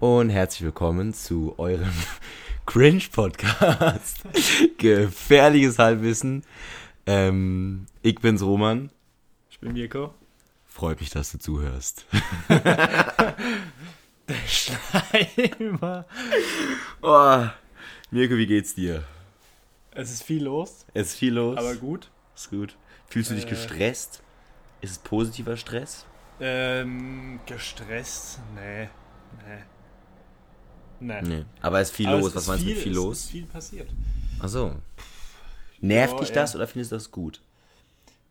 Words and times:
und 0.00 0.30
herzlich 0.30 0.62
willkommen 0.62 1.12
zu 1.14 1.54
eurem 1.58 1.92
Cringe-Podcast. 2.66 4.22
Gefährliches 4.78 5.78
Halbwissen. 5.78 6.44
Ähm, 7.06 7.86
ich 8.02 8.16
bin's 8.16 8.42
Roman. 8.42 8.90
Ich 9.50 9.58
bin 9.60 9.72
Mirko. 9.72 10.14
Freut 10.66 11.00
mich, 11.00 11.10
dass 11.10 11.32
du 11.32 11.38
zuhörst. 11.38 12.06
Der 12.48 13.34
Schleimer. 14.46 16.04
Oh, 17.00 17.46
Mirko, 18.10 18.36
wie 18.36 18.46
geht's 18.46 18.74
dir? 18.74 19.04
Es 19.92 20.12
ist 20.12 20.22
viel 20.22 20.44
los, 20.44 20.84
Es 20.94 21.08
ist 21.08 21.18
viel 21.18 21.32
los. 21.34 21.56
aber 21.56 21.74
gut. 21.74 22.10
Ist 22.36 22.50
gut. 22.50 22.76
Fühlst 23.08 23.30
du 23.30 23.34
dich 23.34 23.46
Äh. 23.46 23.50
gestresst? 23.50 24.22
Ist 24.80 24.90
es 24.92 24.98
positiver 24.98 25.56
Stress? 25.56 26.04
Ähm, 26.40 27.40
gestresst? 27.46 28.38
Nee. 28.54 28.84
Nee. 29.44 29.62
Nee. 31.00 31.22
Nee. 31.22 31.44
Aber 31.60 31.80
es 31.80 31.88
ist 31.90 31.96
viel 31.96 32.08
Aber 32.08 32.18
los. 32.18 32.28
es 32.30 32.34
Was 32.36 32.46
meinst 32.48 32.64
du 32.64 32.68
mit 32.70 32.78
viel 32.78 32.92
es 32.92 32.96
los? 32.96 33.18
ist 33.24 33.30
viel 33.30 33.46
passiert. 33.46 33.88
Ach 34.40 34.48
so. 34.48 34.74
Nervt 35.80 36.14
Ja, 36.14 36.20
dich 36.20 36.28
ja. 36.30 36.34
das 36.34 36.54
oder 36.56 36.66
findest 36.66 36.92
du 36.92 36.96
das 36.96 37.10
gut? 37.10 37.40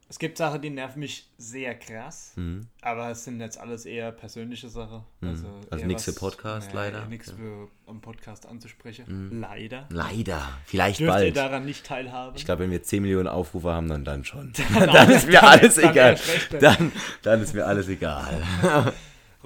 Es 0.10 0.20
gibt 0.20 0.38
Sachen, 0.38 0.62
die 0.62 0.70
nerven 0.70 1.02
mich 1.02 1.27
sehr 1.38 1.76
krass, 1.76 2.32
Mhm. 2.38 2.68
aber 2.82 3.10
es 3.12 3.26
sind 3.26 3.41
jetzt 3.41 3.58
alles 3.58 3.86
eher 3.86 4.14
persönliche 4.14 4.70
Sachen. 4.70 5.02
Also, 5.22 5.48
Also 5.70 5.82
eher 5.82 5.86
nix 5.88 6.05
für 6.05 6.14
Podcast, 6.14 6.72
leider. 6.72 7.05
Nichts 7.08 7.27
Ja. 7.27 7.34
Mhm. 7.34 7.38
für 7.38 7.68
am 7.91 8.00
Podcast 8.00 8.46
anzusprechen. 8.46 9.41
Leider. 9.41 9.86
Leider. 9.90 10.48
Vielleicht 10.66 11.02
Dürft 11.02 11.10
ihr 11.12 11.13
bald. 11.13 11.36
daran 11.36 11.66
nicht 11.66 11.86
teilhaben? 11.86 12.38
Ich 12.38 12.46
glaube, 12.46 12.63
wenn 12.63 12.72
wir 12.72 12.82
10 12.84 13.02
Millionen 13.02 13.27
Aufrufe 13.27 13.70
haben, 13.74 13.90
dann, 13.90 14.05
dann 14.05 14.24
schon. 14.24 14.54
Dann 14.74 14.88
dann 14.94 15.12
ist 15.12 15.26
mir 15.27 15.34
dann- 15.41 15.44
alles 15.60 15.76
dann 15.76 15.91
egal. 15.91 16.18
Dann, 16.62 16.91
dann 17.24 17.41
ist 17.41 17.54
mir 17.54 17.66
alles 17.66 17.90
egal. 17.90 18.41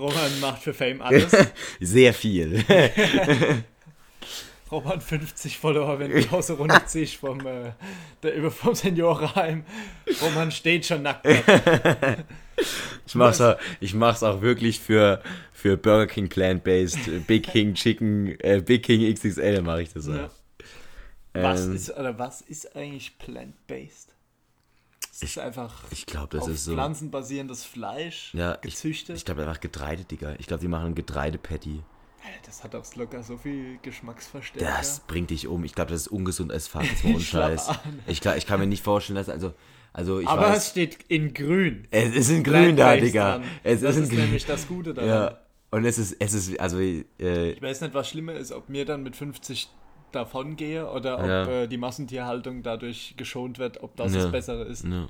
Roman 0.02 0.40
macht 0.40 0.64
für 0.64 0.74
Fame 0.74 1.02
alles. 1.04 1.32
Sehr 1.80 2.14
viel. 2.14 2.64
Roman 4.72 5.02
50 5.02 5.58
Follower, 5.58 6.00
wenn 6.00 6.12
du 6.12 6.32
Hause 6.32 6.54
runterziehst 6.54 7.16
vom, 7.20 7.46
äh, 7.46 7.74
der, 8.24 8.36
über 8.36 8.50
vom 8.52 8.74
Seniorenheim. 8.74 9.66
Roman 10.22 10.50
steht 10.50 10.86
schon 10.86 11.02
nackt. 11.04 11.28
Ich 13.06 13.16
mach's 13.16 13.42
auch, 13.42 13.58
ich 13.82 13.94
mach's 13.94 14.24
auch 14.24 14.42
wirklich 14.42 14.80
für, 14.80 15.22
für 15.52 15.76
Burger 15.76 16.08
King 16.08 16.30
Plant-Based, 16.30 17.28
Big 17.28 17.44
King 17.44 17.74
Chicken, 17.74 18.40
äh, 18.40 18.62
Big 18.66 18.84
King 18.84 19.14
XXL 19.14 19.62
mache 19.62 19.82
ich 19.84 19.94
das 19.94 20.08
auch. 20.08 20.14
Ja. 20.14 20.30
Was 21.34 21.66
Ähm, 21.66 21.76
ist, 21.76 21.90
oder 21.92 22.18
was 22.18 22.42
ist 22.42 22.76
eigentlich 22.76 23.18
plant-based? 23.18 24.14
Es 25.24 25.30
ist 25.32 25.40
einfach 25.40 25.84
Ich 25.92 26.06
glaube, 26.06 26.30
das 26.38 26.44
auf 26.44 26.50
ist 26.50 26.66
so. 26.66 26.74
pflanzenbasierendes 26.74 27.64
Fleisch 27.66 28.34
Ja, 28.34 28.56
ich, 28.64 28.74
gezüchtet. 28.76 29.18
ich 29.18 29.26
glaube 29.26 29.42
einfach 29.42 29.60
Getreide, 29.60 30.04
Digga. 30.04 30.36
Ich 30.40 30.48
glaube, 30.48 30.62
die 30.62 30.68
machen 30.68 30.96
Getreide-Patty. 30.96 31.82
Das 32.46 32.64
hat 32.64 32.76
auch 32.76 32.84
locker 32.96 33.24
so 33.24 33.38
viel 33.38 33.78
Geschmacksverstärker. 33.82 34.66
Das 34.78 35.02
bringt 35.02 35.30
dich 35.32 35.48
um. 35.48 35.64
Ich 35.64 35.74
glaube, 35.74 35.92
das 35.92 36.02
ist 36.02 36.08
ungesund 36.08 36.52
als 36.52 36.70
Ich 36.84 37.02
glaub 37.04 37.22
Scheiß. 37.22 37.70
Ich, 38.08 38.22
glaub, 38.22 38.36
ich 38.36 38.46
kann 38.46 38.60
mir 38.60 38.68
nicht 38.68 38.84
vorstellen, 38.84 39.16
dass, 39.16 39.28
also, 39.30 39.54
also 39.94 40.20
ich 40.20 40.28
Aber 40.28 40.48
es 40.50 40.56
weiß. 40.56 40.70
steht 40.70 40.98
in 41.08 41.34
grün. 41.34 41.88
Es 41.92 42.16
ist 42.16 42.30
in 42.30 42.44
grün 42.44 42.76
da, 42.78 42.96
Digga. 42.96 43.40
dran. 43.40 43.44
Es 43.64 43.82
das 43.82 43.96
ist 43.96 44.04
ist 44.04 44.14
nämlich 44.14 44.46
das 44.46 44.68
Gute 44.68 44.94
daran. 44.94 45.10
Ja. 45.10 45.38
Und 45.72 45.86
es 45.86 45.98
ist, 45.98 46.16
es 46.20 46.34
ist, 46.34 46.60
also, 46.60 46.80
äh, 46.80 47.52
Ich 47.52 47.62
weiß 47.62 47.82
nicht, 47.82 47.94
was 47.94 48.10
schlimmer 48.10 48.34
ist, 48.34 48.52
ob 48.52 48.70
mir 48.70 48.86
dann 48.86 49.04
mit 49.04 49.16
50 49.16 49.70
davon 50.12 50.56
gehe 50.56 50.90
oder 50.90 51.20
ob 51.20 51.26
Ja. 51.26 51.46
äh, 51.64 51.68
die 51.68 51.78
Massentierhaltung 51.78 52.64
dadurch 52.64 53.16
geschont 53.18 53.60
wird, 53.60 53.82
ob 53.84 53.96
das 53.96 54.14
Ja. 54.14 54.24
das 54.24 54.32
Bessere 54.32 54.64
ist. 54.64 54.86
Ja. 54.86 55.08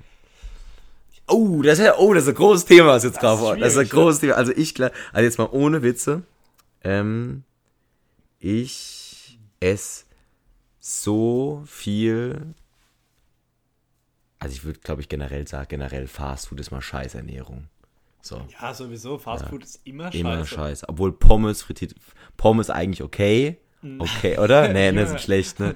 Oh, 1.27 1.61
das 1.61 1.79
ist 1.79 1.85
ja, 1.85 1.97
oh, 1.97 2.13
das 2.13 2.23
ist 2.23 2.29
ein 2.29 2.35
großes 2.35 2.65
Thema, 2.65 2.87
was 2.87 3.03
jetzt 3.03 3.17
ist 3.17 3.23
war. 3.23 3.55
Das 3.57 3.73
ist 3.73 3.77
ein 3.77 3.83
ne? 3.83 3.89
großes 3.89 4.19
Thema. 4.21 4.33
Also 4.33 4.51
ich 4.51 4.75
klar, 4.75 4.91
also 5.13 5.23
jetzt 5.23 5.37
mal 5.37 5.49
ohne 5.51 5.81
Witze. 5.81 6.23
Ähm, 6.83 7.43
ich 8.39 9.39
esse 9.59 10.05
so 10.79 11.63
viel. 11.65 12.53
Also 14.39 14.55
ich 14.55 14.63
würde, 14.63 14.79
glaube 14.79 15.01
ich, 15.01 15.09
generell 15.09 15.47
sagen, 15.47 15.67
generell 15.69 16.07
Fast 16.07 16.47
Food 16.47 16.59
ist 16.59 16.71
mal 16.71 16.81
Scheißernährung. 16.81 17.67
So. 18.21 18.41
Ja, 18.59 18.73
sowieso. 18.73 19.17
Fastfood 19.17 19.63
ist 19.63 19.81
immer 19.83 20.05
scheiße. 20.05 20.17
Immer 20.17 20.45
scheiße. 20.45 20.89
Obwohl 20.89 21.11
Pommes 21.11 21.63
frittiert. 21.63 21.95
Pommes 22.37 22.69
eigentlich 22.69 23.03
okay. 23.03 23.57
Okay, 23.99 24.37
oder? 24.37 24.67
Nee, 24.73 24.91
ne, 24.91 25.01
Ja. 25.01 25.07
sind 25.07 25.21
schlecht, 25.21 25.59
ne? 25.59 25.75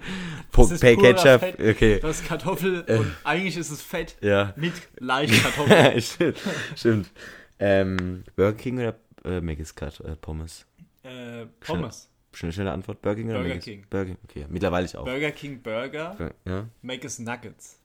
Po 0.52 0.68
Ketchup, 0.68 1.40
Fett. 1.40 1.60
okay. 1.60 2.00
Das 2.00 2.20
ist 2.22 2.28
Kartoffel 2.28 2.82
und 2.88 3.12
eigentlich 3.24 3.58
ist 3.58 3.72
es 3.72 3.82
Fett 3.82 4.16
Ja. 4.22 4.54
mit 4.56 4.74
leicht 5.00 5.34
Kartoffel. 5.44 6.02
stimmt. 6.02 6.38
stimmt. 6.76 7.12
Ähm, 7.60 8.24
Burger 8.36 8.58
King 8.58 8.80
oder 8.80 8.96
äh, 9.24 9.42
Mc's 9.42 9.74
Cut, 9.76 10.00
äh, 10.02 10.16
Pommes? 10.16 10.66
äh, 11.04 11.46
Pommes. 11.60 12.10
Schnelle, 12.34 12.54
schnelle 12.54 12.72
Antwort. 12.74 13.02
Burger 13.02 13.16
King 13.22 13.30
oder 13.30 13.40
Burger? 13.40 13.58
King. 13.60 13.86
Burger 13.90 14.06
King. 14.06 14.18
Okay, 14.30 14.46
mittlerweile 14.50 14.86
ich 14.86 14.96
auch. 14.98 15.06
Burger 15.06 15.32
King 15.32 15.62
Burger, 15.62 16.34
ja. 16.46 16.66
Make 16.82 17.08
es 17.08 17.18
Nuggets. 17.20 17.80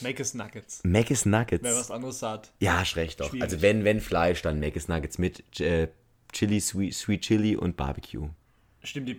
Make 0.00 0.22
es 0.22 0.34
Nuggets. 0.34 0.80
Mc's 0.84 1.24
Nuggets. 1.26 1.62
Wer 1.64 1.74
was 1.74 1.90
anderes 1.90 2.18
sagt. 2.20 2.52
Ja, 2.60 2.78
hast 2.80 2.94
recht 2.96 3.20
doch. 3.20 3.30
Schwierig. 3.30 3.42
Also 3.42 3.62
wenn, 3.62 3.84
wenn 3.84 4.00
Fleisch, 4.00 4.42
dann 4.42 4.60
Mc's 4.60 4.86
Nuggets 4.88 5.18
mit 5.18 5.60
äh, 5.60 5.88
Chili, 6.32 6.60
Sweet, 6.60 6.94
Sweet 6.94 7.20
Chili 7.22 7.56
und 7.56 7.76
Barbecue. 7.76 8.28
Stimmt, 8.84 9.08
die 9.08 9.18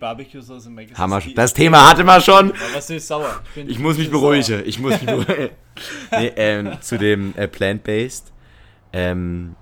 ist 1.20 1.22
schon. 1.22 1.30
die- 1.30 1.34
Das 1.36 1.52
Thema 1.54 1.88
hatte 1.90 2.02
man 2.02 2.20
schon. 2.20 2.52
Was 2.74 2.88
ist 2.90 3.06
sauer? 3.06 3.40
bin- 3.54 3.68
Ich 3.68 3.78
muss 3.78 3.98
mich 3.98 4.10
beruhigen. 4.10 4.62
Ich 4.64 4.78
muss 4.78 4.92
mich 4.92 5.06
beruhigen. 5.06 5.50
nee, 6.12 6.32
ähm, 6.36 6.78
zu 6.80 6.98
dem 6.98 7.34
äh, 7.36 7.46
Plant-Based. 7.46 8.32
Ähm, 8.92 9.54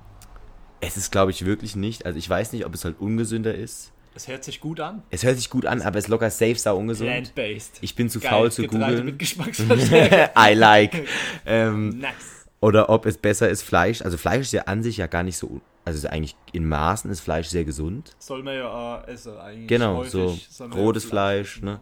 es 0.81 0.97
ist, 0.97 1.11
glaube 1.11 1.33
ich, 1.33 1.45
wirklich 1.45 1.75
nicht. 1.77 2.07
Also 2.07 2.19
ich 2.19 2.29
weiß 2.31 2.53
nicht, 2.53 2.65
ob 2.65 2.75
es 2.75 2.85
halt 2.85 3.01
ungesünder 3.01 3.55
ist. 3.55 3.93
Es 4.15 4.27
hört 4.29 4.43
sich 4.45 4.61
gut 4.61 4.81
an. 4.81 5.03
Es 5.11 5.23
hört 5.25 5.37
sich 5.37 5.51
gut 5.51 5.67
an, 5.67 5.83
aber 5.83 5.99
es 5.99 6.05
ist 6.07 6.09
locker 6.09 6.31
safe 6.31 6.55
sau 6.57 6.77
ungesund. 6.77 7.09
Plant-based. 7.11 7.79
Ich 7.83 7.95
bin 7.95 8.09
zu 8.09 8.21
Geil, 8.21 8.31
faul 8.31 8.51
zu 8.53 8.63
googeln. 8.67 9.05
mit 9.05 9.19
Geschmacksverstärker. 9.19 10.31
I 10.37 10.55
like. 10.55 11.07
Ähm, 11.45 11.99
nice. 11.99 12.47
oder 12.61 12.89
ob 12.89 13.05
es 13.07 13.17
besser 13.19 13.49
ist, 13.49 13.63
Fleisch. 13.63 14.03
Also 14.03 14.17
Fleisch 14.17 14.43
ist 14.43 14.53
ja 14.53 14.63
an 14.63 14.83
sich 14.83 14.97
ja 14.97 15.07
gar 15.07 15.23
nicht 15.23 15.37
so. 15.37 15.61
Also 15.97 16.09
eigentlich 16.09 16.37
in 16.53 16.67
Maßen 16.69 17.11
ist 17.11 17.21
Fleisch 17.21 17.49
sehr 17.49 17.65
gesund. 17.65 18.15
Soll 18.19 18.43
man 18.43 18.55
ja 18.57 18.69
auch 18.71 19.07
essen 19.09 19.37
eigentlich. 19.39 19.69
Genau, 19.69 19.97
häufig, 19.99 20.47
so 20.51 20.65
rotes 20.67 21.05
Fleisch, 21.05 21.57
essen. 21.57 21.65
ne? 21.65 21.81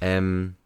Ähm, 0.00 0.56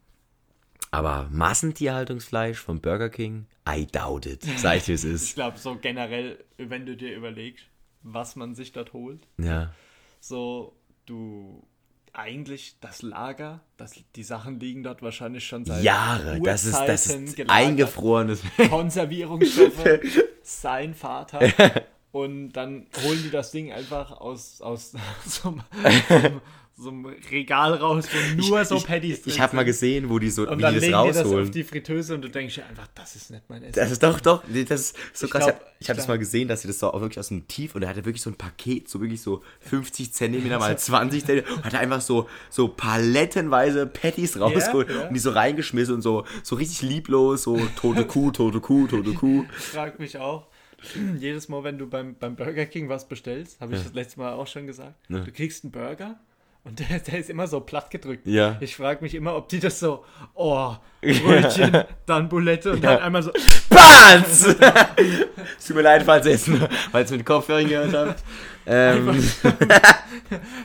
aber 0.90 1.28
Massentierhaltungsfleisch 1.30 2.58
vom 2.58 2.80
Burger 2.80 3.10
King, 3.10 3.46
I 3.68 3.86
doubt 3.86 4.26
it. 4.26 4.44
Sag 4.58 4.76
ich, 4.78 4.88
es 4.88 5.04
Ich 5.04 5.12
ist. 5.12 5.34
glaube, 5.34 5.58
so 5.58 5.76
generell, 5.76 6.42
wenn 6.58 6.86
du 6.86 6.96
dir 6.96 7.14
überlegst, 7.16 7.64
was 8.02 8.36
man 8.36 8.54
sich 8.54 8.72
dort 8.72 8.92
holt, 8.92 9.26
Ja. 9.38 9.72
so 10.20 10.74
du 11.06 11.66
eigentlich 12.12 12.76
das 12.80 13.02
Lager, 13.02 13.60
das, 13.76 13.92
die 14.14 14.22
Sachen 14.22 14.58
liegen 14.58 14.82
dort 14.82 15.02
wahrscheinlich 15.02 15.44
schon 15.46 15.64
seit 15.66 15.82
Jahre. 15.84 16.40
Das 16.40 16.64
ist, 16.64 16.78
das 16.80 17.06
ist 17.08 17.36
gelagert. 17.36 17.50
eingefrorenes. 17.54 18.40
Konservierungsstoffe, 18.70 20.00
sein 20.42 20.94
Vater. 20.94 21.40
Und 22.16 22.52
dann 22.52 22.86
holen 23.04 23.20
die 23.22 23.30
das 23.30 23.50
Ding 23.50 23.72
einfach 23.72 24.10
aus, 24.10 24.62
aus 24.62 24.92
so, 25.26 25.48
einem, 25.48 25.62
so, 26.08 26.14
einem, 26.14 26.40
so 26.74 26.88
einem 26.88 27.06
Regal 27.30 27.74
raus, 27.74 28.06
wo 28.36 28.40
nur 28.48 28.64
so 28.64 28.76
ich, 28.76 28.86
Patties 28.86 29.20
drin 29.20 29.34
Ich 29.34 29.38
habe 29.40 29.54
mal 29.54 29.66
gesehen, 29.66 30.08
wo 30.08 30.18
die 30.18 30.30
so, 30.30 30.48
Und 30.48 30.56
wie 30.56 30.62
dann 30.62 30.72
die 30.72 30.80
das 30.80 30.88
legen 30.88 31.02
die 31.02 31.08
das 31.08 31.18
auf 31.18 31.24
rausholen. 31.26 31.52
die 31.52 31.62
Fritteuse 31.62 32.14
und 32.14 32.22
du 32.22 32.30
denkst 32.30 32.54
dir 32.54 32.64
einfach, 32.64 32.86
das 32.94 33.16
ist 33.16 33.30
nicht 33.30 33.42
mein 33.50 33.62
Essen. 33.64 33.74
Das 33.74 33.90
ist 33.90 34.02
doch, 34.02 34.18
doch, 34.20 34.42
das 34.48 34.80
ist 34.80 34.96
so 35.12 35.26
Ich 35.26 35.32
krass. 35.32 35.44
glaub- 35.44 35.56
ich 35.56 35.60
habe 35.60 35.70
ich 35.78 35.88
hab 35.90 35.96
ich 35.96 35.98
das 35.98 36.08
mal 36.08 36.18
gesehen, 36.18 36.48
dass 36.48 36.62
sie 36.62 36.68
das 36.68 36.78
so 36.78 36.90
auch 36.90 37.02
wirklich 37.02 37.18
aus 37.18 37.28
dem 37.28 37.46
Tief 37.48 37.74
und 37.74 37.82
er 37.82 37.90
hatte 37.90 38.06
wirklich 38.06 38.22
so 38.22 38.30
ein 38.30 38.36
Paket, 38.36 38.88
so 38.88 38.98
wirklich 39.02 39.20
so 39.20 39.42
50 39.60 40.14
Zentimeter 40.14 40.58
mal 40.58 40.78
20 40.78 41.22
Zentimeter 41.22 41.54
und 41.54 41.64
hat 41.66 41.74
er 41.74 41.80
einfach 41.80 42.00
so, 42.00 42.30
so 42.48 42.68
palettenweise 42.68 43.86
Patties 43.86 44.40
rausgeholt 44.40 44.88
ja. 44.88 45.08
und 45.08 45.12
die 45.14 45.20
so 45.20 45.32
reingeschmissen 45.32 45.96
und 45.96 46.00
so, 46.00 46.24
so 46.42 46.56
richtig 46.56 46.80
lieblos, 46.80 47.42
so 47.42 47.60
tote 47.78 48.06
Kuh, 48.06 48.30
tote 48.30 48.60
Kuh, 48.60 48.86
tote 48.86 49.12
Kuh. 49.12 49.44
Ich 49.58 49.64
frage 49.64 49.96
mich 49.98 50.16
auch, 50.16 50.46
jedes 51.18 51.48
Mal, 51.48 51.64
wenn 51.64 51.78
du 51.78 51.88
beim, 51.88 52.14
beim 52.14 52.36
Burger 52.36 52.66
King 52.66 52.88
was 52.88 53.08
bestellst, 53.08 53.60
habe 53.60 53.74
ich 53.74 53.82
das 53.82 53.94
letzte 53.94 54.20
Mal 54.20 54.32
auch 54.32 54.46
schon 54.46 54.66
gesagt, 54.66 54.94
du 55.08 55.32
kriegst 55.32 55.64
einen 55.64 55.72
Burger 55.72 56.18
und 56.66 56.80
der, 56.80 56.98
der 57.06 57.20
ist 57.20 57.30
immer 57.30 57.46
so 57.46 57.60
platt 57.60 57.90
gedrückt. 57.90 58.26
Ja. 58.26 58.56
Ich 58.60 58.76
frage 58.76 59.02
mich 59.02 59.14
immer, 59.14 59.36
ob 59.36 59.48
die 59.48 59.60
das 59.60 59.78
so, 59.78 60.04
oh, 60.34 60.74
Brötchen, 61.00 61.84
dann 62.06 62.28
Bulette 62.28 62.72
und 62.72 62.82
dann 62.82 62.98
einmal 62.98 63.22
so, 63.22 63.30
Banz! 63.70 64.46
es 64.46 65.66
tut 65.66 65.76
mir 65.76 65.82
leid, 65.82 66.02
falls 66.02 66.26
ihr 66.26 66.32
es 66.32 67.10
mit 67.10 67.24
Kopfhörern 67.24 67.68
gehört 67.68 67.94
habt. 67.94 68.24
Ähm, 68.66 69.22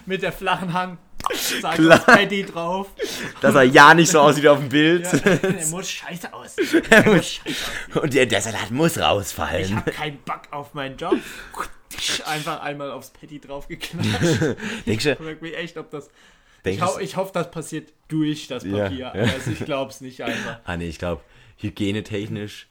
mit 0.08 0.24
der 0.24 0.32
flachen 0.32 0.74
Hand, 0.74 0.98
Klar. 1.74 1.98
das 1.98 2.06
Patty 2.06 2.44
drauf. 2.46 2.88
dass 3.42 3.56
er 3.56 3.64
ja 3.64 3.94
nicht 3.94 4.10
so 4.12 4.20
aussieht 4.20 4.48
auf 4.48 4.60
dem 4.60 4.70
Bild. 4.70 5.04
Ja, 5.12 5.36
der 5.36 5.66
muss 5.68 5.90
scheiße 5.90 6.34
aussehen. 6.34 6.84
Muss 7.06 7.26
scheiße 7.28 7.56
aussehen. 7.90 8.02
Und 8.02 8.14
der, 8.14 8.26
der 8.26 8.42
Salat 8.42 8.72
muss 8.72 8.98
Ich 8.98 9.02
rausfallen. 9.04 9.76
habe 9.76 9.92
keinen 9.92 10.18
Bock 10.24 10.42
auf 10.52 10.74
meinen 10.74 10.98
Job. 10.98 11.16
Einfach 12.26 12.62
einmal 12.62 12.92
aufs 12.92 13.10
Patty 13.12 13.40
draufgeklatscht. 13.40 14.56
Denkst 14.86 15.04
du, 15.04 15.12
Ich 15.12 15.18
frage 15.18 15.38
mich 15.42 15.58
echt, 15.58 15.78
ob 15.78 15.90
das. 15.92 16.10
Ich, 16.64 16.82
ho 16.82 17.00
ich 17.00 17.16
hoffe, 17.18 17.32
das 17.34 17.50
passiert 17.52 17.92
durch 18.08 18.48
das 18.48 18.64
Ja, 18.64 18.84
Papier. 18.84 19.12
ja. 19.16 19.22
Also 19.34 19.52
ich 19.52 19.66
glaube 19.66 19.92
es 19.92 20.00
nicht 20.02 20.22
einfach. 20.22 20.60
Ah 20.64 20.78
nee, 20.78 20.88
ich 20.88 21.00
glaube, 21.00 21.22
hygienetechnisch 21.58 22.68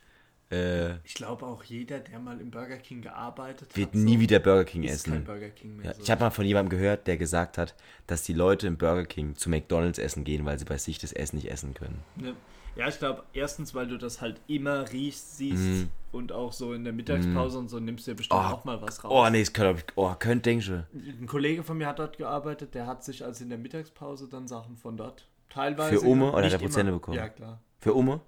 äh, 0.50 0.96
Ich 1.04 1.14
glaube 1.14 1.46
auch 1.46 1.62
jeder, 1.64 2.00
der 2.00 2.18
mal 2.18 2.40
im 2.40 2.50
Burger 2.50 2.76
King 2.78 3.02
gearbeitet 3.02 3.76
wird 3.76 3.88
hat, 3.88 3.94
nie 3.94 4.14
so, 4.14 4.20
wieder 4.20 4.38
Burger 4.38 4.64
King 4.64 4.84
essen. 4.84 5.24
Burger 5.24 5.50
King. 5.50 5.80
Ja, 5.82 5.94
so. 5.94 6.02
ich 6.02 6.10
habe 6.10 6.22
mal 6.24 6.30
von 6.30 6.44
jemandem 6.44 6.70
gehört, 6.78 7.06
der 7.06 7.16
gesagt 7.16 7.58
hat, 7.58 7.74
dass 8.06 8.22
die 8.22 8.32
Leute 8.32 8.66
im 8.66 8.76
Burger 8.76 9.04
King 9.04 9.36
zu 9.36 9.48
McDonalds 9.50 9.98
essen 9.98 10.24
gehen, 10.24 10.44
weil 10.44 10.58
sie 10.58 10.64
bei 10.64 10.78
sich 10.78 10.98
das 10.98 11.12
Essen 11.12 11.36
nicht 11.36 11.50
essen 11.50 11.74
können. 11.74 12.00
Ne? 12.16 12.34
Ja, 12.76 12.86
ich 12.88 12.98
glaube, 12.98 13.24
erstens, 13.32 13.74
weil 13.74 13.88
du 13.88 13.98
das 13.98 14.20
halt 14.20 14.40
immer 14.46 14.90
riechst, 14.92 15.36
siehst 15.36 15.58
Mhm. 15.60 15.88
und 16.12 16.30
auch 16.32 16.52
so 16.52 16.72
in 16.72 16.84
der 16.84 16.92
Mittagspause 16.92 17.58
und 17.58 17.68
so 17.68 17.80
nimmst 17.80 18.06
du 18.06 18.12
dir 18.12 18.16
bestimmt 18.16 18.40
Oh, 18.40 18.44
auch 18.54 18.64
mal 18.64 18.80
was 18.80 19.02
raus. 19.02 19.10
Oh, 19.12 19.28
nee, 19.28 19.40
das 19.40 19.52
könnte, 19.52 19.82
oh, 19.96 20.14
könnte, 20.16 20.42
denkst 20.50 20.66
du. 20.68 20.86
Ein 20.94 21.26
Kollege 21.26 21.64
von 21.64 21.76
mir 21.78 21.88
hat 21.88 21.98
dort 21.98 22.16
gearbeitet, 22.16 22.74
der 22.74 22.86
hat 22.86 23.02
sich 23.04 23.24
also 23.24 23.42
in 23.42 23.50
der 23.50 23.58
Mittagspause 23.58 24.28
dann 24.28 24.46
Sachen 24.46 24.76
von 24.76 24.96
dort 24.96 25.26
teilweise. 25.48 25.98
Für 25.98 26.06
Ume 26.06 26.30
oder 26.30 26.42
nicht 26.42 26.54
hat 26.54 26.60
er 26.62 26.64
Prozente 26.66 26.92
bekommen? 26.92 27.16
Ja, 27.16 27.28
klar. 27.28 27.60
Für 27.80 27.92
Ume? 27.94 28.20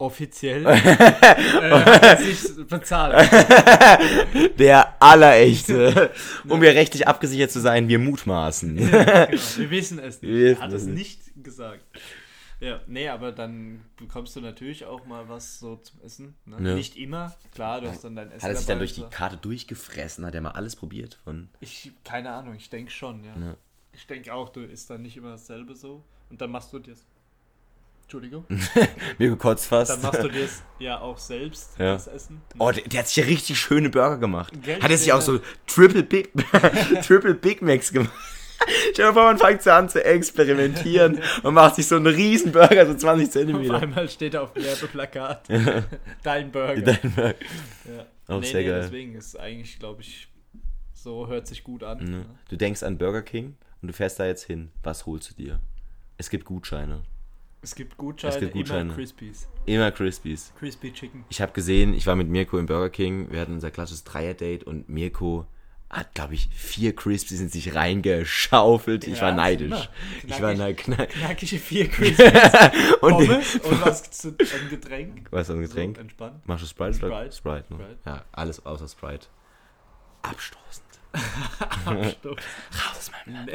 Offiziell 0.00 0.64
äh, 0.66 2.16
sich 2.16 2.66
bezahlt. 2.66 3.30
Der 4.58 5.00
allerechte. 5.00 6.10
um 6.48 6.62
hier 6.62 6.74
rechtlich 6.74 7.06
abgesichert 7.06 7.50
zu 7.50 7.60
sein, 7.60 7.86
wir 7.88 7.98
mutmaßen. 7.98 8.76
genau. 8.76 8.96
Wir 8.96 9.70
wissen 9.70 9.98
es 9.98 10.22
nicht. 10.22 10.32
Wir 10.32 10.56
er 10.56 10.60
hat 10.60 10.72
es 10.72 10.86
nicht. 10.86 11.20
gesagt. 11.44 11.84
Ja, 12.60 12.80
nee, 12.86 13.08
aber 13.08 13.30
dann 13.32 13.82
bekommst 13.98 14.34
du 14.36 14.40
natürlich 14.40 14.86
auch 14.86 15.04
mal 15.04 15.28
was 15.28 15.58
so 15.58 15.76
zum 15.76 16.00
Essen. 16.00 16.34
Ne? 16.46 16.56
Ja. 16.70 16.74
Nicht 16.76 16.96
immer, 16.96 17.34
klar, 17.54 17.82
du 17.82 17.88
hast 17.88 18.02
dann 18.02 18.16
dein 18.16 18.30
Essen 18.30 18.42
Hat 18.42 18.50
er 18.50 18.56
sich 18.56 18.66
dann 18.66 18.78
durch 18.78 18.94
die. 18.94 19.02
Karte 19.02 19.36
durchgefressen? 19.36 20.24
Hat 20.24 20.34
er 20.34 20.40
mal 20.40 20.52
alles 20.52 20.76
probiert? 20.76 21.18
Von 21.24 21.50
Ich, 21.60 21.92
keine 22.04 22.32
Ahnung, 22.32 22.54
ich 22.54 22.70
denke 22.70 22.90
schon, 22.90 23.22
ja. 23.22 23.36
Ja. 23.38 23.56
Ich 23.92 24.06
denke 24.06 24.32
auch, 24.32 24.48
du 24.48 24.60
isst 24.60 24.88
dann 24.88 25.02
nicht 25.02 25.18
immer 25.18 25.32
dasselbe 25.32 25.74
so. 25.74 26.02
Und 26.30 26.40
dann 26.40 26.50
machst 26.50 26.72
du 26.72 26.78
dir 26.78 26.94
Entschuldigung. 28.10 28.44
mir 29.18 29.28
gekotzt 29.28 29.66
fast. 29.66 29.92
Dann 29.92 30.02
machst 30.02 30.24
du 30.24 30.28
dir 30.28 30.48
ja 30.80 31.00
auch 31.00 31.16
selbst 31.16 31.78
Ja. 31.78 31.92
das 31.92 32.08
Essen. 32.08 32.42
Oh, 32.58 32.72
der, 32.72 32.82
der 32.82 33.00
hat 33.00 33.06
sich 33.06 33.16
ja 33.16 33.24
richtig 33.24 33.56
schöne 33.60 33.88
Burger 33.88 34.18
gemacht. 34.18 34.52
Gell, 34.64 34.82
hat 34.82 34.90
er 34.90 34.98
sich 34.98 35.12
auch 35.12 35.20
so 35.20 35.38
Triple 35.68 36.02
Big, 36.02 36.32
Triple 37.06 37.34
Big 37.34 37.62
Macs 37.62 37.92
gemacht. 37.92 38.10
Stell 38.92 39.06
dir 39.06 39.12
vor, 39.12 39.22
man 39.22 39.38
fängt 39.38 39.62
so 39.62 39.70
an 39.70 39.88
zu 39.88 40.04
experimentieren 40.04 41.20
und 41.44 41.54
macht 41.54 41.76
sich 41.76 41.86
so 41.86 41.94
einen 41.96 42.08
riesen 42.08 42.50
Burger, 42.50 42.84
so 42.84 42.94
20 42.94 43.26
Auf 43.28 43.32
Zentimeter. 43.32 43.80
einmal 43.80 44.08
steht 44.08 44.34
auf 44.34 44.52
dem 44.54 44.64
Werbeplakat 44.64 45.48
Dein 46.24 46.50
Burger. 46.50 46.82
Dein 46.82 47.12
Burger. 47.14 47.34
ja. 47.84 48.06
Auch 48.26 48.40
nee, 48.40 48.46
sehr 48.46 48.60
nee, 48.62 48.66
geil. 48.66 48.80
deswegen 48.82 49.14
ist 49.14 49.38
eigentlich, 49.38 49.78
glaube 49.78 50.02
ich, 50.02 50.28
so 50.94 51.28
hört 51.28 51.46
sich 51.46 51.62
gut 51.62 51.84
an. 51.84 51.98
Ne? 51.98 52.10
Ne? 52.10 52.24
Du 52.48 52.56
denkst 52.56 52.82
an 52.82 52.98
Burger 52.98 53.22
King 53.22 53.56
und 53.80 53.88
du 53.88 53.94
fährst 53.94 54.18
da 54.18 54.26
jetzt 54.26 54.44
hin. 54.44 54.72
Was 54.82 55.06
holst 55.06 55.30
du 55.30 55.34
dir? 55.34 55.60
Es 56.18 56.28
gibt 56.28 56.44
Gutscheine. 56.44 57.02
Es 57.62 57.74
gibt 57.74 57.96
Gutscheine, 57.98 58.34
Es 58.34 58.40
gibt 58.40 58.52
Gutscheine. 58.54 58.80
immer 58.82 58.94
Crispies. 58.94 59.48
Immer 59.66 59.90
Crispies. 59.90 60.52
Crispy 60.58 60.92
Chicken. 60.92 61.24
Ich 61.28 61.40
habe 61.42 61.52
gesehen, 61.52 61.92
ich 61.94 62.06
war 62.06 62.16
mit 62.16 62.28
Mirko 62.28 62.58
im 62.58 62.66
Burger 62.66 62.88
King. 62.90 63.30
Wir 63.30 63.40
hatten 63.40 63.52
unser 63.54 63.70
klassisches 63.70 64.04
Dreier-Date 64.04 64.64
und 64.64 64.88
Mirko 64.88 65.46
hat, 65.90 66.14
glaube 66.14 66.34
ich, 66.34 66.48
vier 66.54 66.94
Crispies 66.94 67.40
in 67.40 67.48
sich 67.48 67.74
reingeschaufelt. 67.74 69.06
ich 69.06 69.16
Ja, 69.16 69.22
war 69.22 69.32
neidisch. 69.32 69.90
Ich 70.26 70.40
war 70.40 70.54
ne, 70.54 70.72
knack. 70.74 71.10
Knackige 71.10 71.58
vier 71.58 71.88
Crispies. 71.88 72.18
Und 73.02 73.10
Pommes 73.10 73.56
und 73.56 73.84
was 73.84 74.10
zu 74.10 74.28
ein 74.28 74.68
Getränk. 74.70 75.26
was 75.30 75.48
ist 75.48 75.54
ein 75.54 75.60
Getränk? 75.62 75.96
So, 75.96 76.02
entspannt. 76.02 76.46
Machst 76.46 76.62
du 76.64 76.68
Sprite? 76.68 76.94
Sprite. 76.94 77.32
Sprite, 77.32 77.72
ne? 77.74 77.78
Sprite. 77.80 77.98
Ja, 78.06 78.24
alles 78.30 78.64
außer 78.64 78.86
Sprite. 78.88 79.26
Abstoßend. 80.22 80.84
Abstoß. 81.84 82.36
Raus 82.36 82.96
aus 82.98 83.10
meinem 83.26 83.46
Land. 83.46 83.50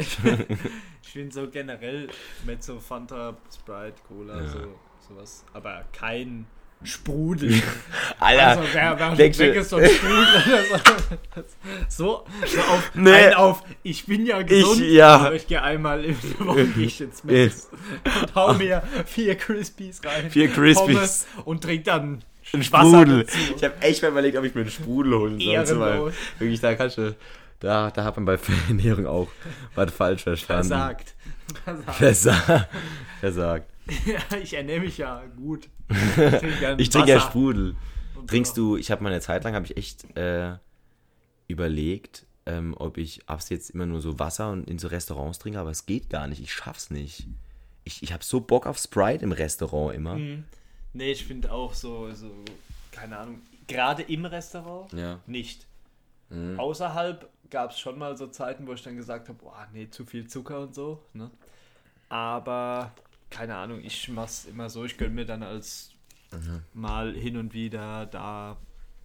Ich 1.03 1.09
finde 1.11 1.33
so 1.33 1.49
generell 1.49 2.07
mit 2.45 2.63
so 2.63 2.79
Fanta, 2.79 3.35
Sprite, 3.53 3.95
Cola, 4.07 4.41
Ja. 4.41 4.47
so, 4.47 4.59
sowas. 5.07 5.45
Aber 5.53 5.83
kein 5.97 6.45
Sprudel. 6.83 7.61
Alter, 8.19 8.47
also 8.47 8.63
wer, 8.73 8.99
wer 8.99 9.17
weg 9.17 9.37
du- 9.37 9.45
ist 9.53 9.69
so 9.69 9.77
ein 9.77 9.89
Sprudel 9.89 10.27
oder 10.73 11.43
so. 11.87 12.25
So, 12.45 12.61
auf, 12.69 12.91
Nee. 12.93 13.33
auf, 13.33 13.63
ich 13.83 14.05
bin 14.05 14.25
ja 14.25 14.41
gesund, 14.41 14.81
ja. 14.81 15.15
aber 15.17 15.35
ich 15.35 15.47
gehe 15.47 15.61
einmal 15.61 16.03
in 16.03 16.17
der 16.37 16.45
Woche 16.47 16.65
gehe 16.67 16.85
ich 16.87 16.99
ins 17.01 17.23
Mess 17.23 17.69
und 18.03 18.35
hau 18.35 18.53
mir 18.53 18.83
vier 19.05 19.35
Crispies 19.35 20.01
rein. 20.03 20.29
Vier 20.29 20.49
Crispies. 20.49 21.25
Und 21.45 21.63
trink 21.63 21.85
dann 21.85 22.23
ein 22.53 22.63
Sprudel. 22.63 23.25
Ich 23.55 23.63
habe 23.63 23.81
echt 23.81 24.01
mal 24.03 24.09
überlegt, 24.11 24.37
ob 24.37 24.43
ich 24.43 24.53
mir 24.53 24.61
einen 24.61 24.69
Sprudel 24.69 25.17
holen 25.17 25.39
soll. 25.65 26.13
Wirklich, 26.37 26.59
da 26.59 26.75
kannst 26.75 26.97
du, 26.97 27.15
da, 27.65 27.91
da 27.91 28.03
hat 28.03 28.15
man 28.15 28.25
bei 28.25 28.37
Ernährung 28.67 29.05
auch 29.07 29.27
was 29.75 29.91
falsch 29.91 30.23
verstanden. 30.23 30.67
Versagt. 30.69 31.15
Versagt. 31.63 31.95
Versagt. 31.95 32.69
Versagt. 33.19 33.71
Ja, 34.05 34.37
ich 34.37 34.53
ernähre 34.53 34.79
mich 34.81 34.97
ja 34.97 35.23
gut. 35.35 35.67
Ich 35.89 36.15
trinke 36.39 36.75
Ich 36.79 36.89
trinke 36.89 37.09
ja 37.11 37.19
Sprudel. 37.19 37.75
und 38.15 38.27
Trinkst 38.29 38.57
du, 38.57 38.77
ich 38.77 38.89
habe 38.91 39.03
mal 39.03 39.11
eine 39.11 39.21
Zeit 39.21 39.43
lang, 39.43 39.53
habe 39.53 39.65
ich 39.65 39.77
echt 39.77 40.17
äh, 40.17 40.53
überlegt, 41.47 42.25
ähm, 42.47 42.73
ob 42.77 42.97
ich 42.97 43.21
abends 43.27 43.49
jetzt 43.49 43.69
immer 43.71 43.85
nur 43.85 44.01
so 44.01 44.17
Wasser 44.19 44.51
und 44.51 44.67
in 44.69 44.79
so 44.79 44.87
Restaurants 44.87 45.39
trinke, 45.39 45.59
aber 45.59 45.69
es 45.71 45.85
geht 45.85 46.09
gar 46.09 46.27
nicht. 46.27 46.41
Ich 46.41 46.53
schaff's 46.53 46.89
nicht. 46.89 47.27
Ich, 47.83 48.01
ich 48.01 48.13
habe 48.13 48.23
so 48.23 48.41
Bock 48.41 48.65
auf 48.65 48.77
Sprite 48.79 49.23
im 49.23 49.31
Restaurant 49.31 49.95
immer. 49.95 50.15
Mhm. 50.15 50.43
Nee, 50.93 51.11
ich 51.11 51.25
finde 51.25 51.51
auch 51.51 51.73
so, 51.73 52.11
so, 52.13 52.31
keine 52.91 53.17
Ahnung, 53.17 53.41
gerade 53.67 54.01
im 54.03 54.25
Restaurant 54.25 54.91
Ja. 54.93 55.19
nicht. 55.27 55.67
Mhm. 56.29 56.59
Außerhalb 56.59 57.29
gab 57.49 57.71
es 57.71 57.79
schon 57.79 57.97
mal 57.99 58.17
so 58.17 58.27
Zeiten, 58.27 58.65
wo 58.67 58.73
ich 58.73 58.81
dann 58.83 58.95
gesagt 58.95 59.29
habe, 59.29 59.37
boah, 59.39 59.67
nee, 59.73 59.89
zu 59.89 60.05
viel 60.05 60.27
Zucker 60.27 60.61
und 60.61 60.73
so. 60.75 61.01
Ne? 61.13 61.29
Aber 62.09 62.91
keine 63.29 63.55
Ahnung, 63.55 63.81
ich 63.83 64.09
mach's 64.09 64.45
immer 64.45 64.69
so, 64.69 64.85
ich 64.85 64.97
gönne 64.97 65.13
mir 65.15 65.25
dann 65.25 65.43
als 65.43 65.91
Mhm. 66.31 66.61
mal 66.73 67.13
hin 67.13 67.37
und 67.37 67.53
wieder 67.53 68.05
da 68.07 68.57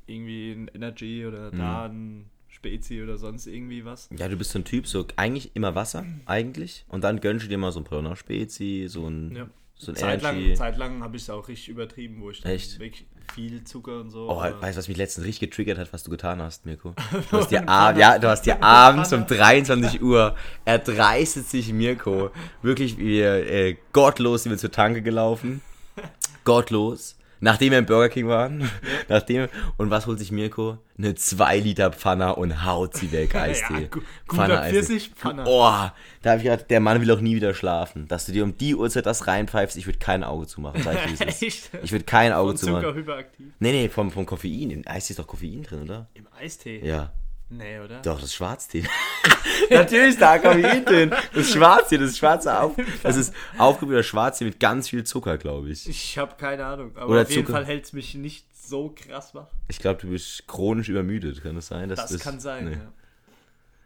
irgendwie 0.06 0.52
ein 0.52 0.68
Energy 0.74 1.24
oder 1.26 1.50
da 1.52 1.86
Mhm. 1.88 1.94
ein 2.20 2.30
Spezi 2.48 3.02
oder 3.02 3.16
sonst 3.18 3.46
irgendwie 3.46 3.84
was. 3.84 4.08
Ja, 4.16 4.28
du 4.28 4.36
bist 4.36 4.50
so 4.50 4.58
ein 4.58 4.64
Typ, 4.64 4.86
so 4.88 5.06
eigentlich 5.16 5.54
immer 5.54 5.74
Wasser, 5.76 6.04
eigentlich. 6.26 6.84
Und 6.88 7.04
dann 7.04 7.20
gönnst 7.20 7.44
du 7.44 7.48
dir 7.48 7.58
mal 7.58 7.70
so 7.72 7.80
ein 7.80 7.84
Poloner 7.84 8.16
Spezi, 8.16 8.86
so 8.88 9.06
ein, 9.06 9.36
Ja. 9.36 9.46
So 9.80 9.94
Zeitlang. 9.94 10.54
Zeitlang 10.54 11.02
habe 11.02 11.16
ich 11.16 11.22
es 11.22 11.30
auch 11.30 11.48
richtig 11.48 11.70
übertrieben, 11.70 12.20
wo 12.20 12.30
ich 12.30 12.42
dann 12.42 12.52
Echt? 12.52 12.78
wirklich 12.78 13.06
viel 13.34 13.64
Zucker 13.64 14.00
und 14.00 14.10
so. 14.10 14.28
Oh, 14.28 14.36
weißt 14.42 14.76
du, 14.76 14.78
was 14.78 14.88
mich 14.88 14.96
letztens 14.98 15.26
richtig 15.26 15.50
getriggert 15.50 15.78
hat, 15.78 15.90
was 15.92 16.02
du 16.02 16.10
getan 16.10 16.42
hast, 16.42 16.66
Mirko? 16.66 16.94
Du 17.30 17.38
hast 17.38 17.50
dir, 17.50 17.66
ab, 17.66 17.96
ja, 17.96 18.18
du 18.18 18.28
hast 18.28 18.44
dir 18.44 18.62
abends 18.62 19.12
um 19.14 19.26
23 19.26 20.02
Uhr 20.02 20.36
erdreistet 20.66 21.48
sich 21.48 21.72
Mirko 21.72 22.30
wirklich 22.60 22.98
wie 22.98 23.20
äh, 23.20 23.76
gottlos 23.92 24.42
sind 24.42 24.50
wir 24.50 24.58
zur 24.58 24.70
Tanke 24.70 25.00
gelaufen. 25.00 25.62
Gottlos. 26.44 27.16
Nachdem 27.40 27.70
wir 27.70 27.78
im 27.78 27.86
Burger 27.86 28.08
King 28.10 28.28
waren. 28.28 28.70
Nachdem, 29.08 29.48
und 29.78 29.90
was 29.90 30.06
holt 30.06 30.18
sich 30.18 30.30
Mirko? 30.30 30.78
Eine 30.98 31.14
2 31.14 31.58
Liter 31.60 31.90
Pfanne 31.90 32.36
und 32.36 32.64
haut 32.64 32.94
sie 32.96 33.10
weg, 33.12 33.34
Eistee. 33.34 33.72
Ja, 33.74 33.86
gu- 33.88 34.00
Pfanne 34.28 34.48
guter 34.54 34.60
Eistee. 34.60 34.76
Pfirsichpfanne. 34.82 35.44
Oh, 35.46 35.88
da 36.22 36.30
habe 36.30 36.36
ich 36.36 36.42
gedacht, 36.44 36.66
der 36.70 36.80
Mann 36.80 37.00
will 37.00 37.10
auch 37.10 37.20
nie 37.20 37.34
wieder 37.36 37.54
schlafen. 37.54 38.06
Dass 38.08 38.26
du 38.26 38.32
dir 38.32 38.44
um 38.44 38.56
die 38.58 38.74
Uhrzeit 38.74 39.06
das 39.06 39.26
reinpfeifst, 39.26 39.76
ich 39.78 39.86
würde 39.86 39.98
kein 39.98 40.22
Auge 40.22 40.46
zumachen, 40.46 40.82
sag 40.82 40.98
ich. 41.10 41.20
Echt? 41.42 41.70
Ich 41.82 41.92
würde 41.92 42.04
kein 42.04 42.32
Auge 42.32 42.50
Von 42.50 42.56
Zucker 42.58 42.80
zumachen. 42.80 42.94
hyperaktiv. 42.96 43.46
Nee, 43.58 43.72
nee, 43.72 43.88
vom, 43.88 44.10
vom 44.10 44.26
Koffein. 44.26 44.70
Im 44.70 44.82
Eistee 44.86 45.12
ist 45.12 45.18
doch 45.18 45.26
Koffein 45.26 45.62
drin, 45.62 45.82
oder? 45.82 46.08
Im 46.14 46.26
Eistee? 46.38 46.80
Ja. 46.86 47.12
Nee, 47.50 47.80
oder? 47.80 48.00
Doch, 48.02 48.20
das 48.20 48.32
Schwarztee. 48.32 48.84
Natürlich, 49.70 50.16
da 50.18 50.34
hat 50.34 50.42
Koffein 50.42 50.84
drin. 50.84 51.12
Das 51.34 51.50
Schwarztee, 51.50 51.98
das 51.98 52.10
ist 52.10 52.18
schwarzer 52.18 52.62
Auf. 52.62 52.76
Das 53.02 53.16
ist 53.16 53.34
aufgebrühter 53.58 54.04
Schwarztee 54.04 54.44
mit 54.44 54.60
ganz 54.60 54.88
viel 54.88 55.02
Zucker, 55.04 55.36
glaube 55.36 55.70
ich. 55.70 55.88
Ich 55.88 56.16
habe 56.16 56.36
keine 56.36 56.64
Ahnung. 56.64 56.96
Aber 56.96 57.08
Oder 57.08 57.22
auf 57.22 57.30
jeden 57.30 57.44
Zucker. 57.46 57.58
Fall 57.58 57.66
hält 57.66 57.84
es 57.86 57.92
mich 57.92 58.14
nicht 58.14 58.46
so 58.56 58.94
krass 58.94 59.34
wach. 59.34 59.48
Ich 59.68 59.80
glaube, 59.80 60.00
du 60.00 60.10
bist 60.10 60.46
chronisch 60.46 60.88
übermüdet, 60.88 61.42
kann 61.42 61.56
das 61.56 61.66
sein? 61.66 61.88
dass 61.88 62.06
Das 62.08 62.20
kann 62.20 62.38
sein, 62.38 62.66
Nee. 62.66 62.72
ja. 62.76 62.92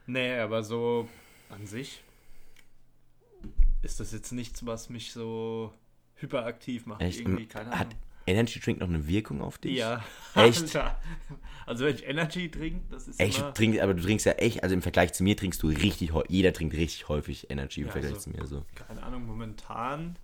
Nee, 0.06 0.38
aber 0.40 0.62
so 0.62 1.08
an 1.48 1.66
sich 1.66 2.02
ist 3.82 4.00
das 4.00 4.12
jetzt 4.12 4.32
nichts, 4.32 4.66
was 4.66 4.90
mich 4.90 5.12
so 5.12 5.72
hyperaktiv 6.16 6.84
macht. 6.84 7.00
Echt? 7.00 7.20
Irgendwie, 7.20 7.46
keine 7.46 7.70
Hat 7.70 7.86
Ahnung. 7.86 7.98
Energy 8.26 8.60
Drink 8.60 8.80
noch 8.80 8.88
eine 8.88 9.06
Wirkung 9.06 9.40
auf 9.42 9.58
dich? 9.58 9.76
Ja. 9.76 10.04
Echt? 10.34 10.78
Also 11.66 11.86
wenn 11.86 11.94
ich 11.94 12.06
Energy 12.06 12.50
trinke, 12.50 12.82
das 12.90 13.08
ist 13.08 13.18
Echt, 13.18 13.38
immer... 13.38 13.46
du 13.48 13.54
trinkst, 13.54 13.80
aber 13.80 13.94
du 13.94 14.02
trinkst 14.02 14.26
ja 14.26 14.32
echt, 14.32 14.62
also 14.62 14.74
im 14.74 14.82
Vergleich 14.82 15.14
zu 15.14 15.24
mir 15.24 15.34
trinkst 15.34 15.62
du 15.62 15.68
richtig, 15.68 16.12
jeder 16.28 16.52
trinkt 16.52 16.74
richtig 16.76 17.08
häufig 17.08 17.50
Energy 17.50 17.80
im 17.80 17.86
Ja, 17.86 17.92
Vergleich 17.92 18.12
also- 18.12 18.30
zu 18.30 18.36
mir. 18.36 18.46
So. 18.46 18.66
keine 18.74 19.02
Ahnung, 19.02 19.24
momentan 19.24 20.16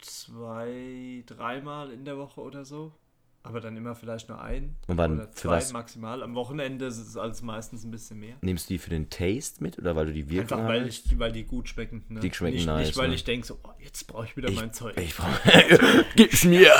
zwei, 0.00 1.24
dreimal 1.26 1.90
in 1.90 2.04
der 2.04 2.16
Woche 2.16 2.40
oder 2.40 2.64
so. 2.64 2.92
Aber 3.42 3.60
dann 3.60 3.74
immer 3.76 3.94
vielleicht 3.94 4.28
nur 4.28 4.40
ein 4.40 4.76
Und 4.86 4.98
wann- 4.98 5.14
oder 5.14 5.24
für 5.28 5.32
zwei 5.34 5.56
was? 5.56 5.72
maximal. 5.72 6.22
Am 6.22 6.34
Wochenende 6.34 6.84
ist 6.84 6.98
es 6.98 7.16
als 7.16 7.40
meistens 7.40 7.84
ein 7.84 7.90
bisschen 7.90 8.20
mehr. 8.20 8.36
Nimmst 8.42 8.68
du 8.68 8.74
die 8.74 8.78
für 8.78 8.90
den 8.90 9.08
Taste 9.08 9.62
mit 9.62 9.78
oder 9.78 9.96
weil 9.96 10.06
du 10.06 10.12
die 10.12 10.28
Wirkung 10.28 10.58
Einfach 10.58 10.68
weil, 10.68 10.86
ich, 10.86 11.18
weil 11.18 11.32
die 11.32 11.44
gut 11.44 11.68
schmecken. 11.70 12.04
Ne? 12.08 12.20
Die 12.20 12.32
schmecken 12.32 12.56
nicht, 12.56 12.66
nice, 12.66 12.88
Nicht, 12.88 12.98
weil 12.98 13.08
ne? 13.08 13.14
ich 13.14 13.24
denke 13.24 13.46
so, 13.46 13.58
oh, 13.62 13.70
jetzt 13.78 14.06
brauche 14.06 14.26
ich 14.26 14.36
wieder 14.36 14.50
mein 14.50 14.74
Zeug. 14.74 14.94
Ich 14.98 15.16
brauch, 15.16 15.28
Gib's 16.16 16.44
mir! 16.44 16.70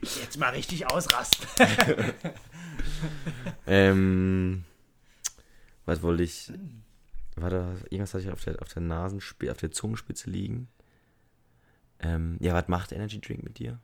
jetzt 0.00 0.38
mal 0.38 0.50
richtig 0.50 0.90
ausrasten. 0.90 1.46
Ähm, 3.66 4.64
was 5.84 6.02
wollte 6.02 6.22
ich? 6.22 6.50
War 7.36 7.50
da 7.50 7.74
irgendwas 7.90 8.14
hatte 8.14 8.24
ich 8.24 8.30
auf 8.30 8.42
der, 8.42 8.60
auf 8.60 8.72
der 8.72 8.82
Nasenspitze, 8.82 9.52
auf 9.52 9.58
der 9.58 9.70
Zungenspitze 9.70 10.30
liegen? 10.30 10.68
Ähm, 12.00 12.36
ja, 12.40 12.54
was 12.54 12.68
macht 12.68 12.92
Energy 12.92 13.20
Drink 13.20 13.42
mit 13.44 13.58
dir? 13.58 13.78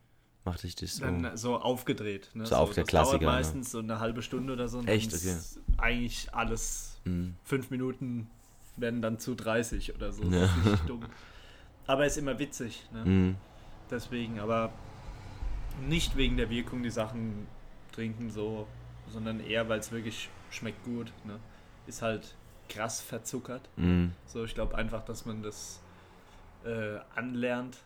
Macht 0.45 0.63
dich 0.63 0.75
das 0.77 0.97
so? 0.97 1.05
Dann 1.05 1.37
so 1.37 1.57
aufgedreht. 1.59 2.31
Ne? 2.35 2.45
So 2.47 2.57
auf 2.57 2.73
der 2.75 2.85
das 2.85 2.89
Klassiker, 2.91 3.19
Dauert 3.19 3.33
ne? 3.33 3.39
meistens 3.39 3.71
so 3.71 3.79
eine 3.79 3.99
halbe 3.99 4.21
Stunde 4.23 4.53
oder 4.53 4.69
so. 4.69 4.79
und 4.79 4.89
Echt? 4.89 5.09
Okay. 5.15 5.17
ist 5.17 5.59
Eigentlich 5.79 6.33
alles. 6.35 7.01
Mhm. 7.05 7.35
Fünf 7.45 7.71
Minuten 7.71 8.29
werden 8.77 9.01
dann 9.01 9.19
zu 9.19 9.35
30 9.35 9.95
oder 9.95 10.13
so. 10.13 10.23
Das 10.25 10.51
Ja. 10.65 10.73
ist 10.75 10.89
dumm. 10.89 11.05
Aber 11.87 12.07
ist 12.07 12.19
immer 12.19 12.39
witzig. 12.39 12.87
Ne? 12.93 13.05
Mhm. 13.05 13.37
Deswegen, 13.91 14.39
aber 14.41 14.73
nicht 15.87 16.17
wegen 16.17 16.37
der 16.37 16.51
Wirkung 16.51 16.83
die 16.83 16.91
Sachen 16.91 17.47
trinken 17.93 18.31
so, 18.31 18.67
sondern 19.09 19.41
eher, 19.41 19.69
weil 19.69 19.79
es 19.81 19.93
wirklich 19.93 20.29
schmeckt 20.51 20.85
gut. 20.85 21.13
Ne? 21.25 21.39
Ist 21.87 22.03
halt 22.03 22.35
krass 22.69 23.01
verzuckert. 23.01 23.69
Mhm. 23.77 24.13
So, 24.27 24.45
ich 24.45 24.55
glaube 24.55 24.75
einfach, 24.77 25.05
dass 25.05 25.25
man 25.27 25.43
das 25.43 25.81
äh, 26.65 26.99
anlernt, 27.15 27.79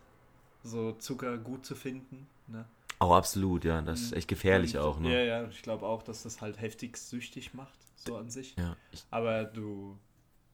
so 0.64 0.92
Zucker 0.92 1.36
gut 1.38 1.64
zu 1.66 1.74
finden. 1.74 2.26
Ne? 2.48 2.64
Auch 2.98 3.14
absolut, 3.16 3.64
ja. 3.64 3.80
Das 3.82 4.00
ist 4.00 4.12
echt 4.12 4.28
gefährlich 4.28 4.76
Und- 4.76 4.82
auch, 4.82 4.98
ne? 4.98 5.12
Ja, 5.12 5.20
ja, 5.42 5.48
ich 5.48 5.62
glaube 5.62 5.86
auch, 5.86 6.02
dass 6.02 6.22
das 6.24 6.40
halt 6.40 6.60
heftig 6.60 6.96
süchtig 6.96 7.54
macht, 7.54 7.78
so 7.96 8.16
an 8.16 8.28
sich. 8.30 8.56
Ja. 8.56 8.76
Aber 9.10 9.44
du, 9.44 9.96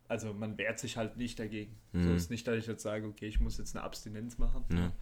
also 0.09 0.35
man 0.35 0.59
wehrt 0.59 0.79
sich 0.79 0.97
halt 0.97 1.17
nicht 1.17 1.39
dagegen. 1.39 1.75
So 1.93 2.01
Mhm. 2.01 2.17
ist 2.17 2.31
nicht, 2.31 2.47
dass 2.47 2.57
ich 2.59 2.67
jetzt 2.67 2.83
sage, 2.83 3.07
okay, 3.07 3.27
ich 3.27 3.41
muss 3.41 3.57
jetzt 3.59 3.75
eine 3.75 3.85
Abstinenz 3.85 4.37
machen. 4.39 4.65
ja. 4.73 4.93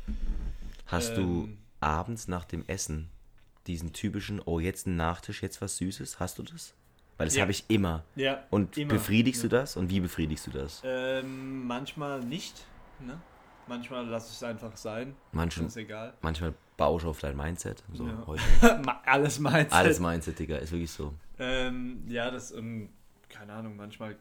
Hast 0.87 1.17
du 1.17 1.45
Ähm. 1.45 1.59
abends 1.81 2.29
nach 2.29 2.45
dem 2.45 2.65
Essen 2.67 3.09
diesen 3.67 3.93
typischen, 3.93 4.41
oh, 4.45 4.61
jetzt 4.61 4.87
ein 4.87 4.97
Nachtisch, 4.97 5.43
jetzt 5.43 5.61
was 5.63 5.77
Süßes? 5.79 6.21
Hast 6.21 6.39
du 6.39 6.43
das? 6.43 6.75
Weil 7.17 7.27
das 7.27 7.37
Ja. 7.37 7.43
habe 7.43 7.53
ich 7.53 7.65
immer. 7.69 8.05
Ja, 8.17 8.45
Und 8.51 8.77
immer. 8.77 8.95
befriedigst 8.95 9.43
Ja. 9.43 9.49
du 9.49 9.57
das? 9.57 9.77
Und 9.77 9.91
wie 9.91 10.01
befriedigst 10.01 10.47
du 10.47 10.51
das? 10.51 10.83
Ähm, 10.85 11.67
manchmal 11.67 12.21
nicht. 12.25 12.65
Ne? 13.01 13.21
Manchmal 13.69 14.07
lasse 14.07 14.29
ich 14.31 14.37
es 14.37 14.43
einfach 14.43 14.77
sein. 14.77 15.15
Manchmal, 15.31 15.67
Ist 15.69 15.77
egal. 15.77 16.15
manchmal 16.21 16.53
baue 16.77 17.01
ich 17.01 17.07
auf 17.07 17.21
dein 17.21 17.37
Mindset. 17.37 17.83
So, 17.93 18.07
Ja. 18.07 18.27
heute. 18.27 18.43
Alles 19.07 19.39
meins. 19.39 19.73
Alles 19.73 20.01
Mindset, 20.01 20.39
Digga, 20.39 20.57
ist 20.57 20.73
wirklich 20.73 20.91
so. 20.91 21.15
Ähm, 21.39 22.05
ja, 22.09 22.31
das, 22.31 22.53
ähm, 22.53 22.91
keine 23.29 23.53
Ahnung, 23.53 23.77
manchmal 23.77 24.17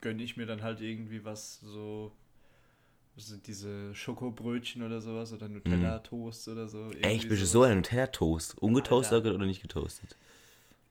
gönne 0.00 0.22
ich 0.22 0.36
mir 0.36 0.46
dann 0.46 0.62
halt 0.62 0.80
irgendwie 0.80 1.24
was, 1.24 1.60
so, 1.60 2.12
was 3.14 3.26
sind 3.26 3.46
diese 3.46 3.94
Schokobrötchen 3.94 4.82
oder 4.82 5.00
sowas 5.00 5.32
oder 5.32 5.48
Nutella-Toast 5.48 6.48
oder 6.48 6.68
so. 6.68 6.78
Mhm. 6.78 7.02
Echt, 7.02 7.28
bist 7.28 7.42
du 7.42 7.46
so 7.46 7.62
ein 7.62 7.78
Nutella-Toast? 7.78 8.58
Ungetoastet 8.58 9.24
Alter. 9.24 9.34
oder 9.34 9.46
nicht 9.46 9.62
getoastet? 9.62 10.16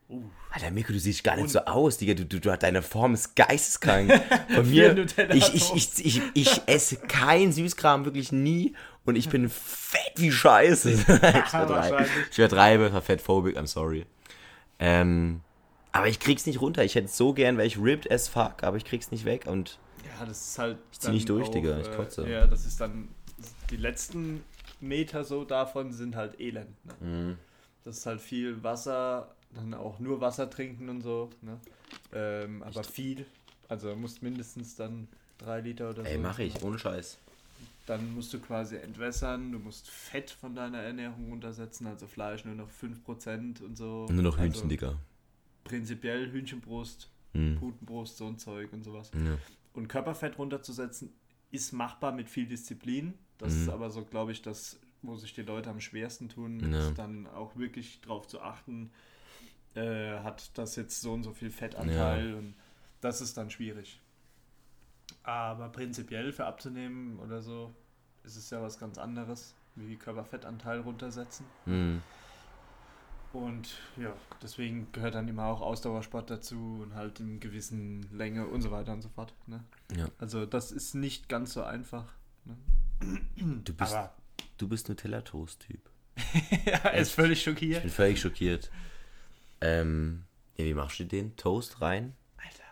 Uh. 0.08 0.24
Alter, 0.52 0.72
Mirko, 0.72 0.94
du 0.94 1.00
siehst 1.00 1.24
gar 1.24 1.36
nicht 1.36 1.50
so 1.50 1.60
aus, 1.60 1.98
Digga. 1.98 2.14
Du, 2.14 2.26
du, 2.26 2.40
du, 2.40 2.56
deine 2.58 2.82
Form 2.82 3.14
ist 3.14 3.36
geisteskrank. 3.36 4.12
Für 4.50 4.64
mir, 4.64 5.06
ich, 5.34 5.54
ich, 5.54 5.74
ich, 5.74 6.06
ich, 6.06 6.22
ich 6.34 6.62
esse 6.68 6.98
kein 6.98 7.52
Süßkram, 7.52 8.06
wirklich 8.06 8.32
nie. 8.32 8.76
Und 9.04 9.16
ich 9.16 9.30
bin 9.30 9.50
fett 9.50 10.14
wie 10.18 10.32
Scheiße. 10.32 10.92
ich 10.92 11.04
übertreibe. 12.38 12.88
Ich 12.88 12.94
war 12.94 13.02
fettphobic, 13.02 13.58
I'm 13.58 13.68
sorry. 13.68 14.06
Ähm, 14.80 15.42
aber 15.92 16.08
ich 16.08 16.20
krieg's 16.20 16.46
nicht 16.46 16.62
runter. 16.62 16.84
Ich 16.84 16.96
hätte 16.96 17.06
es 17.06 17.18
so 17.18 17.34
gern, 17.34 17.58
weil 17.58 17.68
ich 17.68 17.80
ripped 17.80 18.12
as 18.12 18.28
fuck, 18.28 18.64
aber 18.64 18.78
ich 18.78 18.86
krieg's 18.86 19.12
nicht 19.12 19.26
weg. 19.26 19.46
Und 19.48 19.80
Ja, 20.04 20.26
das 20.26 20.50
ist 20.50 20.60
halt. 20.60 20.78
zieh 20.92 21.12
nicht 21.12 21.30
durch, 21.30 21.48
auch, 21.48 21.52
Digga, 21.52 21.80
ich 21.80 21.88
äh, 21.88 21.96
kotze. 21.96 22.30
Ja, 22.30 22.48
das 22.48 22.66
ist 22.66 22.80
dann. 22.80 23.10
Die 23.70 23.78
letzten 23.78 24.44
Meter 24.80 25.24
so 25.24 25.44
davon 25.46 25.92
sind 25.94 26.16
halt 26.16 26.40
elend. 26.40 26.70
Ne? 26.86 26.94
Mhm. 27.08 27.38
Das 27.84 27.98
ist 27.98 28.06
halt 28.06 28.22
viel 28.22 28.64
Wasser, 28.64 29.36
dann 29.56 29.74
auch 29.74 30.00
nur 30.00 30.22
Wasser 30.22 30.50
trinken 30.50 30.90
und 30.90 31.02
so. 31.02 31.30
Ne? 31.42 31.60
Ähm, 32.14 32.62
aber 32.64 32.84
viel. 32.84 33.26
Also 33.68 33.90
du 33.90 33.96
musst 33.96 34.22
mindestens 34.22 34.76
dann 34.76 35.08
drei 35.38 35.62
Liter 35.62 35.90
oder 35.90 36.04
so. 36.04 36.10
ey, 36.10 36.18
mach 36.18 36.40
ich, 36.40 36.62
ohne 36.62 36.78
Scheiß. 36.78 37.18
Dann 37.88 38.14
musst 38.16 38.34
du 38.34 38.40
quasi 38.40 38.78
entwässern, 38.78 39.52
du 39.52 39.60
musst 39.60 39.90
Fett 39.90 40.32
von 40.32 40.56
deiner 40.56 40.80
Ernährung 40.80 41.30
runtersetzen, 41.30 41.86
also 41.88 42.08
Fleisch 42.08 42.44
nur 42.46 42.56
noch 42.56 42.70
5% 42.70 43.62
und 43.62 43.76
so. 43.78 44.08
Nur 44.10 44.24
noch 44.24 44.38
also 44.38 44.44
Hühnchen, 44.54 44.70
Digga. 44.70 44.98
Prinzipiell 45.64 46.32
Hühnchenbrust, 46.32 47.10
Mhm. 47.34 47.58
Putenbrust, 47.60 48.18
so 48.18 48.28
ein 48.28 48.38
Zeug 48.38 48.72
und 48.72 48.84
sowas. 48.84 49.12
Ja. 49.14 49.38
Und 49.74 49.88
Körperfett 49.90 50.38
runterzusetzen 50.38 51.12
ist 51.52 51.74
machbar 51.74 52.12
mit 52.14 52.30
viel 52.30 52.46
Disziplin. 52.48 53.14
Das 53.38 53.54
Mhm. 53.54 53.62
ist 53.64 53.70
aber 53.70 53.90
so, 53.90 54.06
glaube 54.06 54.32
ich, 54.32 54.42
das, 54.42 54.80
wo 55.02 55.16
sich 55.18 55.34
die 55.34 55.42
Leute 55.42 55.70
am 55.70 55.82
schwersten 55.82 56.30
tun, 56.30 56.72
Ja. 56.72 56.92
dann 56.92 57.28
auch 57.28 57.56
wirklich 57.58 58.00
drauf 58.02 58.28
zu 58.28 58.42
achten, 58.42 58.90
äh, 59.76 60.20
hat 60.20 60.58
das 60.58 60.76
jetzt 60.76 61.02
so 61.02 61.14
und 61.14 61.24
so 61.24 61.34
viel 61.34 61.52
Fettanteil 61.52 62.34
und 62.36 62.56
das 63.02 63.22
ist 63.22 63.38
dann 63.38 63.50
schwierig. 63.50 64.02
Aber 65.24 65.70
prinzipiell 65.70 66.32
für 66.32 66.46
abzunehmen 66.46 67.20
oder 67.20 67.42
so 67.42 67.74
ist 68.24 68.36
es 68.36 68.50
ja 68.50 68.62
was 68.62 68.80
ganz 68.80 68.98
anderes, 68.98 69.54
wie 69.76 69.96
Körperfettanteil 69.96 70.80
runtersetzen. 70.82 71.46
Mhm. 71.66 72.02
Und 73.34 73.78
ja, 73.98 74.14
deswegen 74.42 74.88
gehört 74.94 75.16
dann 75.16 75.28
immer 75.28 75.46
auch 75.48 75.60
Ausdauersport 75.62 76.30
dazu 76.30 76.80
und 76.82 76.96
halt 76.96 77.20
in 77.20 77.40
gewissen 77.42 78.04
Länge 78.16 78.48
und 78.48 78.62
so 78.62 78.72
weiter 78.72 78.94
und 78.94 79.02
so 79.02 79.10
fort. 79.10 79.34
Ne? 79.48 79.62
Ja. 79.98 80.08
Also 80.20 80.46
das 80.46 80.72
ist 80.72 80.96
nicht 80.96 81.28
ganz 81.28 81.54
so 81.54 81.62
einfach. 81.64 82.06
Ne? 82.46 82.56
Du 83.66 83.74
bist, 83.74 83.94
Aber 83.94 84.14
du 84.58 84.70
bist 84.70 84.88
Nutella-Toast-Typ. 84.88 85.82
ja, 86.66 86.78
er 86.78 86.94
ist 86.94 87.12
völlig 87.12 87.40
Ich 87.40 87.44
schockiert. 87.44 87.82
bin 87.82 87.92
völlig 87.92 88.22
schockiert. 88.22 88.72
Ähm, 89.66 90.24
ja, 90.58 90.66
wie 90.66 90.74
machst 90.74 91.00
du 91.00 91.06
den? 91.06 91.36
Toast 91.36 91.82
rein? 91.82 92.14
Alter. 92.38 92.64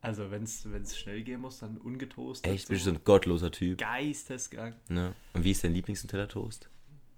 Also 0.00 0.30
wenn 0.30 0.42
es 0.44 0.98
schnell 0.98 1.22
gehen 1.22 1.40
muss, 1.40 1.58
dann 1.58 1.78
ungetoastet. 1.78 2.50
Echt? 2.52 2.68
Bist 2.68 2.86
du 2.86 2.90
so 2.90 2.96
ein 2.96 3.04
gottloser 3.04 3.50
Typ? 3.50 3.78
Geisteskrank. 3.78 4.76
Ne? 4.88 5.14
Und 5.34 5.44
wie 5.44 5.50
ist 5.52 5.62
dein 5.64 5.72
Lieblings-Nutella-Toast? 5.74 6.68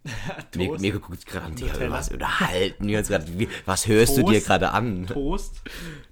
Toast. 0.52 0.56
Mir, 0.56 0.78
mir 0.92 0.98
guckt 1.00 1.18
sich 1.20 1.26
gerade 1.26 1.46
an, 1.46 1.54
Digga, 1.56 1.72
Nutella. 1.72 1.92
was 1.96 2.10
unterhalten 2.10 2.86
wir 2.86 2.98
uns 2.98 3.08
gerade? 3.08 3.38
Wie- 3.38 3.48
Was 3.64 3.86
hörst 3.86 4.18
du 4.18 4.20
Toast. 4.20 4.34
dir 4.34 4.40
gerade 4.42 4.70
an? 4.72 5.06
Toast. 5.06 5.62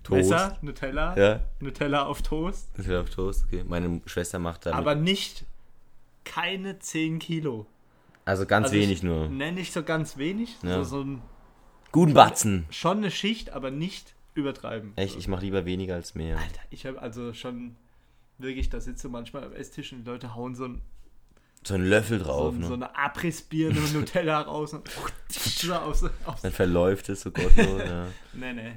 Toast. 0.02 0.30
Messer, 0.30 0.58
Nutella. 0.62 1.14
Ja, 1.18 1.40
Nutella 1.60 2.06
auf 2.06 2.22
Toast. 2.22 2.76
Nutella 2.78 3.02
auf 3.02 3.10
Toast, 3.10 3.44
okay. 3.46 3.62
Meine 3.66 4.00
Schwester 4.06 4.38
macht 4.38 4.64
damit, 4.64 4.78
Aber 4.78 4.94
nicht 4.94 5.44
keine 6.24 6.78
10 6.78 7.18
Kilo. 7.18 7.66
also 8.24 8.46
ganz 8.46 8.68
Also 8.68 8.76
wenig 8.76 9.02
nur. 9.02 9.28
Nenne 9.28 9.60
ich 9.60 9.72
so 9.72 9.82
ganz 9.82 10.16
wenig. 10.16 10.56
Ja. 10.62 10.82
So, 10.82 10.84
so 10.84 11.00
ein, 11.04 11.22
Guten 11.92 12.14
Batzen. 12.14 12.66
schon 12.70 12.98
eine 12.98 13.10
Schicht, 13.10 13.50
aber 13.50 13.70
nicht 13.70 14.14
übertreiben. 14.34 14.92
Echt, 14.96 15.12
So. 15.14 15.18
ich 15.18 15.28
mache 15.28 15.42
lieber 15.44 15.64
weniger 15.66 15.94
als 15.94 16.14
mehr. 16.14 16.38
Alter, 16.38 16.60
ich 16.70 16.86
habe 16.86 17.00
also 17.00 17.32
schon 17.34 17.76
wirklich, 18.38 18.70
da 18.70 18.80
sitze 18.80 19.08
manchmal 19.08 19.44
am 19.44 19.52
Esstisch 19.52 19.92
und 19.92 20.04
die 20.04 20.10
Leute 20.10 20.34
hauen 20.34 20.54
so, 20.54 20.64
ein, 20.64 20.80
So 21.64 21.74
ein 21.74 21.84
Löffel 21.84 22.18
so, 22.18 22.24
drauf, 22.24 22.54
so 22.60 22.60
ne? 22.60 22.74
eine 22.74 22.96
Abrissbirne 22.96 23.78
und 23.78 23.92
Nutella 23.94 24.40
raus 24.40 24.72
und 24.72 24.88
so 25.28 25.74
aufs, 25.74 26.04
aufs, 26.24 26.42
Dann 26.42 26.52
verläuft 26.52 27.08
es 27.10 27.20
so 27.20 27.30
gottlos, 27.30 27.82
ja. 27.84 28.06
Nee, 28.32 28.52
nee. 28.54 28.72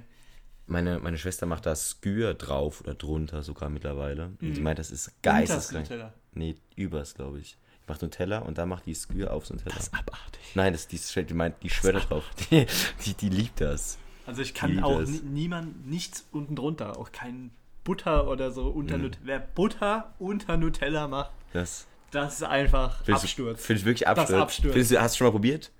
Meine, 0.67 0.99
meine 0.99 1.17
Schwester 1.17 1.45
macht 1.45 1.67
da 1.67 1.75
Skür 1.75 2.33
drauf 2.33 2.81
oder 2.81 2.95
drunter 2.95 3.43
sogar 3.43 3.69
mittlerweile. 3.69 4.25
Und 4.25 4.41
die 4.41 4.47
Mhm. 4.59 4.63
meint, 4.63 4.79
das 4.79 4.89
ist 4.91 5.21
geisteskrank. 5.21 5.87
Nee, 6.33 6.55
übers, 6.75 7.13
glaube 7.13 7.39
ich. 7.39 7.55
Ich 7.85 7.89
mache 7.89 8.03
Nutella 8.05 8.39
und 8.39 8.57
dann 8.57 8.67
macht 8.69 8.87
die 8.87 8.95
Skür 8.95 9.31
aufs 9.31 9.51
Nutella. 9.51 9.75
Das 9.75 9.87
ist 9.87 9.93
abartig. 9.93 10.41
Nein, 10.55 10.73
das, 10.73 10.87
die, 10.87 10.99
die 11.23 11.33
meint, 11.35 11.55
die 11.61 11.69
schwört 11.69 11.95
da 11.95 11.99
drauf. 11.99 12.23
Die, 12.49 12.65
die, 13.05 13.13
die 13.13 13.29
liebt 13.29 13.61
das. 13.61 13.99
Also 14.25 14.41
ich 14.41 14.55
kann 14.55 14.79
auch 14.83 15.01
ni 15.01 15.19
niemand, 15.23 15.85
nichts 15.87 16.25
unten 16.31 16.55
drunter, 16.55 16.97
auch 16.97 17.11
kein 17.11 17.51
Butter 17.83 18.27
oder 18.27 18.49
so 18.49 18.67
unter 18.69 18.97
Mhm. 18.97 19.03
Nutella. 19.03 19.21
Wer 19.25 19.39
Butter 19.39 20.13
unter 20.17 20.57
Nutella 20.57 21.07
macht, 21.07 21.29
Das 21.53 21.85
das 22.09 22.35
ist 22.35 22.43
einfach 22.43 23.03
findest 23.03 23.23
du- 23.37 23.49
Absturz. 23.49 23.65
Finde 23.65 23.79
ich 23.81 23.85
wirklich 23.85 24.07
Das 24.07 24.17
Absturz. 24.17 24.41
Absturz. 24.41 24.71
Findest 24.73 24.91
du, 24.91 25.01
hast 25.01 25.13
du 25.13 25.17
schon 25.19 25.27
mal 25.27 25.31
probiert? 25.31 25.71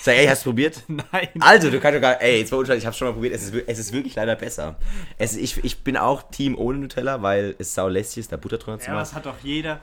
Sag, 0.00 0.16
ey, 0.16 0.26
hast 0.26 0.44
du 0.44 0.50
probiert? 0.50 0.82
Nein. 0.88 1.28
Also, 1.40 1.70
du 1.70 1.78
kannst 1.80 1.96
doch 1.96 2.00
gar 2.00 2.20
ey, 2.20 2.38
jetzt 2.40 2.50
war 2.52 2.58
unschuldig, 2.58 2.82
ich 2.82 2.86
hab's 2.86 2.96
schon 2.96 3.08
mal 3.08 3.12
probiert, 3.14 3.34
es 3.34 3.42
ist, 3.44 3.54
es 3.68 3.78
ist 3.78 3.92
wirklich 3.92 4.14
leider 4.16 4.34
besser. 4.36 4.76
Es, 5.18 5.36
ich, 5.36 5.62
ich 5.64 5.82
bin 5.84 5.96
auch 5.96 6.22
Team 6.30 6.56
ohne 6.58 6.78
Nutella, 6.78 7.22
weil 7.22 7.54
es 7.58 7.74
sau 7.74 7.86
lästig 7.88 8.18
ist, 8.22 8.32
da 8.32 8.36
Butter 8.36 8.58
drunter 8.58 8.80
zu 8.84 8.90
Ja, 8.90 8.96
das 8.98 9.12
machen. 9.12 9.16
hat 9.16 9.26
doch 9.26 9.44
jeder 9.44 9.80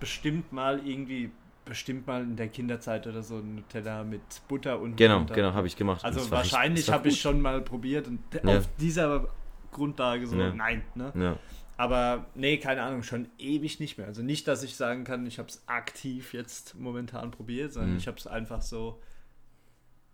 bestimmt 0.00 0.52
mal 0.52 0.84
irgendwie, 0.86 1.30
bestimmt 1.64 2.06
mal 2.06 2.22
in 2.22 2.36
der 2.36 2.48
Kinderzeit 2.48 3.06
oder 3.06 3.22
so 3.22 3.36
ein 3.38 3.56
Nutella 3.56 4.02
mit 4.02 4.20
Butter 4.48 4.80
und 4.80 4.96
Genau, 4.96 5.18
drunter. 5.18 5.34
genau, 5.34 5.52
habe 5.54 5.66
ich 5.66 5.76
gemacht. 5.76 6.04
Also 6.04 6.20
Das 6.20 6.30
wahrscheinlich 6.30 6.90
habe 6.90 7.08
ich 7.08 7.20
schon 7.20 7.40
mal 7.40 7.60
probiert 7.60 8.08
und 8.08 8.20
Ja. 8.42 8.58
auf 8.58 8.68
dieser 8.78 9.28
Grundlage 9.70 10.26
so, 10.26 10.36
Ja. 10.36 10.52
nein, 10.52 10.82
ne? 10.94 11.12
Ja. 11.14 11.36
Aber 11.76 12.26
nee, 12.34 12.58
keine 12.58 12.82
Ahnung, 12.82 13.02
schon 13.02 13.28
ewig 13.38 13.80
nicht 13.80 13.96
mehr. 13.96 14.06
Also 14.06 14.22
nicht, 14.22 14.46
dass 14.48 14.62
ich 14.62 14.74
sagen 14.76 15.04
kann, 15.04 15.24
ich 15.26 15.38
habe 15.38 15.48
es 15.48 15.62
aktiv 15.66 16.34
jetzt 16.34 16.74
momentan 16.74 17.30
probiert, 17.30 17.72
sondern 17.72 17.92
Mhm. 17.92 17.96
ich 17.98 18.06
habe 18.06 18.18
es 18.18 18.26
einfach 18.26 18.60
so, 18.62 19.00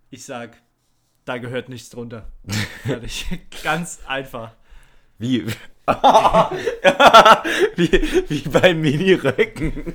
ich 0.09 0.23
sag, 0.23 0.61
da 1.25 1.37
gehört 1.39 1.67
nichts 1.67 1.89
drunter. 1.89 2.31
Fertig. 2.83 3.25
Ganz 3.63 3.99
einfach. 4.07 4.55
Wie, 5.19 5.45
wie, 7.75 7.91
wie 8.29 8.49
bei 8.49 8.73
Mini-Röcken. 8.73 9.93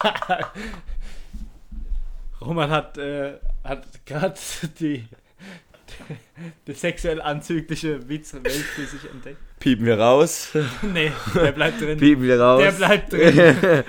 Roman 2.40 2.70
hat, 2.70 2.96
äh, 2.98 3.34
hat 3.64 3.84
gerade 4.06 4.38
die, 4.78 5.04
die 6.66 6.72
sexuell 6.72 7.20
anzügliche 7.20 8.08
Witzwelt 8.08 8.48
für 8.48 8.86
sich 8.86 9.10
entdeckt. 9.10 9.38
Piepen 9.58 9.86
wir 9.86 9.98
raus. 9.98 10.50
nee, 10.82 11.10
der 11.34 11.52
bleibt 11.52 11.80
drin. 11.80 11.98
Piepen 11.98 12.22
wir 12.24 12.40
raus. 12.40 12.62
Der 12.62 12.72
bleibt 12.72 13.12
drin. 13.12 13.84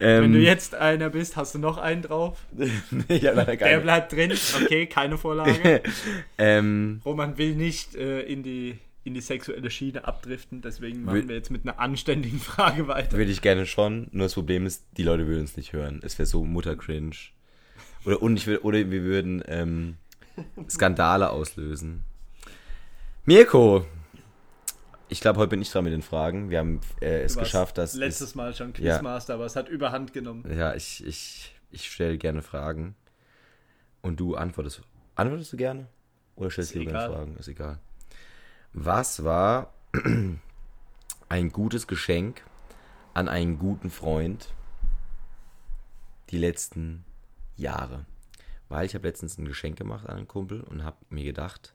Ähm, 0.00 0.22
Wenn 0.22 0.32
du 0.34 0.38
jetzt 0.38 0.76
einer 0.76 1.10
bist, 1.10 1.36
hast 1.36 1.56
du 1.56 1.58
noch 1.58 1.76
einen 1.76 2.02
drauf. 2.02 2.38
hab 2.56 3.08
leider 3.10 3.44
Der 3.46 3.56
keine. 3.56 3.80
bleibt 3.80 4.12
drin. 4.12 4.32
Okay, 4.62 4.86
keine 4.86 5.18
Vorlage. 5.18 5.82
ähm, 6.38 7.00
Roman 7.04 7.36
will 7.36 7.56
nicht 7.56 7.96
äh, 7.96 8.20
in, 8.20 8.44
die, 8.44 8.78
in 9.08 9.14
die 9.14 9.20
sexuelle 9.20 9.70
Schiene 9.70 10.06
abdriften, 10.06 10.62
deswegen 10.62 11.02
machen 11.04 11.14
Will- 11.16 11.28
wir 11.28 11.34
jetzt 11.36 11.50
mit 11.50 11.62
einer 11.64 11.78
anständigen 11.80 12.38
Frage 12.52 12.86
weiter. 12.88 13.16
würde 13.16 13.30
ich 13.32 13.42
gerne 13.42 13.66
schon, 13.66 14.08
nur 14.12 14.26
das 14.26 14.34
Problem 14.34 14.64
ist, 14.66 14.84
die 14.96 15.02
Leute 15.02 15.26
würden 15.26 15.44
es 15.44 15.56
nicht 15.56 15.72
hören. 15.72 16.00
Es 16.02 16.18
wäre 16.18 16.26
so 16.26 16.44
Muttercringe. 16.44 17.16
Oder, 18.04 18.22
und 18.22 18.36
ich 18.36 18.46
will, 18.46 18.58
oder 18.58 18.78
wir 18.90 19.02
würden 19.02 19.42
ähm, 19.48 19.96
Skandale 20.70 21.30
auslösen. 21.30 22.04
Mirko! 23.24 23.84
Ich 25.10 25.20
glaube, 25.20 25.38
heute 25.38 25.48
bin 25.48 25.62
ich 25.62 25.70
dran 25.70 25.84
mit 25.84 25.92
den 25.92 26.02
Fragen. 26.02 26.50
Wir 26.50 26.58
haben 26.58 26.80
äh, 27.00 27.22
es 27.22 27.36
geschafft, 27.36 27.78
dass. 27.78 27.94
Letztes 27.94 28.28
es, 28.30 28.34
Mal 28.34 28.54
schon 28.54 28.72
Ja. 28.78 28.94
Quizmaster, 28.96 29.34
aber 29.34 29.46
es 29.46 29.56
hat 29.56 29.68
überhand 29.68 30.12
genommen. 30.12 30.44
ja, 30.54 30.74
ich, 30.74 31.04
ich, 31.06 31.54
ich 31.70 31.90
stelle 31.90 32.18
gerne 32.18 32.42
Fragen. 32.42 32.94
Und 34.02 34.20
du 34.20 34.36
antwortest. 34.36 34.82
Antwortest 35.16 35.52
du 35.52 35.56
gerne? 35.56 35.88
Oder 36.36 36.50
stellst 36.50 36.74
du 36.74 36.84
gerne. 36.84 37.12
Fragen? 37.12 37.36
Ist 37.36 37.48
egal. 37.48 37.78
Was 38.80 39.24
war 39.24 39.74
ein 41.28 41.50
gutes 41.50 41.88
Geschenk 41.88 42.44
an 43.12 43.28
einen 43.28 43.58
guten 43.58 43.90
Freund 43.90 44.54
die 46.30 46.38
letzten 46.38 47.04
Jahre? 47.56 48.06
Weil 48.68 48.86
ich 48.86 48.94
habe 48.94 49.08
letztens 49.08 49.36
ein 49.36 49.46
Geschenk 49.46 49.78
gemacht 49.78 50.06
an 50.06 50.18
einen 50.18 50.28
Kumpel 50.28 50.60
und 50.60 50.84
habe 50.84 50.96
mir 51.10 51.24
gedacht, 51.24 51.74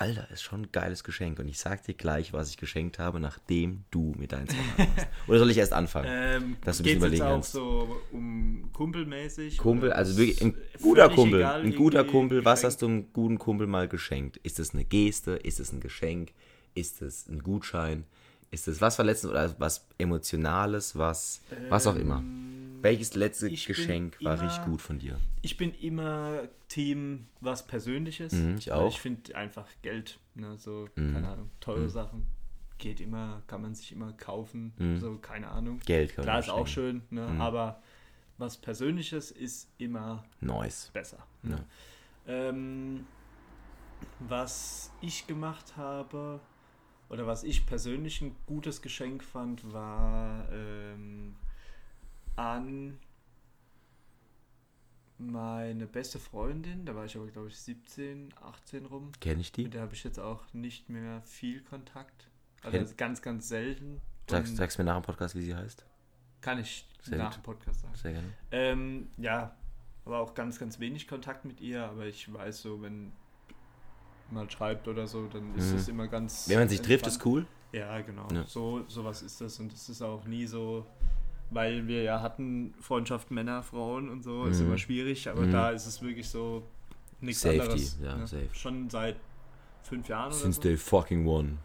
Alter, 0.00 0.30
ist 0.30 0.42
schon 0.42 0.62
ein 0.62 0.68
geiles 0.70 1.02
Geschenk. 1.02 1.40
Und 1.40 1.48
ich 1.48 1.58
sag 1.58 1.82
dir 1.82 1.94
gleich, 1.94 2.32
was 2.32 2.50
ich 2.50 2.56
geschenkt 2.56 3.00
habe, 3.00 3.18
nachdem 3.18 3.82
du 3.90 4.14
mit 4.16 4.30
deins 4.30 4.54
verraten 4.54 4.92
hast. 4.96 5.08
Oder 5.28 5.38
soll 5.40 5.50
ich 5.50 5.58
erst 5.58 5.72
anfangen? 5.72 6.06
Ähm, 6.08 6.56
Dass 6.64 6.76
du 6.78 6.84
bisschen 6.84 7.00
geht's 7.00 7.12
jetzt 7.12 7.18
überlegen 7.18 7.22
auch 7.22 7.30
kannst. 7.32 7.52
so 7.52 8.00
um 8.12 8.70
kumpelmäßig? 8.72 9.58
Kumpel, 9.58 9.92
also 9.92 10.16
wirklich 10.16 10.40
ein 10.40 10.54
guter 10.80 11.08
Kumpel. 11.08 11.40
egal, 11.40 11.62
ein 11.62 11.74
guter 11.74 12.04
Kumpel. 12.04 12.44
Was 12.44 12.60
Geschenk? 12.60 12.66
hast 12.72 12.82
du 12.82 12.86
einem 12.86 13.12
guten 13.12 13.38
Kumpel 13.38 13.66
mal 13.66 13.88
geschenkt? 13.88 14.36
Ist 14.38 14.60
es 14.60 14.72
eine 14.72 14.84
Geste? 14.84 15.32
Ist 15.32 15.58
es 15.58 15.72
ein 15.72 15.80
Geschenk? 15.80 16.30
Ist 16.74 17.02
es 17.02 17.26
ein 17.26 17.42
Gutschein? 17.42 18.04
Ist 18.52 18.68
es 18.68 18.80
was 18.80 18.98
war 18.98 19.04
letztens 19.04 19.32
oder 19.32 19.52
was 19.58 19.84
Emotionales? 19.98 20.96
Was, 20.96 21.42
was 21.68 21.86
auch 21.88 21.96
immer. 21.96 22.22
Welches 22.82 23.14
letzte 23.14 23.48
ich 23.48 23.66
Geschenk 23.66 24.16
war 24.22 24.34
immer- 24.34 24.42
richtig 24.44 24.64
gut 24.64 24.80
von 24.82 24.98
dir? 24.98 25.18
Ich 25.42 25.56
bin 25.56 25.72
immer 25.74 26.48
Team 26.68 27.26
was 27.40 27.66
Persönliches. 27.66 28.32
Mhm, 28.32 28.56
ich 28.58 28.72
auch. 28.72 28.88
Ich 28.88 29.00
finde 29.00 29.34
einfach 29.36 29.66
Geld, 29.82 30.18
ne, 30.34 30.56
so, 30.58 30.88
keine 30.94 31.28
Ahnung, 31.28 31.50
teure 31.60 31.88
Sachen. 31.88 32.26
Geht 32.78 33.00
immer, 33.00 33.42
kann 33.48 33.62
man 33.62 33.74
sich 33.74 33.90
immer 33.92 34.12
kaufen, 34.12 34.72
so, 35.00 35.16
keine 35.18 35.48
Ahnung. 35.48 35.80
Geld 35.84 36.14
kann 36.14 36.24
Klar 36.24 36.38
ist 36.38 36.48
auch 36.50 36.66
schön, 36.68 37.02
ne, 37.10 37.26
Mhm. 37.28 37.40
aber 37.40 37.82
was 38.36 38.56
Persönliches 38.56 39.30
ist 39.32 39.68
immer 39.78 40.22
Nice. 40.40 40.90
besser. 40.92 41.18
Ja. 41.42 41.48
Ne? 41.50 41.64
Ähm, 42.26 43.06
was 44.20 44.92
ich 45.00 45.26
gemacht 45.26 45.76
habe, 45.76 46.40
oder 47.08 47.26
was 47.26 47.42
ich 47.42 47.66
persönlich 47.66 48.20
ein 48.20 48.36
gutes 48.46 48.82
Geschenk 48.82 49.24
fand, 49.24 49.72
war 49.72 50.46
ähm, 50.52 51.34
an 52.38 52.98
meine 55.18 55.86
beste 55.86 56.18
Freundin, 56.18 56.84
da 56.86 56.94
war 56.94 57.04
ich 57.04 57.16
aber 57.16 57.26
glaube 57.26 57.48
ich 57.48 57.58
17, 57.58 58.32
18 58.40 58.86
rum. 58.86 59.10
Kenn 59.20 59.40
ich 59.40 59.50
die? 59.50 59.64
Mit 59.64 59.74
der 59.74 59.82
habe 59.82 59.94
ich 59.94 60.04
jetzt 60.04 60.20
auch 60.20 60.44
nicht 60.52 60.88
mehr 60.88 61.22
viel 61.22 61.60
Kontakt. 61.62 62.28
Also 62.62 62.78
Kenn- 62.78 62.96
ganz, 62.96 63.20
ganz 63.22 63.48
selten. 63.48 64.00
Sagst, 64.30 64.56
sagst 64.56 64.78
mir 64.78 64.84
nach 64.84 65.00
dem 65.00 65.02
Podcast, 65.04 65.34
wie 65.34 65.42
sie 65.42 65.54
heißt? 65.54 65.84
kann 66.40 66.60
ich 66.60 66.86
Sehr 67.02 67.18
nach 67.18 67.30
gut. 67.30 67.38
dem 67.38 67.42
Podcast 67.42 67.80
sagen. 67.80 67.94
Sehr 67.96 68.12
gerne. 68.12 68.28
Ähm, 68.52 69.08
ja, 69.16 69.56
aber 70.04 70.20
auch 70.20 70.34
ganz, 70.34 70.56
ganz 70.60 70.78
wenig 70.78 71.08
Kontakt 71.08 71.44
mit 71.44 71.60
ihr, 71.60 71.84
aber 71.84 72.06
ich 72.06 72.32
weiß 72.32 72.62
so, 72.62 72.80
wenn 72.80 73.10
mal 74.30 74.48
schreibt 74.48 74.86
oder 74.86 75.08
so, 75.08 75.26
dann 75.26 75.52
ist 75.56 75.72
Mhm. 75.72 75.78
es 75.78 75.88
immer 75.88 76.06
ganz. 76.06 76.48
Wenn 76.48 76.60
man 76.60 76.68
sich 76.68 76.80
trifft, 76.80 77.06
entspannt. 77.06 77.16
ist 77.16 77.26
cool. 77.26 77.46
Ja, 77.72 78.00
genau. 78.02 78.28
Ja. 78.32 78.44
So 78.46 78.84
sowas 78.88 79.22
ist 79.22 79.40
das 79.40 79.58
und 79.58 79.72
es 79.72 79.88
ist 79.88 80.00
auch 80.00 80.24
nie 80.26 80.46
so, 80.46 80.86
weil 81.50 81.86
wir 81.86 82.02
ja 82.02 82.20
hatten 82.20 82.74
Freundschaft 82.80 83.30
Männer, 83.30 83.62
Frauen 83.62 84.08
und 84.08 84.22
so, 84.22 84.44
ist 84.46 84.60
Mhm. 84.60 84.66
immer 84.66 84.78
schwierig, 84.78 85.28
aber 85.28 85.42
Mhm. 85.42 85.50
da 85.52 85.70
ist 85.70 85.86
es 85.86 86.02
wirklich 86.02 86.28
so 86.28 86.66
nichts 87.20 87.40
Safety, 87.42 87.60
anderes. 87.62 87.98
ja, 88.02 88.16
ne? 88.16 88.26
safe. 88.26 88.48
Schon 88.52 88.90
seit 88.90 89.16
fünf 89.82 90.08
Jahren 90.08 90.26
oder 90.28 90.34
Since 90.36 90.56
so. 90.56 90.62
day 90.62 90.76
fucking 90.76 91.26
one. 91.26 91.58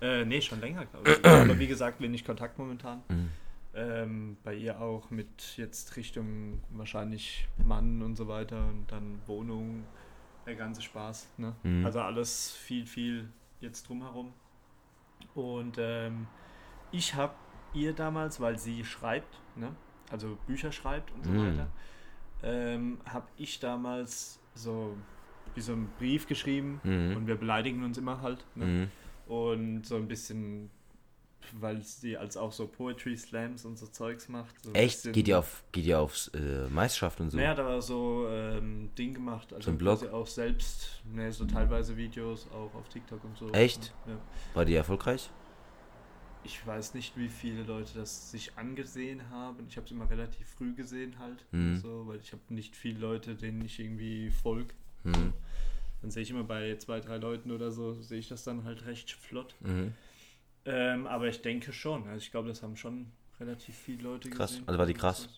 Äh, 0.00 0.26
nee, 0.26 0.42
schon 0.42 0.60
länger, 0.60 0.84
glaube 0.84 1.10
ich. 1.10 1.24
aber 1.24 1.58
wie 1.58 1.66
gesagt, 1.66 2.00
wenig 2.02 2.22
Kontakt 2.24 2.58
momentan. 2.58 3.02
Mhm. 3.08 3.28
Ähm, 3.74 4.36
bei 4.44 4.54
ihr 4.54 4.78
auch 4.80 5.10
mit 5.10 5.56
jetzt 5.56 5.96
Richtung 5.96 6.60
wahrscheinlich 6.70 7.48
Mann 7.64 8.02
und 8.02 8.14
so 8.16 8.28
weiter 8.28 8.66
und 8.68 8.84
dann 8.92 9.18
Wohnung, 9.26 9.84
der 10.46 10.54
ganze 10.54 10.82
Spaß. 10.82 11.28
Ne? 11.38 11.54
Mhm. 11.62 11.86
Also 11.86 12.00
alles 12.00 12.52
viel, 12.52 12.86
viel 12.86 13.28
jetzt 13.60 13.88
drumherum. 13.88 14.32
Und 15.34 15.76
ähm, 15.78 16.26
ich 16.92 17.14
habe 17.14 17.34
ihr 17.76 17.92
damals, 17.92 18.40
weil 18.40 18.58
sie 18.58 18.84
schreibt, 18.84 19.38
ne? 19.54 19.74
also 20.10 20.36
Bücher 20.46 20.72
schreibt 20.72 21.12
und 21.12 21.24
so 21.24 21.30
Mhm. 21.30 21.46
weiter, 21.52 21.68
ähm, 22.42 22.98
habe 23.06 23.26
ich 23.36 23.60
damals 23.60 24.38
so 24.54 24.96
wie 25.54 25.60
so 25.60 25.72
einen 25.72 25.88
Brief 25.98 26.26
geschrieben 26.26 26.80
Mhm. 26.84 27.16
und 27.16 27.26
wir 27.26 27.36
beleidigen 27.36 27.82
uns 27.84 27.98
immer 27.98 28.20
halt. 28.22 28.44
Ne? 28.54 28.64
Mhm. 28.64 28.88
Und 29.32 29.86
so 29.86 29.96
ein 29.96 30.06
bisschen, 30.06 30.70
weil 31.60 31.80
sie 31.82 32.16
als 32.16 32.36
auch 32.36 32.52
so 32.52 32.66
Poetry 32.66 33.16
Slams 33.16 33.64
und 33.64 33.78
so 33.78 33.86
Zeugs 33.86 34.28
macht. 34.28 34.54
So 34.62 34.72
Echt? 34.72 34.96
bisschen- 34.98 35.12
Geht 35.12 35.28
ihr 35.28 35.38
auf, 35.38 35.64
geht 35.72 35.84
ihr 35.86 35.98
aufs 35.98 36.28
äh, 36.28 36.68
Meisterschaft 36.68 37.20
und 37.20 37.30
so? 37.30 37.36
Naja, 37.38 37.54
da 37.54 37.64
war 37.64 37.80
so 37.82 38.26
ähm, 38.28 38.90
Ding 38.98 39.14
gemacht. 39.14 39.52
Also 39.52 39.66
So 39.66 39.70
ein 39.70 39.78
Blog? 39.78 40.02
auch 40.12 40.26
selbst, 40.26 41.02
ne, 41.12 41.32
so 41.32 41.44
teilweise 41.46 41.96
Videos 41.96 42.48
auch 42.52 42.74
auf 42.74 42.88
TikTok 42.88 43.22
und 43.24 43.36
so. 43.38 43.50
Echt? 43.52 43.92
Und, 44.04 44.12
ja. 44.12 44.18
War 44.54 44.64
die 44.64 44.74
erfolgreich? 44.74 45.30
Ich 46.46 46.64
weiß 46.64 46.94
nicht, 46.94 47.16
wie 47.16 47.28
viele 47.28 47.64
Leute 47.64 47.90
das 47.96 48.30
sich 48.30 48.56
angesehen 48.56 49.30
haben. 49.30 49.66
Ich 49.68 49.76
habe 49.76 49.84
es 49.84 49.90
immer 49.90 50.08
relativ 50.08 50.46
früh 50.48 50.74
gesehen 50.74 51.18
halt. 51.18 51.44
Mhm. 51.50 51.78
So, 51.78 52.06
weil 52.06 52.20
ich 52.20 52.30
habe 52.30 52.42
nicht 52.50 52.76
viele 52.76 53.00
Leute, 53.00 53.34
denen 53.34 53.64
ich 53.64 53.80
irgendwie 53.80 54.30
folge. 54.30 54.72
Mhm. 55.02 55.32
Dann 56.02 56.10
sehe 56.12 56.22
ich 56.22 56.30
immer 56.30 56.44
bei 56.44 56.76
zwei, 56.76 57.00
drei 57.00 57.16
Leuten 57.16 57.50
oder 57.50 57.72
so, 57.72 58.00
sehe 58.00 58.20
ich 58.20 58.28
das 58.28 58.44
dann 58.44 58.62
halt 58.62 58.86
recht 58.86 59.10
flott. 59.10 59.56
Mhm. 59.58 59.92
Ähm, 60.66 61.08
aber 61.08 61.26
ich 61.26 61.42
denke 61.42 61.72
schon. 61.72 62.06
Also 62.06 62.18
ich 62.18 62.30
glaube, 62.30 62.46
das 62.46 62.62
haben 62.62 62.76
schon 62.76 63.06
relativ 63.40 63.74
viele 63.74 64.04
Leute 64.04 64.30
Krass. 64.30 64.52
gesehen. 64.52 64.68
Also 64.68 64.78
war 64.78 64.86
die 64.86 64.94
krass? 64.94 65.28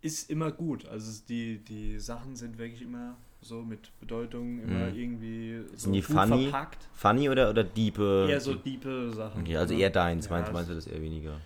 Ist 0.00 0.28
immer 0.28 0.50
gut. 0.50 0.86
Also 0.86 1.22
die, 1.28 1.58
die 1.58 2.00
Sachen 2.00 2.34
sind 2.34 2.58
wirklich 2.58 2.82
immer 2.82 3.16
so 3.42 3.62
mit 3.62 3.90
Bedeutung, 4.00 4.60
immer 4.62 4.86
Mhm. 4.90 4.94
irgendwie 4.96 5.60
so 5.70 5.76
Sind 5.76 5.92
die 5.94 6.02
funny? 6.02 6.44
verpackt. 6.48 6.88
Funny 6.94 7.28
oder, 7.28 7.50
oder 7.50 7.64
diepe? 7.64 8.26
Eher 8.28 8.40
so 8.40 8.54
diepe 8.54 9.12
Sachen. 9.14 9.40
Okay, 9.42 9.56
also 9.56 9.74
ne? 9.74 9.80
eher 9.80 9.90
deins. 9.90 10.26
Ja, 10.26 10.32
meinst, 10.32 10.52
meinst 10.52 10.70
du 10.70 10.74
das 10.74 10.86
eher 10.86 11.00
weniger? 11.00 11.40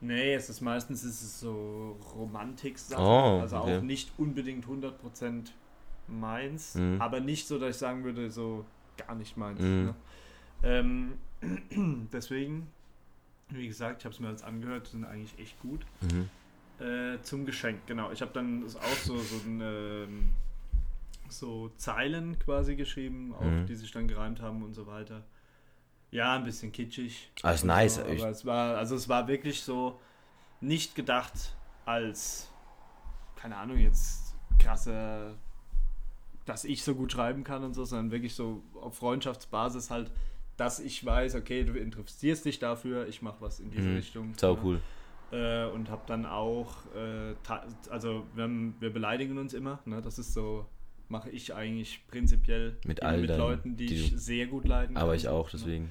Nee, 0.00 0.34
es 0.34 0.48
ist 0.48 0.60
meistens 0.60 1.02
ist 1.04 1.22
es 1.22 1.40
so 1.40 1.96
Romantik-Sachen. 2.14 3.04
Oh, 3.04 3.40
also 3.40 3.56
okay. 3.56 3.78
auch 3.78 3.82
nicht 3.82 4.10
unbedingt 4.16 4.66
100% 4.66 5.52
meins, 6.06 6.74
Mhm. 6.76 7.00
aber 7.00 7.20
nicht 7.20 7.46
so, 7.46 7.58
dass 7.58 7.70
ich 7.70 7.76
sagen 7.76 8.04
würde, 8.04 8.30
so 8.30 8.64
gar 8.96 9.14
nicht 9.14 9.36
meins. 9.36 9.60
Mhm. 9.60 9.84
Ne? 9.86 9.94
Ähm, 10.62 11.12
deswegen, 12.12 12.68
wie 13.50 13.66
gesagt, 13.66 14.00
ich 14.00 14.04
habe 14.04 14.14
es 14.14 14.20
mir 14.20 14.30
jetzt 14.30 14.44
angehört, 14.44 14.86
sind 14.88 15.04
eigentlich 15.04 15.38
echt 15.38 15.60
gut. 15.60 15.80
Mhm. 16.00 16.28
Äh, 16.84 17.20
zum 17.22 17.44
Geschenk, 17.44 17.86
genau. 17.86 18.10
Ich 18.12 18.20
habe 18.22 18.30
dann 18.32 18.64
auch 18.64 18.96
so, 19.04 19.16
so, 19.18 19.36
ein, 19.46 19.60
ähm, 19.60 20.28
so 21.32 21.68
Zeilen 21.76 22.38
quasi 22.38 22.76
geschrieben, 22.76 23.34
auch 23.34 23.42
Mhm. 23.42 23.66
die 23.66 23.74
sich 23.74 23.90
dann 23.92 24.08
gereimt 24.08 24.40
haben 24.40 24.62
und 24.62 24.74
so 24.74 24.86
weiter. 24.86 25.24
Ja, 26.10 26.34
ein 26.36 26.44
bisschen 26.44 26.72
kitschig. 26.72 27.30
Ah, 27.42 27.50
ist 27.52 27.62
und 27.62 27.68
nice. 27.68 27.96
So, 27.96 28.04
Ich- 28.06 28.20
aber 28.22 28.30
es 28.30 28.44
war, 28.46 28.76
also 28.78 28.94
es 28.96 29.08
war 29.08 29.28
wirklich 29.28 29.62
so 29.62 30.00
nicht 30.60 30.94
gedacht 30.94 31.54
als, 31.84 32.50
keine 33.36 33.56
Ahnung, 33.56 33.76
jetzt 33.78 34.34
krasse, 34.58 35.34
dass 36.46 36.64
ich 36.64 36.82
so 36.82 36.94
gut 36.94 37.12
schreiben 37.12 37.44
kann 37.44 37.62
und 37.62 37.74
so, 37.74 37.84
sondern 37.84 38.10
wirklich 38.10 38.34
so 38.34 38.62
auf 38.80 38.96
Freundschaftsbasis 38.96 39.90
halt, 39.90 40.10
dass 40.56 40.80
ich 40.80 41.04
weiß, 41.04 41.34
okay, 41.36 41.62
du 41.64 41.74
interessierst 41.74 42.44
dich 42.46 42.58
dafür, 42.58 43.06
ich 43.06 43.22
mache 43.22 43.40
was 43.40 43.60
in 43.60 43.70
diese 43.70 43.88
Mhm. 43.88 43.96
Richtung. 43.96 44.32
Sau 44.36 44.54
ne? 44.54 44.60
cool. 44.64 44.80
äh, 45.30 45.66
und 45.66 45.90
habe 45.90 46.02
dann 46.06 46.24
auch, 46.24 46.72
äh, 46.96 47.34
also 47.90 48.24
wir, 48.34 48.44
haben, 48.44 48.74
wir 48.80 48.90
beleidigen 48.90 49.36
uns 49.36 49.52
immer, 49.52 49.78
ne? 49.84 50.00
das 50.00 50.18
ist 50.18 50.32
so, 50.32 50.64
mache 51.08 51.30
ich 51.30 51.54
eigentlich 51.54 52.00
prinzipiell 52.08 52.76
Mit 52.84 53.02
all 53.02 53.18
mit 53.18 53.30
Leuten, 53.30 53.76
die, 53.76 53.86
die 53.86 53.94
ich 53.94 54.12
sehr 54.16 54.46
gut 54.46 54.66
leiden 54.66 54.96
Aber 54.96 55.08
kann, 55.12 55.16
ich 55.16 55.28
auch, 55.28 55.46
ne? 55.46 55.50
deswegen. 55.58 55.90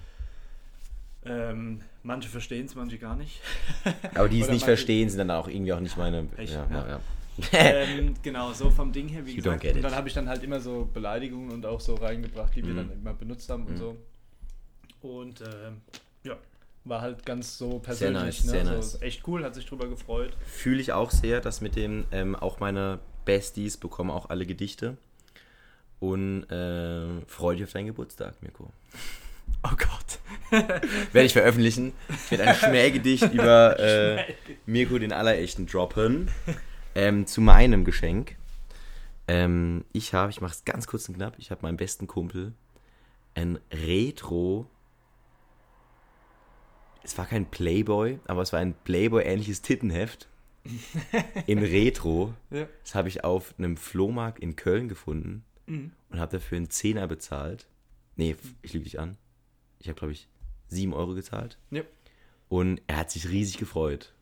Ähm, 1.26 1.82
manche 2.04 2.30
verstehen 2.30 2.66
es, 2.68 2.76
manche 2.76 2.98
gar 2.98 3.16
nicht. 3.16 3.42
Aber 4.16 4.30
die 4.30 4.40
es 4.40 4.50
nicht 4.50 4.64
verstehen, 4.64 5.10
sind 5.10 5.18
dann 5.20 5.32
auch 5.32 5.48
irgendwie 5.48 5.74
auch 5.74 5.80
nicht 5.80 5.98
meine. 5.98 6.28
Echt? 6.38 6.54
ja, 6.54 6.68
Ja. 6.70 6.88
ja, 7.52 7.60
ähm, 7.60 8.14
genau, 8.24 8.54
so 8.54 8.70
vom 8.70 8.92
Ding 8.94 9.10
her, 9.10 9.26
wie 9.26 9.32
You 9.32 9.38
gesagt. 9.38 9.66
Und 9.66 9.82
dann 9.82 9.96
habe 9.96 10.08
ich 10.08 10.14
dann 10.14 10.30
halt 10.30 10.44
immer 10.44 10.60
so 10.60 10.90
Beleidigungen 10.94 11.52
und 11.52 11.66
auch 11.66 11.82
so 11.82 11.96
reingebracht, 11.96 12.56
die 12.56 12.64
wir 12.66 12.74
Mhm. 12.74 12.78
dann 12.78 12.92
immer 12.94 13.14
benutzt 13.14 13.50
haben 13.50 13.66
und 13.66 13.74
Mhm. 13.74 13.78
so. 13.78 13.98
Und 15.02 15.42
ähm, 15.42 15.82
ja, 16.24 16.38
war 16.86 17.02
halt 17.02 17.26
ganz 17.26 17.58
so 17.58 17.80
persönlich. 17.80 18.22
nice, 18.24 18.44
ne? 18.46 18.52
sehr 18.52 18.66
so, 18.66 18.72
nice. 18.74 19.02
Echt 19.02 19.28
cool, 19.28 19.44
hat 19.44 19.54
sich 19.56 19.66
drüber 19.66 19.88
gefreut. 19.88 20.32
Fühle 20.46 20.80
ich 20.80 20.94
auch 20.94 21.12
sehr, 21.12 21.42
dass 21.42 21.60
mit 21.62 21.76
dem 21.76 22.06
ähm, 22.12 22.36
auch 22.36 22.60
meine 22.60 23.00
Besties 23.26 23.76
bekommen 23.78 24.10
auch 24.12 24.30
alle 24.30 24.46
Gedichte. 24.46 24.98
Und 26.00 26.44
äh, 26.52 27.26
freue 27.26 27.56
dich 27.56 27.66
auf 27.66 27.74
deinen 27.74 27.88
Geburtstag, 27.88 28.36
Mirko. 28.42 28.72
Oh 29.64 29.76
Gott. 29.76 30.20
Werde 30.52 31.26
ich 31.26 31.34
veröffentlichen. 31.34 31.94
Ich 32.10 32.32
werde 32.32 32.46
ein 32.46 32.56
Schmähgedicht 32.56 33.34
über 33.34 33.80
äh, 34.18 34.34
Mirko 34.66 35.00
den 35.00 35.12
Allerechten 35.12 35.66
droppen. 35.66 36.30
Ähm, 36.94 37.26
zu 37.26 37.42
meinem 37.42 37.84
Geschenk. 37.84 38.36
Ähm, 39.28 39.86
ich 39.92 40.14
habe, 40.14 40.32
ich 40.32 40.42
mache 40.42 40.54
es 40.54 40.66
ganz 40.66 40.88
kurz 40.88 41.10
und 41.10 41.16
knapp, 41.16 41.36
ich 41.38 41.52
habe 41.52 41.62
meinem 41.64 41.78
besten 41.78 42.08
Kumpel 42.08 42.54
ein 43.36 43.60
Retro. 43.72 44.68
Es 47.04 47.18
war 47.18 47.26
kein 47.26 47.46
Playboy, 47.46 48.20
aber 48.26 48.42
es 48.42 48.54
war 48.54 48.60
ein 48.60 48.74
Playboy-ähnliches 48.84 49.62
Tittenheft. 49.62 50.28
In 51.46 51.60
Retro. 51.60 52.34
Ja. 52.52 52.68
Das 52.84 52.96
habe 52.96 53.10
ich 53.10 53.24
auf 53.24 53.54
einem 53.58 53.78
Flohmarkt 53.78 54.40
in 54.40 54.58
Köln 54.58 54.90
gefunden 54.90 55.46
Mhm. 55.68 55.92
und 56.10 56.20
habe 56.20 56.32
dafür 56.38 56.58
einen 56.58 56.70
Zehner 56.70 57.08
bezahlt. 57.08 57.68
Nee, 58.16 58.36
ich 58.64 58.74
lüge 58.74 58.86
dich 58.86 59.00
an. 59.00 59.18
Ich 59.80 59.88
habe, 59.88 59.98
glaube 60.00 60.14
ich, 60.14 60.28
7 60.70 60.94
Euro 60.94 61.14
gezahlt. 61.14 61.58
Ja. 61.72 61.84
Und 62.50 62.82
er 62.88 62.98
hat 62.98 63.12
sich 63.12 63.30
riesig 63.30 63.58
gefreut. 63.58 64.14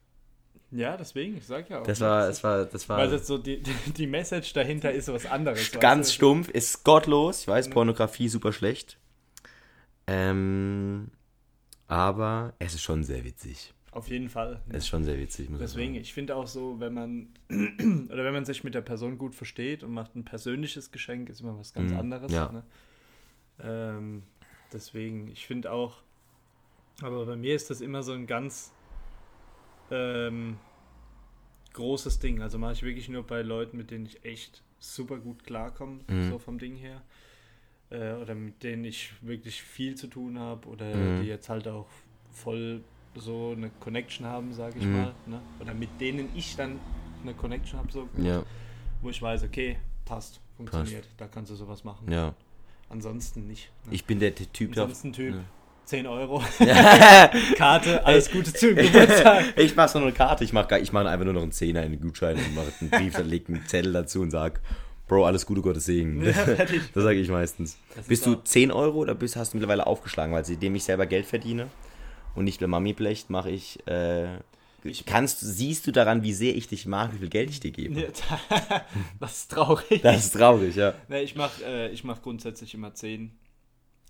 ja, 0.72 0.98
deswegen, 0.98 1.38
ich 1.38 1.46
sag 1.46 1.70
ja 1.70 1.80
auch. 1.80 1.84
Das 1.88 2.02
war, 2.02 2.28
das 2.28 2.44
war, 2.44 2.66
das 2.66 2.90
war 2.90 2.98
Weil 2.98 3.10
das 3.12 3.26
so 3.28 3.38
die, 3.38 3.62
die 3.98 4.08
Message 4.08 4.52
dahinter 4.54 4.92
ist 4.92 5.08
was 5.08 5.26
anderes. 5.26 5.72
ganz 5.80 6.12
stumpf, 6.14 6.50
ist 6.50 6.84
gottlos. 6.84 7.42
Ich 7.42 7.48
weiß, 7.48 7.70
Pornografie 7.70 8.28
super 8.28 8.52
schlecht. 8.52 8.98
Ähm, 10.08 11.12
aber 11.88 12.54
es 12.60 12.74
ist 12.74 12.82
schon 12.82 13.04
sehr 13.04 13.24
witzig. 13.24 13.74
Auf 13.96 14.10
jeden 14.10 14.28
Fall. 14.28 14.62
Es 14.68 14.80
ist 14.80 14.88
schon 14.90 15.06
sehr 15.06 15.18
witzig, 15.18 15.50
muss 15.50 15.62
Deswegen, 15.62 15.96
ich 15.96 16.02
ich 16.02 16.14
finde 16.14 16.36
auch 16.36 16.48
so, 16.48 16.82
wenn 16.82 16.94
man 16.94 17.30
oder 17.50 18.26
wenn 18.26 18.34
man 18.34 18.44
sich 18.44 18.66
mit 18.66 18.76
der 18.76 18.82
Person 18.82 19.18
gut 19.18 19.34
versteht 19.34 19.84
und 19.84 19.94
macht 19.94 20.16
ein 20.16 20.26
persönliches 20.26 20.92
Geschenk, 20.92 21.30
ist 21.30 21.40
immer 21.40 21.58
was 21.58 21.74
ganz 21.74 21.92
Mhm, 21.94 21.98
anderes. 21.98 22.32
ja. 22.34 22.52
Ne? 22.52 22.64
Ähm, 23.64 24.24
deswegen, 24.74 25.30
ich 25.30 25.48
finde 25.48 25.72
auch, 25.72 26.02
aber 27.02 27.26
bei 27.26 27.38
mir 27.38 27.56
ist 27.56 27.70
das 27.70 27.80
immer 27.80 28.04
so 28.04 28.12
ein 28.12 28.28
ganz 28.28 28.74
ähm, 29.92 30.58
großes 31.72 32.20
Ding. 32.20 32.42
Also 32.42 32.58
mache 32.58 32.74
ich 32.74 32.84
wirklich 32.84 33.08
nur 33.08 33.24
bei 33.24 33.42
Leuten, 33.44 33.78
mit 33.78 33.92
denen 33.92 34.06
ich 34.08 34.26
echt 34.26 34.62
super 34.80 35.18
gut 35.20 35.46
klarkomme, 35.46 36.00
Mhm. 36.10 36.30
so 36.30 36.38
vom 36.38 36.60
Ding 36.60 36.76
her. 36.76 37.02
Äh, 37.92 38.14
oder 38.16 38.36
mit 38.36 38.62
denen 38.62 38.84
ich 38.84 39.14
wirklich 39.22 39.62
viel 39.62 39.96
zu 39.96 40.08
tun 40.08 40.38
habe 40.38 40.68
oder 40.68 40.96
Mhm. 40.98 41.22
die 41.22 41.28
jetzt 41.28 41.48
halt 41.48 41.68
auch 41.70 41.88
voll 42.34 42.84
so 43.16 43.54
eine 43.56 43.70
Connection 43.80 44.26
haben, 44.26 44.54
sage 44.54 44.76
ich 44.80 44.86
Mhm. 44.86 44.94
mal. 44.94 45.14
Ne? 45.26 45.40
Oder 45.62 45.74
mit 45.74 45.90
denen 46.00 46.30
ich 46.36 46.56
dann 46.56 46.80
eine 47.24 47.34
Connection 47.34 47.80
habe, 47.80 47.92
so 47.92 48.08
Ja, 48.18 48.44
wo 49.02 49.10
ich 49.10 49.22
weiß, 49.22 49.44
okay, 49.44 49.78
passt, 50.06 50.40
funktioniert, 50.58 51.08
da 51.18 51.28
kannst 51.28 51.52
du 51.52 51.56
sowas 51.56 51.84
machen. 51.84 52.12
ja. 52.12 52.34
Ansonsten 52.88 53.48
nicht. 53.48 53.72
Ne? 53.86 53.96
Ich 53.96 54.06
bin 54.06 54.20
der 54.20 54.36
Typ, 54.36 54.74
der. 54.74 54.84
Ansonsten 54.84 55.12
Typ, 55.12 55.34
Ja. 55.34 55.42
10 55.86 56.06
Euro. 56.06 56.42
Karte, 57.58 58.06
alles 58.06 58.32
Gute 58.32 58.54
zu 58.54 58.76
Geburtstag. 58.76 59.54
ich 59.58 59.76
mache 59.76 59.90
so 59.90 60.00
eine 60.00 60.12
Karte, 60.12 60.44
ich 60.44 60.54
mache 60.54 60.78
ich 60.80 60.92
mach 60.94 61.06
einfach 61.06 61.26
nur 61.26 61.34
noch 61.34 61.42
einen 61.42 61.52
Zehner 61.52 61.84
in 61.84 61.92
den 61.94 62.02
Gutschein 62.02 62.38
und 62.38 62.56
mache 62.56 62.72
einen 62.82 62.90
Brief, 62.90 63.14
dann 63.16 63.28
leg 63.28 63.48
einen 63.50 63.66
Zettel 63.68 63.94
dazu 63.94 64.22
und 64.22 64.32
sag, 64.32 64.62
Bro, 65.08 65.26
alles 65.26 65.46
Gute, 65.46 65.62
Gottes 65.62 65.86
Segen. 65.86 66.24
Ja. 66.24 66.32
Das 66.94 67.04
sage 67.04 67.20
ich 67.20 67.30
meistens. 67.30 67.78
Bist 67.96 68.10
ist 68.10 68.26
du 68.26 68.36
auch- 68.36 68.44
10 68.44 68.72
Euro 68.72 69.00
oder 69.00 69.14
bist, 69.16 69.36
hast 69.36 69.54
du 69.54 69.58
mittlerweile 69.58 69.86
aufgeschlagen? 69.86 70.34
Weil 70.34 70.46
seitdem 70.46 70.74
ich 70.76 70.84
selber 70.84 71.06
Geld 71.06 71.26
verdiene 71.26 71.68
und 72.36 72.46
nicht 72.46 72.62
mehr 72.62 72.68
Mami 72.68 72.94
blecht, 72.94 73.30
mache 73.30 73.50
ich, 73.50 73.86
äh, 73.88 74.40
kannst, 75.06 75.40
siehst 75.40 75.88
du 75.88 75.92
daran, 75.92 76.24
wie 76.24 76.34
sehr 76.34 76.56
ich 76.56 76.68
dich 76.68 76.86
mag, 76.86 77.14
wie 77.14 77.18
viel 77.18 77.30
Geld 77.30 77.50
ich 77.50 77.60
dir 77.60 77.72
gebe? 77.72 78.12
Das 79.20 79.38
ist 79.38 79.52
traurig. 79.52 80.02
Das 80.02 80.26
ist 80.26 80.32
traurig, 80.32 80.76
ja. 80.76 80.94
Ne, 81.08 81.22
ich 81.24 81.36
mache 81.36 81.64
äh, 81.66 81.90
ich 81.92 82.04
mach 82.04 82.22
grundsätzlich 82.22 82.74
immer 82.74 82.94
10. 82.94 83.32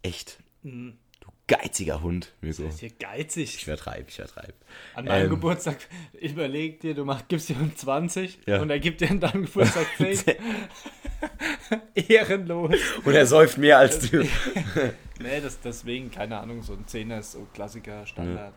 Echt. 0.01 0.37
Mhm. 0.63 0.97
Du 1.25 1.31
geiziger 1.47 2.01
Hund, 2.01 2.33
Mirko. 2.41 2.63
Das 2.63 2.73
ist 2.75 2.79
hier 2.79 2.91
geizig. 2.99 3.55
Ich 3.55 3.65
vertreibe, 3.65 4.05
ich 4.09 4.15
vertreibe. 4.15 4.53
An 4.95 5.05
meinem 5.05 5.25
Ähm. 5.25 5.29
Geburtstag 5.29 5.77
überleg 6.19 6.79
dir, 6.79 6.93
du 6.95 7.05
mach, 7.05 7.27
gibst 7.27 7.49
ihm 7.49 7.75
20 7.75 8.39
Ja. 8.47 8.61
und 8.61 8.69
er 8.69 8.79
gibt 8.79 9.01
dir 9.01 9.09
an 9.11 9.19
deinem 9.19 9.45
Geburtstag 9.45 9.85
10. 9.97 10.35
Ehrenlos. 11.95 12.75
Und 13.03 13.13
er 13.13 13.25
säuft 13.25 13.57
mehr 13.57 13.77
als 13.79 14.09
du. 14.09 14.27
Nee, 15.17 15.39
das, 15.39 15.61
deswegen, 15.61 16.11
keine 16.11 16.37
Ahnung, 16.39 16.61
so 16.61 16.73
ein 16.73 16.85
Zehner 16.87 17.19
ist 17.19 17.31
so 17.31 17.47
Klassiker, 17.53 18.05
Standard. 18.05 18.53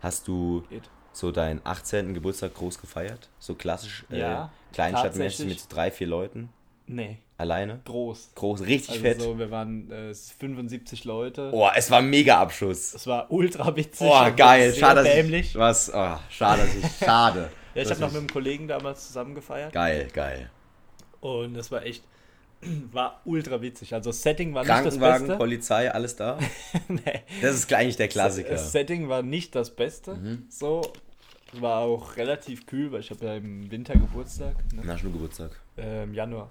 Hast 0.00 0.26
du 0.26 0.64
Geht. 0.68 0.90
so 1.12 1.30
deinen 1.30 1.60
18. 1.62 2.14
Geburtstag 2.14 2.52
groß 2.54 2.80
gefeiert? 2.80 3.28
So 3.38 3.54
klassisch, 3.54 4.04
Ja, 4.10 4.46
äh, 4.46 4.74
kleinstadtmäßig 4.74 5.46
mit 5.46 5.64
drei, 5.72 5.92
vier 5.92 6.08
Leuten? 6.08 6.48
Nee, 6.88 7.18
Alleine? 7.40 7.80
groß. 7.86 8.32
Groß, 8.34 8.60
richtig 8.66 8.90
Also 8.90 9.00
fett. 9.02 9.22
so, 9.22 9.38
wir 9.38 9.50
waren 9.50 9.90
äh, 9.90 10.14
75 10.14 11.04
Leute. 11.04 11.50
Oh, 11.54 11.68
es 11.74 11.90
war 11.90 12.00
ein 12.00 12.10
mega 12.10 12.38
Abschuss. 12.38 12.92
Es 12.92 13.06
war 13.06 13.30
ultra 13.32 13.74
witzig. 13.74 14.06
Oh, 14.10 14.26
geil. 14.36 14.74
Schade, 14.74 15.02
dass 15.02 15.12
dämlich. 15.12 15.46
ich, 15.50 15.56
was, 15.56 15.90
oh, 15.92 16.16
schade, 16.28 16.62
dass 16.62 16.74
ich, 16.76 16.98
schade. 17.06 17.50
Ja, 17.74 17.82
ich 17.82 17.90
habe 17.90 18.00
noch 18.00 18.08
mit 18.08 18.18
einem 18.18 18.28
Kollegen 18.28 18.68
damals 18.68 19.06
zusammen 19.06 19.34
gefeiert. 19.34 19.72
Geil, 19.72 20.08
geil. 20.12 20.50
Und 21.20 21.54
das 21.54 21.70
war 21.70 21.82
echt, 21.86 22.04
war 22.92 23.22
ultra 23.24 23.62
witzig. 23.62 23.94
Also 23.94 24.10
das 24.10 24.20
Setting 24.20 24.52
war 24.52 24.62
nicht 24.62 24.70
das 24.70 24.82
Krankenwagen, 24.82 25.26
Beste. 25.28 25.38
Polizei, 25.38 25.90
alles 25.90 26.16
da? 26.16 26.38
nee. 26.88 27.22
Das 27.40 27.54
ist 27.54 27.72
eigentlich 27.72 27.96
der 27.96 28.08
Klassiker. 28.08 28.50
Das 28.50 28.70
Setting 28.70 29.08
war 29.08 29.22
nicht 29.22 29.54
das 29.54 29.74
Beste. 29.74 30.14
Mhm. 30.14 30.44
So, 30.50 30.82
war 31.54 31.80
auch 31.80 32.16
relativ 32.18 32.66
kühl, 32.66 32.92
weil 32.92 33.00
ich 33.00 33.10
habe 33.10 33.24
ja 33.24 33.36
im 33.36 33.70
Winter 33.70 33.94
Geburtstag. 33.94 34.56
Ne? 34.74 34.82
Na, 34.84 34.98
schon 34.98 35.12
Geburtstag. 35.12 35.52
Äh, 35.78 36.02
Im 36.04 36.12
Januar. 36.12 36.50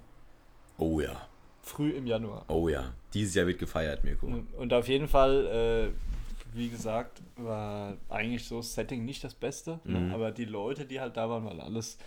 Oh 0.80 1.00
ja, 1.00 1.20
Früh 1.62 1.90
im 1.90 2.06
Januar. 2.06 2.44
oh 2.48 2.68
ja. 2.68 2.92
Dieses 3.14 3.34
Jahr 3.34 3.46
wird 3.46 3.58
gefeiert, 3.58 4.02
Mirko. 4.04 4.26
Und 4.56 4.72
auf 4.72 4.88
jeden 4.88 5.08
Fall, 5.08 5.92
äh, 5.92 6.56
wie 6.56 6.68
gesagt, 6.68 7.20
war 7.36 7.96
eigentlich 8.08 8.46
so 8.46 8.58
das 8.58 8.74
Setting 8.74 9.04
nicht 9.04 9.22
das 9.24 9.34
Beste. 9.34 9.78
Mhm. 9.84 10.08
Ne? 10.08 10.14
Aber 10.14 10.30
die 10.30 10.44
Leute, 10.44 10.84
die 10.86 11.00
halt 11.00 11.16
da 11.16 11.28
waren, 11.28 11.44
waren 11.44 11.60
alles 11.60 11.98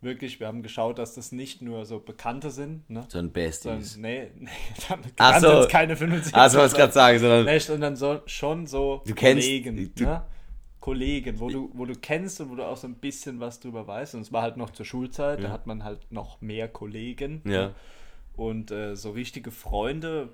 wirklich, 0.00 0.40
wir 0.40 0.46
haben 0.46 0.62
geschaut, 0.62 0.98
dass 0.98 1.14
das 1.14 1.32
nicht 1.32 1.60
nur 1.60 1.84
so 1.84 1.98
Bekannte 2.00 2.50
sind. 2.50 2.88
Ne? 2.88 3.00
So 3.08 3.18
ein 3.18 3.30
Sondern, 3.30 3.32
Besties. 3.32 3.96
nee, 3.98 4.28
nee, 4.38 4.48
dann 4.88 5.00
Ach 5.18 5.32
kann 5.32 5.40
so. 5.42 5.52
jetzt 5.60 5.70
keine 5.70 5.96
75. 5.96 6.34
Ah, 6.34 6.48
so 6.48 6.58
was 6.58 6.72
gerade 6.74 6.92
sagen, 6.92 7.18
sondern 7.18 7.44
Nee, 7.44 7.58
sondern 7.58 7.94
so, 7.96 8.20
schon 8.26 8.66
so 8.66 9.02
Du 9.06 9.14
kennst- 9.14 9.46
Kollegen, 9.46 9.92
du- 9.94 10.04
ne? 10.04 10.22
Kollegen, 10.80 11.38
wo 11.40 11.50
du, 11.50 11.70
wo 11.74 11.84
du 11.84 11.94
kennst 11.94 12.40
und 12.40 12.50
wo 12.50 12.54
du 12.54 12.64
auch 12.64 12.76
so 12.76 12.86
ein 12.86 12.94
bisschen 12.94 13.40
was 13.40 13.60
drüber 13.60 13.86
weißt. 13.86 14.14
Und 14.14 14.22
es 14.22 14.32
war 14.32 14.40
halt 14.42 14.56
noch 14.56 14.70
zur 14.70 14.86
Schulzeit, 14.86 15.40
da 15.40 15.44
Ja. 15.48 15.50
hat 15.50 15.66
man 15.66 15.84
halt 15.84 16.10
noch 16.10 16.40
mehr 16.40 16.68
Kollegen. 16.68 17.42
ja. 17.44 17.72
Und 18.38 18.70
äh, 18.70 18.94
so 18.96 19.10
richtige 19.10 19.50
Freunde 19.50 20.30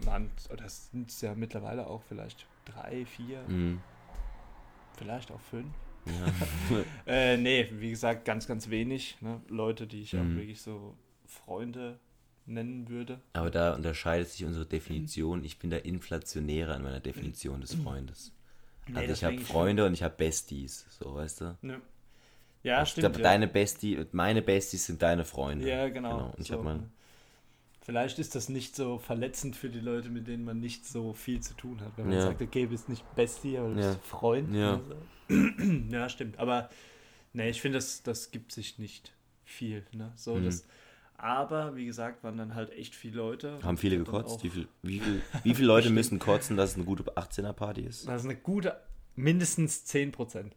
waren, 0.00 0.30
oder 0.50 0.66
sind 0.68 1.10
es 1.10 1.20
ja 1.20 1.34
mittlerweile 1.34 1.86
auch 1.86 2.02
vielleicht 2.08 2.46
drei, 2.64 3.04
vier, 3.04 3.42
Mhm. 3.48 3.80
vielleicht 4.96 5.30
auch 5.30 5.40
fünf. 5.40 5.66
ja. 6.06 6.32
Äh, 7.06 7.36
nee, 7.36 7.68
wie 7.72 7.90
gesagt, 7.90 8.24
ganz, 8.24 8.46
ganz 8.46 8.70
wenig. 8.70 9.16
Ne? 9.20 9.40
Leute, 9.48 9.86
die 9.86 10.00
ich 10.02 10.12
Mhm. 10.14 10.20
auch 10.20 10.36
wirklich 10.36 10.62
so 10.62 10.96
Freunde 11.26 11.98
nennen 12.46 12.88
würde. 12.88 13.20
Aber 13.34 13.50
da 13.50 13.74
unterscheidet 13.74 14.28
sich 14.28 14.44
unsere 14.44 14.66
Definition. 14.66 15.44
Ich 15.44 15.58
bin 15.58 15.70
der 15.70 15.84
Inflationäre 15.84 16.74
an 16.74 16.82
meiner 16.82 17.00
Definition 17.00 17.60
des 17.60 17.74
Freundes. 17.74 18.32
Nee, 18.88 18.98
also 18.98 19.12
ich 19.12 19.24
habe 19.24 19.38
Freunde 19.38 19.86
und 19.86 19.92
ich 19.94 20.02
habe 20.02 20.14
Besties, 20.16 20.86
so 20.90 21.14
weißt 21.14 21.40
du. 21.42 21.58
Ne. 21.62 21.80
Ja, 22.62 22.82
ich 22.82 22.90
stimmt. 22.90 23.02
glaube, 23.06 23.18
ja. 23.18 23.22
deine 23.24 23.48
Bestie, 23.48 24.04
meine 24.12 24.42
Besties 24.42 24.86
sind 24.86 25.02
deine 25.02 25.24
Freunde. 25.24 25.68
Ja, 25.68 25.88
genau. 25.88 26.26
Und 26.26 26.40
ich 26.40 26.48
so. 26.48 26.54
habe 26.54 26.64
mein, 26.64 26.90
Vielleicht 27.84 28.20
ist 28.20 28.36
das 28.36 28.48
nicht 28.48 28.76
so 28.76 28.98
verletzend 28.98 29.56
für 29.56 29.68
die 29.68 29.80
Leute, 29.80 30.08
mit 30.08 30.28
denen 30.28 30.44
man 30.44 30.60
nicht 30.60 30.86
so 30.86 31.12
viel 31.14 31.40
zu 31.40 31.54
tun 31.54 31.80
hat. 31.80 31.92
Wenn 31.96 32.06
man 32.06 32.14
Ja. 32.14 32.20
sagt, 32.22 32.40
okay, 32.40 32.66
bist 32.66 32.88
nicht 32.88 33.04
Bestie, 33.16 33.58
aber 33.58 33.70
du 33.74 33.80
Ja. 33.80 33.88
bist 33.94 34.04
Freund. 34.04 34.54
Ja. 34.54 34.80
so. 35.28 35.34
ja, 35.90 36.08
stimmt. 36.08 36.38
Aber 36.38 36.70
nee, 37.32 37.50
ich 37.50 37.60
finde, 37.60 37.78
das, 37.78 38.04
das 38.04 38.30
gibt 38.30 38.52
sich 38.52 38.78
nicht 38.78 39.12
viel. 39.44 39.84
Ne? 39.92 40.12
So, 40.14 40.36
Mhm. 40.36 40.44
das, 40.44 40.64
aber 41.16 41.74
wie 41.74 41.86
gesagt, 41.86 42.22
waren 42.22 42.36
dann 42.36 42.54
halt 42.54 42.70
echt 42.70 42.94
viele 42.94 43.16
Leute. 43.16 43.58
haben 43.64 43.76
viele 43.76 43.98
Und 43.98 44.04
gekotzt. 44.04 44.44
Wie, 44.44 44.50
viel, 44.50 44.68
wie, 44.82 45.00
viel, 45.00 45.22
wie 45.42 45.54
viele 45.56 45.66
Leute 45.66 45.90
müssen 45.90 46.20
kotzen, 46.20 46.56
dass 46.56 46.70
es 46.70 46.76
eine 46.76 46.84
gute 46.84 47.02
18er-Party 47.16 47.80
ist? 47.82 48.06
Das 48.06 48.22
ist 48.22 48.28
eine 48.28 48.36
gute, 48.38 48.80
mindestens 49.16 49.84
10 49.86 50.12
Prozent. 50.12 50.54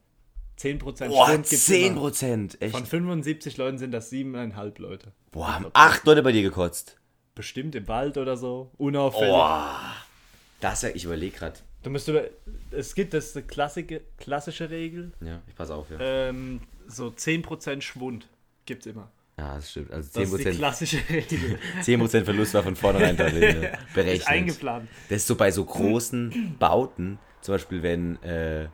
10 0.58 0.80
Prozent 0.80 1.12
Boah, 1.12 1.28
Schwund 1.28 1.50
gibt's 1.50 1.66
10 1.66 1.92
immer. 1.92 2.00
Prozent. 2.02 2.62
Echt? 2.62 2.72
Von 2.76 2.86
75 2.86 3.58
Leuten 3.58 3.78
sind 3.78 3.92
das 3.92 4.10
siebeneinhalb 4.10 4.80
Leute. 4.80 5.12
Boah, 5.32 5.56
haben 5.56 5.66
acht 5.74 6.06
Leute 6.06 6.24
bei 6.24 6.32
dir 6.32 6.44
gekotzt. 6.44 6.98
Bestimmt 7.36 7.76
im 7.76 7.88
Wald 7.88 8.18
oder 8.18 8.38
so, 8.38 8.72
unauffällig. 8.78 9.30
Boah. 9.30 9.80
Das 10.62 10.82
ja, 10.84 10.90
ich 10.94 11.04
überlege 11.04 11.36
gerade. 11.38 11.60
Du 11.84 11.90
musst 11.90 12.08
über, 12.08 12.24
es 12.72 12.96
gibt 12.96 13.14
das 13.14 13.38
klassische, 13.48 14.02
klassische 14.18 14.70
Regel, 14.70 15.12
Ja, 15.22 15.42
ich 15.48 15.56
pass 15.56 15.70
auf, 15.70 15.90
ja. 15.92 15.98
ähm, 16.00 16.62
so 16.88 17.08
10% 17.08 17.82
Schwund 17.82 18.28
gibt's 18.66 18.86
immer. 18.88 19.12
Ja, 19.38 19.56
das 19.56 19.70
stimmt. 19.70 19.92
Also 19.92 20.10
Das 20.14 20.32
ist 20.32 20.40
die 20.40 20.46
10%, 20.46 20.56
klassische 20.56 21.00
Regel. 21.10 21.60
10% 21.84 22.24
Verlust 22.24 22.54
war 22.54 22.64
von 22.64 22.76
vornherein 22.78 23.18
da 23.18 23.30
drin, 23.30 23.42
ja. 23.62 23.70
ist 23.70 23.94
berechnet. 23.94 24.28
eingeplant. 24.30 24.90
Das 25.10 25.18
ist 25.18 25.28
so 25.28 25.36
bei 25.36 25.52
so 25.52 25.66
großen 25.66 26.56
Bauten, 26.58 27.20
zum 27.42 27.54
Beispiel, 27.56 27.84
wenn 27.84 28.16
äh, 28.24 28.70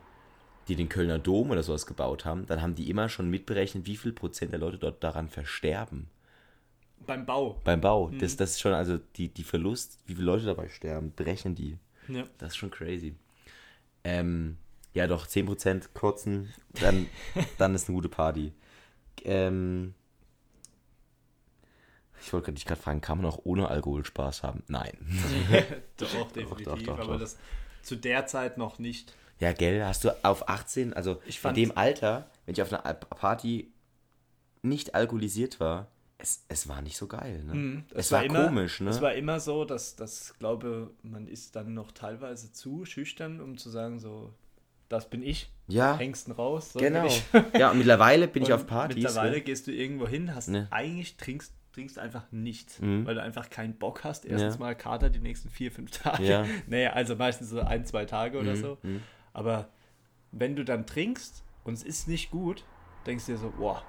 die 0.68 0.76
den 0.76 0.88
Kölner 0.88 1.18
Dom 1.18 1.50
oder 1.50 1.62
sowas 1.62 1.86
gebaut 1.86 2.24
haben, 2.24 2.46
dann 2.46 2.62
haben 2.62 2.74
die 2.74 2.88
immer 2.88 3.08
schon 3.08 3.28
mitberechnet, 3.28 3.86
wie 3.86 3.96
viel 3.96 4.12
Prozent 4.12 4.52
der 4.52 4.60
Leute 4.60 4.78
dort 4.78 5.02
daran 5.02 5.28
versterben. 5.28 6.08
Beim 7.06 7.26
Bau. 7.26 7.60
Beim 7.64 7.80
Bau. 7.80 8.08
Mhm. 8.08 8.18
Das, 8.18 8.36
das 8.36 8.52
ist 8.52 8.60
schon, 8.60 8.72
also 8.72 8.98
die, 9.16 9.28
die 9.28 9.42
Verlust, 9.42 9.98
wie 10.06 10.14
viele 10.14 10.26
Leute 10.26 10.44
dabei 10.44 10.68
sterben, 10.68 11.12
berechnen 11.14 11.54
die. 11.54 11.78
Ja. 12.08 12.24
Das 12.38 12.50
ist 12.50 12.56
schon 12.56 12.70
crazy. 12.70 13.14
Ähm, 14.04 14.56
ja, 14.94 15.06
doch, 15.06 15.26
10% 15.26 15.88
kotzen, 15.94 16.52
dann, 16.80 17.06
dann 17.58 17.74
ist 17.74 17.88
eine 17.88 17.96
gute 17.96 18.08
Party. 18.08 18.52
Ähm, 19.24 19.94
ich 22.20 22.32
wollte 22.32 22.52
dich 22.52 22.66
gerade 22.66 22.80
fragen, 22.80 23.00
kann 23.00 23.18
man 23.18 23.26
auch 23.26 23.40
ohne 23.44 23.68
Alkohol 23.68 24.04
Spaß 24.04 24.42
haben? 24.44 24.62
Nein. 24.68 24.96
doch, 25.96 26.30
definitiv, 26.30 26.64
doch, 26.64 26.82
doch, 26.82 26.98
aber 27.00 27.18
das 27.18 27.36
zu 27.82 27.96
der 27.96 28.26
Zeit 28.26 28.58
noch 28.58 28.78
nicht. 28.78 29.14
Ja, 29.42 29.52
gell, 29.52 29.84
hast 29.84 30.04
du 30.04 30.10
auf 30.24 30.48
18, 30.48 30.92
also 30.92 31.20
in 31.42 31.54
dem 31.54 31.76
Alter, 31.76 32.30
wenn 32.46 32.52
ich 32.52 32.62
auf 32.62 32.72
einer 32.72 32.94
Party 32.94 33.72
nicht 34.62 34.94
alkoholisiert 34.94 35.58
war, 35.58 35.88
es, 36.16 36.44
es 36.46 36.68
war 36.68 36.80
nicht 36.80 36.96
so 36.96 37.08
geil. 37.08 37.42
Ne? 37.42 37.54
Mm, 37.54 37.84
es, 37.92 38.12
war, 38.12 38.20
war 38.20 38.24
immer, 38.24 38.44
komisch. 38.44 38.78
Ne? 38.80 38.90
Es 38.90 39.00
war 39.00 39.14
immer 39.14 39.40
so, 39.40 39.64
dass, 39.64 39.96
dass, 39.96 40.38
glaube 40.38 40.92
man 41.02 41.26
ist 41.26 41.56
dann 41.56 41.74
noch 41.74 41.90
teilweise 41.90 42.52
zu 42.52 42.84
schüchtern, 42.84 43.40
um 43.40 43.58
zu 43.58 43.68
sagen, 43.68 43.98
so, 43.98 44.32
das 44.88 45.10
bin 45.10 45.24
ich. 45.24 45.50
Ja. 45.66 45.98
Hängsten 45.98 46.30
raus. 46.30 46.74
So 46.74 46.78
genau. 46.78 47.08
ja, 47.58 47.72
und 47.72 47.78
mittlerweile 47.78 48.28
bin 48.28 48.44
und 48.44 48.48
ich 48.48 48.54
auf 48.54 48.68
Partys. 48.68 49.02
Mittlerweile 49.02 49.32
ne? 49.32 49.40
gehst 49.40 49.66
du 49.66 49.72
irgendwo 49.72 50.06
hin, 50.06 50.32
hast 50.36 50.50
ne. 50.50 50.68
eigentlich 50.70 51.16
trinkst, 51.16 51.52
trinkst 51.72 51.98
einfach 51.98 52.30
nichts, 52.30 52.78
mhm. 52.78 53.06
weil 53.06 53.16
du 53.16 53.22
einfach 53.22 53.50
keinen 53.50 53.74
Bock 53.74 54.04
hast. 54.04 54.24
Erstens 54.24 54.54
ja. 54.54 54.60
mal 54.60 54.76
Kater 54.76 55.10
die 55.10 55.18
nächsten 55.18 55.50
vier, 55.50 55.72
fünf 55.72 55.90
Tage. 55.90 56.24
Ja. 56.24 56.46
naja, 56.68 56.92
also 56.92 57.16
meistens 57.16 57.50
so 57.50 57.58
ein, 57.58 57.84
zwei 57.86 58.04
Tage 58.04 58.38
oder 58.38 58.52
mhm. 58.52 58.60
so. 58.60 58.78
Mhm. 58.84 59.02
Aber 59.32 59.68
wenn 60.30 60.56
du 60.56 60.64
dann 60.64 60.86
trinkst 60.86 61.42
und 61.64 61.74
es 61.74 61.82
ist 61.82 62.08
nicht 62.08 62.30
gut, 62.30 62.64
denkst 63.06 63.26
du 63.26 63.32
dir 63.32 63.38
so, 63.38 63.52
boah, 63.56 63.82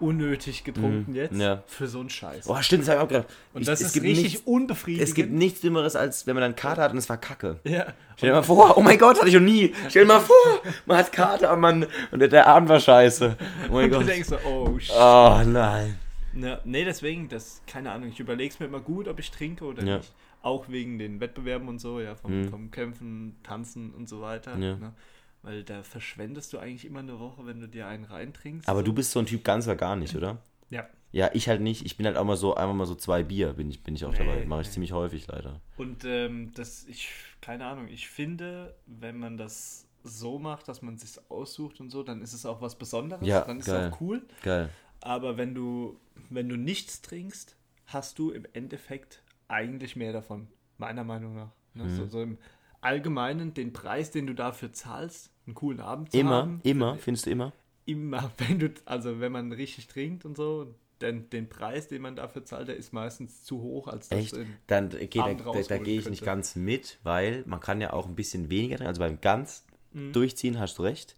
unnötig 0.00 0.64
getrunken 0.64 1.12
mm, 1.12 1.14
jetzt 1.14 1.36
ja. 1.36 1.62
für 1.66 1.86
so 1.86 2.00
einen 2.00 2.10
Scheiß. 2.10 2.46
Boah, 2.46 2.62
stimmt, 2.62 2.82
das 2.82 2.88
habe 2.88 2.98
ich 2.98 3.04
auch 3.04 3.08
gerade. 3.08 3.26
Und 3.52 3.68
das 3.68 3.80
ist 3.80 3.94
richtig 3.96 4.22
nichts, 4.22 4.42
unbefriedigend. 4.46 5.08
Es 5.08 5.14
gibt 5.14 5.30
nichts 5.30 5.60
Dümmeres, 5.60 5.94
als 5.94 6.26
wenn 6.26 6.34
man 6.34 6.42
dann 6.42 6.56
Kater 6.56 6.82
hat 6.82 6.92
und 6.92 6.98
es 6.98 7.08
war 7.08 7.18
Kacke. 7.18 7.60
Ja. 7.64 7.92
Stell 8.16 8.30
dir 8.30 8.36
mal 8.36 8.42
vor, 8.42 8.76
oh 8.76 8.80
mein 8.80 8.98
Gott, 8.98 9.18
hatte 9.18 9.28
ich 9.28 9.34
noch 9.34 9.40
nie. 9.40 9.74
Stell 9.88 10.02
dir 10.04 10.08
mal 10.08 10.20
vor, 10.20 10.62
man 10.86 10.96
hat 10.96 11.12
Kater 11.12 11.52
und, 11.52 11.60
man, 11.60 11.86
und 12.10 12.20
der 12.20 12.46
Abend 12.46 12.68
war 12.68 12.80
scheiße. 12.80 13.36
Oh 13.68 13.74
mein 13.74 13.84
und 13.84 13.90
Gott. 13.90 14.02
du 14.02 14.06
denkst 14.06 14.28
so, 14.28 14.38
oh 14.46 14.78
shit. 14.78 14.94
Oh 14.96 15.42
nein. 15.46 15.98
Ja, 16.34 16.60
nee, 16.64 16.84
deswegen, 16.84 17.28
das, 17.28 17.60
keine 17.66 17.90
Ahnung, 17.90 18.08
ich 18.08 18.20
überlege 18.20 18.52
es 18.52 18.60
mir 18.60 18.66
immer 18.66 18.80
gut, 18.80 19.08
ob 19.08 19.18
ich 19.18 19.30
trinke 19.30 19.64
oder 19.64 19.82
ja. 19.82 19.96
nicht. 19.98 20.12
Auch 20.42 20.68
wegen 20.68 20.98
den 20.98 21.20
Wettbewerben 21.20 21.68
und 21.68 21.80
so, 21.80 22.00
ja, 22.00 22.14
vom, 22.14 22.42
mhm. 22.42 22.48
vom 22.48 22.70
Kämpfen, 22.70 23.36
Tanzen 23.42 23.92
und 23.92 24.08
so 24.08 24.20
weiter. 24.20 24.52
Ja. 24.58 24.76
Ne? 24.76 24.94
Weil 25.42 25.64
da 25.64 25.82
verschwendest 25.82 26.52
du 26.52 26.58
eigentlich 26.58 26.84
immer 26.84 27.00
eine 27.00 27.18
Woche, 27.18 27.46
wenn 27.46 27.60
du 27.60 27.68
dir 27.68 27.86
einen 27.86 28.04
reintrinkst. 28.04 28.68
Aber 28.68 28.82
du 28.82 28.92
bist 28.92 29.12
so 29.12 29.20
ein 29.20 29.26
Typ 29.26 29.44
ganz 29.44 29.66
oder 29.66 29.76
gar 29.76 29.96
nicht, 29.96 30.14
oder? 30.14 30.38
Ja. 30.68 30.88
Ja, 31.12 31.30
ich 31.32 31.48
halt 31.48 31.60
nicht. 31.60 31.84
Ich 31.84 31.96
bin 31.96 32.06
halt 32.06 32.16
auch 32.16 32.24
mal 32.24 32.36
so, 32.36 32.54
einmal 32.54 32.76
mal 32.76 32.86
so 32.86 32.94
zwei 32.94 33.24
Bier 33.24 33.54
bin 33.54 33.68
ich, 33.68 33.82
bin 33.82 33.96
ich 33.96 34.04
auch 34.04 34.12
nee, 34.12 34.18
dabei. 34.18 34.44
Mache 34.44 34.62
ich 34.62 34.68
nee. 34.68 34.74
ziemlich 34.74 34.92
häufig 34.92 35.26
leider. 35.26 35.60
Und 35.76 36.04
ähm, 36.04 36.52
das, 36.54 36.86
ich, 36.86 37.10
keine 37.40 37.66
Ahnung, 37.66 37.88
ich 37.88 38.08
finde, 38.08 38.74
wenn 38.86 39.18
man 39.18 39.36
das 39.36 39.86
so 40.04 40.38
macht, 40.38 40.68
dass 40.68 40.82
man 40.82 40.98
sich 40.98 41.18
aussucht 41.28 41.80
und 41.80 41.90
so, 41.90 42.02
dann 42.02 42.22
ist 42.22 42.32
es 42.32 42.46
auch 42.46 42.60
was 42.60 42.76
Besonderes. 42.76 43.26
Ja, 43.26 43.42
dann 43.42 43.58
ist 43.58 43.66
geil. 43.66 43.86
es 43.86 43.92
auch 43.92 44.00
cool. 44.00 44.22
Geil. 44.42 44.70
Aber 45.00 45.36
wenn 45.36 45.54
du, 45.54 45.98
wenn 46.28 46.48
du 46.48 46.56
nichts 46.56 47.02
trinkst, 47.02 47.56
hast 47.86 48.18
du 48.18 48.30
im 48.30 48.46
Endeffekt 48.52 49.22
eigentlich 49.50 49.96
mehr 49.96 50.12
davon, 50.12 50.48
meiner 50.78 51.04
Meinung 51.04 51.34
nach. 51.34 51.50
Ne? 51.74 51.84
Mhm. 51.84 51.96
So, 51.96 52.06
so, 52.06 52.22
im 52.22 52.38
Allgemeinen 52.80 53.52
den 53.54 53.72
Preis, 53.72 54.10
den 54.10 54.26
du 54.26 54.34
dafür 54.34 54.72
zahlst, 54.72 55.30
einen 55.46 55.54
coolen 55.54 55.80
Abend 55.80 56.12
zu 56.12 56.18
immer, 56.18 56.30
haben. 56.30 56.60
Immer, 56.62 56.92
immer, 56.92 56.96
findest 56.96 57.26
du 57.26 57.30
immer? 57.30 57.52
immer, 57.90 58.30
wenn 58.38 58.58
du, 58.58 58.72
also 58.84 59.20
wenn 59.20 59.32
man 59.32 59.52
richtig 59.52 59.88
trinkt 59.88 60.24
und 60.24 60.36
so, 60.36 60.74
denn 61.00 61.30
den 61.30 61.48
Preis, 61.48 61.88
den 61.88 62.02
man 62.02 62.14
dafür 62.14 62.44
zahlt, 62.44 62.68
der 62.68 62.76
ist 62.76 62.92
meistens 62.92 63.42
zu 63.42 63.62
hoch, 63.62 63.88
als 63.88 64.10
das 64.10 64.18
Echt? 64.18 64.38
Dann 64.66 64.90
geht 64.90 65.16
da, 65.16 65.32
da, 65.32 65.52
da 65.52 65.78
gehe 65.78 65.98
ich 65.98 66.10
nicht 66.10 66.24
ganz 66.24 66.56
mit, 66.56 66.98
weil 67.02 67.42
man 67.46 67.60
kann 67.60 67.80
ja 67.80 67.94
auch 67.94 68.06
ein 68.06 68.14
bisschen 68.14 68.50
weniger 68.50 68.76
trinken. 68.76 68.88
Also 68.88 69.00
beim 69.00 69.20
ganz 69.20 69.64
mhm. 69.92 70.12
durchziehen 70.12 70.58
hast 70.58 70.78
du 70.78 70.82
recht. 70.82 71.16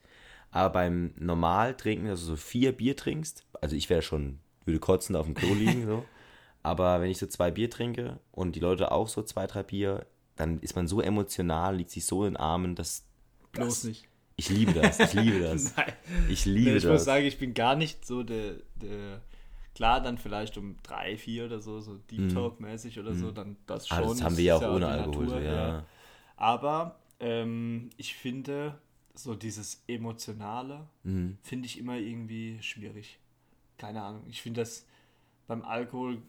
Aber 0.53 0.71
beim 0.71 1.15
normal 1.19 1.75
trinken, 1.75 2.09
also 2.09 2.25
so 2.27 2.37
vier 2.37 2.73
Bier 2.73 2.95
trinkst, 2.95 3.45
also 3.61 3.75
ich 3.75 3.91
wäre 3.91 4.03
schon, 4.03 4.39
würde 4.65 4.79
kotzen 4.79 5.17
auf 5.17 5.27
dem 5.27 5.35
Klo 5.35 5.53
liegen, 5.55 5.87
so. 5.87 6.05
Aber 6.63 7.01
wenn 7.01 7.11
ich 7.11 7.19
so 7.19 7.27
zwei 7.27 7.51
Bier 7.51 7.71
trinke 7.71 8.21
und 8.31 8.55
die 8.55 8.61
Leute 8.61 8.93
auch 8.93 9.09
so 9.09 9.23
zwei, 9.23 9.47
drei 9.47 9.63
Bier, 9.63 10.07
dann 10.37 10.61
ist 10.61 10.77
man 10.77 10.87
so 10.87 11.01
emotional, 11.01 11.77
liegt 11.77 11.91
sich 11.91 12.07
so 12.07 12.25
in 12.25 12.35
den 12.35 12.37
Armen, 12.37 12.75
dass. 12.75 13.05
Bloß 13.53 13.69
das, 13.69 13.85
nicht. 13.85 14.09
Ich 14.37 14.49
liebe 14.49 14.73
das, 14.73 14.99
ich 14.99 15.13
liebe 15.13 15.41
das. 15.43 15.77
Nein. 15.77 15.93
Ich 16.29 16.45
liebe 16.45 16.71
nee, 16.71 16.77
ich 16.77 16.83
das. 16.85 16.93
muss 16.93 17.05
sagen, 17.05 17.27
ich 17.27 17.39
bin 17.39 17.55
gar 17.55 17.77
nicht 17.77 18.07
so 18.07 18.23
der, 18.23 18.55
der 18.77 19.21
klar, 19.75 20.01
dann 20.01 20.19
vielleicht 20.19 20.57
um 20.59 20.77
drei, 20.83 21.17
vier 21.17 21.47
oder 21.47 21.61
so, 21.61 21.81
so 21.81 21.97
Deep 22.11 22.21
mhm. 22.21 22.29
Talk-mäßig 22.31 22.99
oder 22.99 23.15
so, 23.15 23.27
mhm. 23.27 23.35
dann 23.35 23.57
das 23.67 23.89
schon. 23.89 23.99
Ah, 23.99 24.03
das 24.03 24.23
haben 24.23 24.37
wir 24.37 24.45
ja 24.45 24.57
auch 24.57 24.75
ohne 24.75 24.87
Alkohol, 24.87 25.27
Natur, 25.27 25.41
ja. 25.41 25.69
ja. 25.69 25.87
Aber 26.37 27.01
ähm, 27.21 27.91
ich 27.97 28.15
finde, 28.15 28.79
so 29.15 29.35
dieses 29.35 29.83
Emotionale 29.87 30.89
mhm. 31.03 31.39
finde 31.43 31.67
ich 31.67 31.79
immer 31.79 31.97
irgendwie 31.97 32.59
schwierig. 32.63 33.19
Keine 33.79 34.03
Ahnung. 34.03 34.25
Ich 34.29 34.43
finde 34.43 34.61
das 34.61 34.87
beim 35.47 35.63
Alkohol 35.63 36.23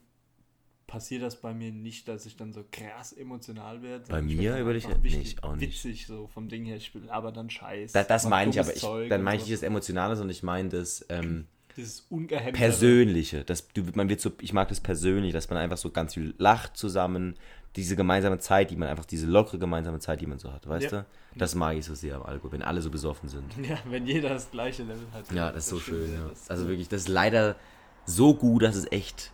passiert 0.88 1.24
das 1.24 1.40
bei 1.40 1.54
mir 1.54 1.72
nicht, 1.72 2.08
dass 2.08 2.26
ich 2.26 2.36
dann 2.36 2.54
so 2.54 2.64
krass 2.72 3.14
emotional 3.14 3.82
werde. 3.82 4.06
Bei 4.10 4.22
mir 4.22 4.66
würde 4.66 4.78
ich 4.78 4.88
nicht, 4.88 5.44
auch 5.44 5.56
nicht. 5.56 5.84
Witzig 5.84 6.06
so 6.06 6.28
vom 6.28 6.50
Ding 6.50 6.66
her, 6.66 6.78
ich 6.78 6.94
will 6.94 7.10
aber 7.10 7.32
dann 7.32 7.50
scheiße. 7.50 7.94
Da, 7.94 8.04
das 8.04 8.28
meine 8.28 8.52
ich, 8.52 8.60
aber 8.60 8.76
ich, 8.76 9.10
dann 9.10 9.24
meine 9.24 9.38
ich 9.38 9.44
nicht 9.44 9.54
das 9.54 9.64
Emotionale, 9.64 10.16
sondern 10.16 10.32
ich 10.32 10.44
meine 10.44 10.70
das 10.70 11.06
ähm, 11.10 11.48
ungehemmte 12.10 12.58
Persönliche. 12.58 13.44
Das, 13.44 13.68
du, 13.70 13.84
man 13.96 14.10
wird 14.10 14.22
so, 14.22 14.32
ich 14.42 14.54
mag 14.54 14.68
das 14.68 14.80
persönlich, 14.80 15.34
dass 15.34 15.50
man 15.50 15.58
einfach 15.58 15.78
so 15.78 15.90
ganz 15.90 16.14
viel 16.14 16.36
lacht 16.38 16.78
zusammen, 16.78 17.36
diese 17.76 17.96
gemeinsame 17.96 18.38
Zeit, 18.38 18.70
die 18.70 18.76
man 18.76 18.90
einfach, 18.90 19.06
diese 19.06 19.26
lockere 19.26 19.58
gemeinsame 19.58 20.00
Zeit, 20.00 20.22
die 20.22 20.28
man 20.28 20.38
so 20.38 20.54
hat, 20.54 20.68
weißt 20.68 20.92
ja. 20.92 21.02
du? 21.02 21.06
Das 21.36 21.56
mag 21.56 21.76
ich 21.76 21.86
so 21.86 21.96
sehr 21.96 22.18
am 22.18 22.24
Alkohol, 22.24 22.52
wenn 22.52 22.62
alle 22.62 22.82
so 22.82 22.92
besoffen 22.92 23.30
sind. 23.30 23.46
Ja, 23.68 23.80
wenn 23.90 24.06
jeder 24.06 24.30
das 24.30 24.52
gleiche 24.52 24.84
Level 24.84 25.08
hat. 25.12 25.32
Ja, 25.32 25.52
das 25.52 25.64
ist 25.64 25.70
so 25.70 25.80
schön, 25.80 26.14
ja. 26.14 26.30
Also 26.50 26.68
wirklich, 26.68 26.88
das 26.88 27.02
ist 27.02 27.08
leider 27.08 27.56
so 28.06 28.36
gut, 28.36 28.62
dass 28.62 28.76
es 28.76 28.92
echt 28.92 29.32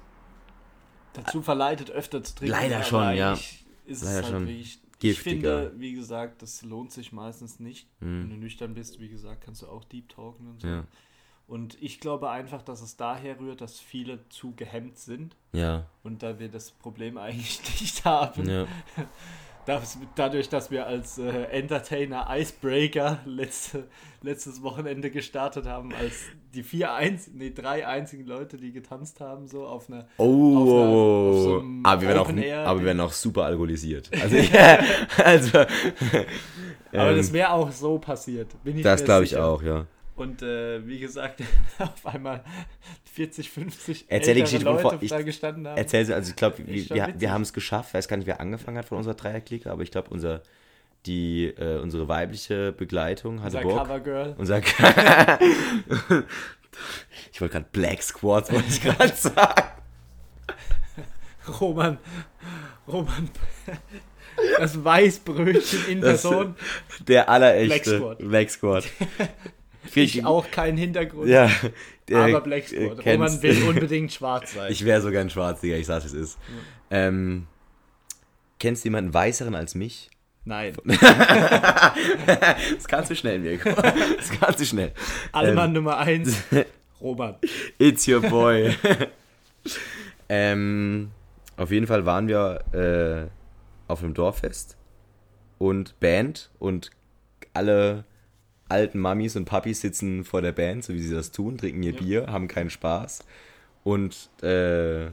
dazu 1.23 1.41
verleitet, 1.41 1.91
öfter 1.91 2.23
zu 2.23 2.35
trinken. 2.35 2.51
Leider 2.51 2.83
schon, 2.83 3.15
ja. 3.15 3.37
Ist 3.85 4.03
Leider 4.03 4.15
halt 4.15 4.25
schon. 4.27 4.47
Wirklich, 4.47 4.79
ich 5.01 5.19
finde, 5.19 5.71
wie 5.77 5.93
gesagt, 5.93 6.41
das 6.41 6.61
lohnt 6.63 6.91
sich 6.91 7.11
meistens 7.11 7.59
nicht. 7.59 7.87
Mhm. 7.99 8.23
Wenn 8.23 8.29
du 8.29 8.35
nüchtern 8.37 8.73
bist, 8.73 8.99
wie 8.99 9.09
gesagt, 9.09 9.41
kannst 9.43 9.61
du 9.61 9.67
auch 9.67 9.83
Deep 9.85 10.09
Talken 10.09 10.47
und 10.47 10.61
so. 10.61 10.67
Ja. 10.67 10.83
Und 11.47 11.81
ich 11.81 11.99
glaube 11.99 12.29
einfach, 12.29 12.61
dass 12.61 12.81
es 12.81 12.95
daher 12.95 13.39
rührt, 13.39 13.61
dass 13.61 13.79
viele 13.79 14.19
zu 14.29 14.53
gehemmt 14.55 14.99
sind. 14.99 15.35
Ja. 15.51 15.87
Und 16.03 16.21
da 16.21 16.37
wir 16.37 16.49
das 16.49 16.71
Problem 16.71 17.17
eigentlich 17.19 17.59
nicht 17.81 18.05
haben. 18.05 18.47
Ja. 18.47 18.67
das, 19.65 19.97
dadurch, 20.15 20.49
dass 20.49 20.71
wir 20.71 20.87
als 20.87 21.17
äh, 21.17 21.43
Entertainer 21.51 22.27
Icebreaker 22.29 23.19
letzte, 23.25 23.87
letztes 24.21 24.63
Wochenende 24.63 25.11
gestartet 25.11 25.65
haben, 25.65 25.93
als 25.93 26.23
die 26.53 26.63
vier 26.63 26.93
einz 26.93 27.29
nee, 27.33 27.51
drei 27.51 27.85
einzigen 27.85 28.25
Leute, 28.25 28.57
die 28.57 28.71
getanzt 28.71 29.19
haben, 29.19 29.47
so 29.47 29.65
auf 29.65 29.89
einer. 29.89 30.07
Oh, 30.17 30.57
auf 30.57 30.69
einer, 30.69 30.89
auf 30.89 31.37
so 31.43 31.63
aber, 31.83 32.01
wir 32.01 32.07
werden 32.07 32.19
auch, 32.19 32.67
aber 32.67 32.79
wir 32.79 32.85
werden 32.85 32.99
auch 33.01 33.11
super 33.11 33.45
alkoholisiert. 33.45 34.09
Also, 34.21 34.35
ja, 34.53 34.79
also 35.23 35.59
aber 36.91 37.11
ähm, 37.11 37.17
das 37.17 37.33
wäre 37.33 37.51
auch 37.51 37.71
so 37.71 37.99
passiert. 37.99 38.61
Bin 38.63 38.77
ich 38.77 38.83
das 38.83 39.03
glaube 39.03 39.25
ich 39.25 39.37
auch, 39.37 39.61
ja. 39.61 39.85
Und 40.19 40.41
äh, 40.41 40.85
wie 40.85 40.99
gesagt, 40.99 41.41
auf 41.79 42.05
einmal 42.05 42.43
40, 43.13 43.49
50 43.49 44.05
Erzähl 44.09 44.35
die 44.35 44.41
Geschichte 44.41 44.65
Leute 44.65 44.97
ich, 44.99 45.09
da 45.09 45.21
gestanden 45.21 45.65
haben. 45.65 45.77
Erzähl 45.77 46.05
sie, 46.05 46.13
also 46.13 46.29
ich 46.29 46.35
glaube, 46.35 46.57
wir, 46.57 46.89
wir, 46.89 47.13
wir 47.17 47.31
haben 47.31 47.43
es 47.43 47.53
geschafft. 47.53 47.89
Ich 47.89 47.93
weiß 47.93 48.09
gar 48.09 48.17
nicht, 48.17 48.27
wer 48.27 48.41
angefangen 48.41 48.77
hat 48.77 48.85
von 48.85 48.97
unserer 48.97 49.13
Dreierklicke, 49.13 49.71
aber 49.71 49.81
ich 49.81 49.91
glaube, 49.91 50.09
unser, 50.09 50.41
die, 51.05 51.45
äh, 51.45 51.79
unsere 51.79 52.09
weibliche 52.09 52.73
Begleitung 52.73 53.41
hatte 53.41 53.57
unser 53.57 53.69
Bock. 53.69 53.79
Covergirl. 53.83 54.35
Unser 54.37 54.61
Ich 57.31 57.41
wollte 57.41 57.53
gerade 57.53 57.67
Black 57.71 58.03
Squad, 58.03 58.51
wollte 58.51 58.67
ich 58.69 58.81
gerade 58.81 59.15
sagen. 59.15 59.63
Roman, 61.59 61.97
Roman, 62.87 63.29
das 64.57 64.83
Weißbrötchen 64.83 65.87
in 65.87 66.01
Person. 66.01 66.55
Der 67.07 67.29
allerechte 67.29 67.99
Black 67.99 67.99
Squad. 67.99 68.17
Black 68.19 68.49
Squad. 68.49 68.83
Ich 69.95 70.25
auch 70.25 70.49
keinen 70.51 70.77
Hintergrund. 70.77 71.29
Ja. 71.29 71.49
aber 72.11 72.41
Blacksport. 72.41 73.05
Roman 73.05 73.41
will 73.41 73.63
unbedingt 73.63 74.11
schwarz 74.11 74.53
sein. 74.53 74.71
Ich 74.71 74.85
wäre 74.85 75.01
sogar 75.01 75.21
ein 75.21 75.29
Schwarz, 75.29 75.61
Digga, 75.61 75.75
ich 75.75 75.85
sag's, 75.85 76.05
es 76.05 76.13
ist. 76.13 76.37
Ja. 76.89 77.07
Ähm, 77.07 77.47
kennst 78.59 78.83
du 78.83 78.87
jemanden 78.87 79.13
weißeren 79.13 79.55
als 79.55 79.75
mich? 79.75 80.09
Nein. 80.45 80.73
das 80.85 82.87
kannst 82.87 83.11
du 83.11 83.15
schnell, 83.15 83.39
Mirko. 83.39 83.69
Das 83.71 84.31
kannst 84.39 84.59
du 84.59 84.65
schnell. 84.65 84.93
Allmann 85.31 85.69
ähm, 85.69 85.73
Nummer 85.73 85.97
1, 85.97 86.43
Roman. 87.01 87.35
It's 87.77 88.07
your 88.07 88.21
boy. 88.21 88.75
ähm, 90.29 91.11
auf 91.57 91.71
jeden 91.71 91.87
Fall 91.87 92.05
waren 92.05 92.27
wir 92.27 92.63
äh, 92.73 93.27
auf 93.87 94.03
einem 94.03 94.13
Dorffest 94.13 94.77
und 95.57 95.99
Band 95.99 96.51
und 96.57 96.91
alle 97.53 98.05
alten 98.69 98.99
Mamis 98.99 99.35
und 99.35 99.45
Papis 99.45 99.81
sitzen 99.81 100.23
vor 100.23 100.41
der 100.41 100.51
Band, 100.51 100.83
so 100.83 100.93
wie 100.93 101.01
sie 101.01 101.13
das 101.13 101.31
tun, 101.31 101.57
trinken 101.57 101.83
ihr 101.83 101.93
Ja. 101.93 101.99
Bier, 101.99 102.27
haben 102.27 102.47
keinen 102.47 102.69
Spaß. 102.69 103.23
Und 103.83 104.29
äh, 104.43 105.07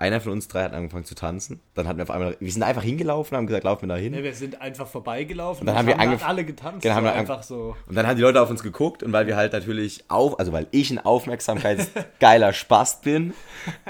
einer 0.00 0.20
von 0.20 0.32
uns 0.32 0.48
drei 0.48 0.64
hat 0.64 0.72
angefangen 0.72 1.04
zu 1.04 1.14
tanzen. 1.14 1.60
Dann 1.74 1.86
hatten 1.86 1.98
wir 1.98 2.04
auf 2.04 2.10
einmal, 2.10 2.36
wir 2.40 2.50
sind 2.50 2.62
einfach 2.62 2.82
hingelaufen, 2.82 3.36
haben 3.36 3.46
gesagt, 3.46 3.64
laufen 3.64 3.82
wir 3.82 3.94
da 3.94 4.00
hin. 4.00 4.12
Ne, 4.14 4.22
wir 4.24 4.34
sind 4.34 4.60
einfach 4.60 4.86
vorbeigelaufen 4.88 5.60
Und 5.60 5.66
dann 5.66 5.76
haben 5.76 5.86
wir 5.86 5.98
halt 5.98 6.08
angef- 6.10 6.24
alle 6.24 6.44
getanzt. 6.44 6.82
Genau, 6.82 6.94
haben 6.94 7.04
so 7.04 7.10
wir 7.10 7.14
einfach 7.14 7.42
so. 7.42 7.76
Und 7.86 7.94
dann 7.94 8.06
haben 8.06 8.16
die 8.16 8.22
Leute 8.22 8.40
auf 8.40 8.48
uns 8.50 8.62
geguckt 8.62 9.02
und 9.02 9.12
weil 9.12 9.26
wir 9.26 9.36
halt 9.36 9.52
natürlich 9.52 10.04
auf, 10.08 10.38
also 10.40 10.52
weil 10.52 10.66
ich 10.70 10.90
ein 10.90 10.98
aufmerksamkeitsgeiler 10.98 12.52
Spast 12.52 13.02
bin, 13.02 13.34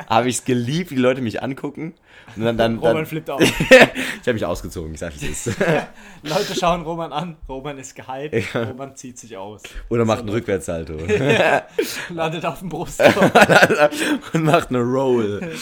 habe 0.09 0.29
ich 0.29 0.39
es 0.39 0.45
geliebt, 0.45 0.91
wie 0.91 0.97
die 0.97 1.01
Leute 1.01 1.21
mich 1.23 1.43
angucken. 1.43 1.95
Und 2.37 2.45
dann, 2.45 2.57
dann, 2.57 2.77
Roman 2.79 2.97
dann 2.97 3.07
flippt 3.07 3.31
aus. 3.31 3.43
ich 3.43 3.71
habe 4.23 4.35
mich 4.35 4.45
ausgezogen, 4.45 4.93
ich 4.95 5.01
sag 5.01 5.13
wie 5.21 5.27
es 5.27 5.47
ist. 5.47 5.59
Leute 6.23 6.55
schauen 6.59 6.83
Roman 6.83 7.13
an. 7.13 7.37
Roman 7.49 7.79
ist 7.79 7.95
gehypt. 7.97 8.55
Roman 8.55 8.95
zieht 8.97 9.19
sich 9.19 9.37
aus. 9.37 9.63
Oder 9.89 10.05
macht 10.05 10.21
einen 10.21 10.29
Rückwärtssalto 10.31 10.95
Landet 12.11 12.45
auf 12.47 12.61
dem 12.61 12.69
Brustkorb. 12.69 13.91
und 14.33 14.45
macht 14.45 14.71
eine 14.71 14.81
Roll. 14.81 15.53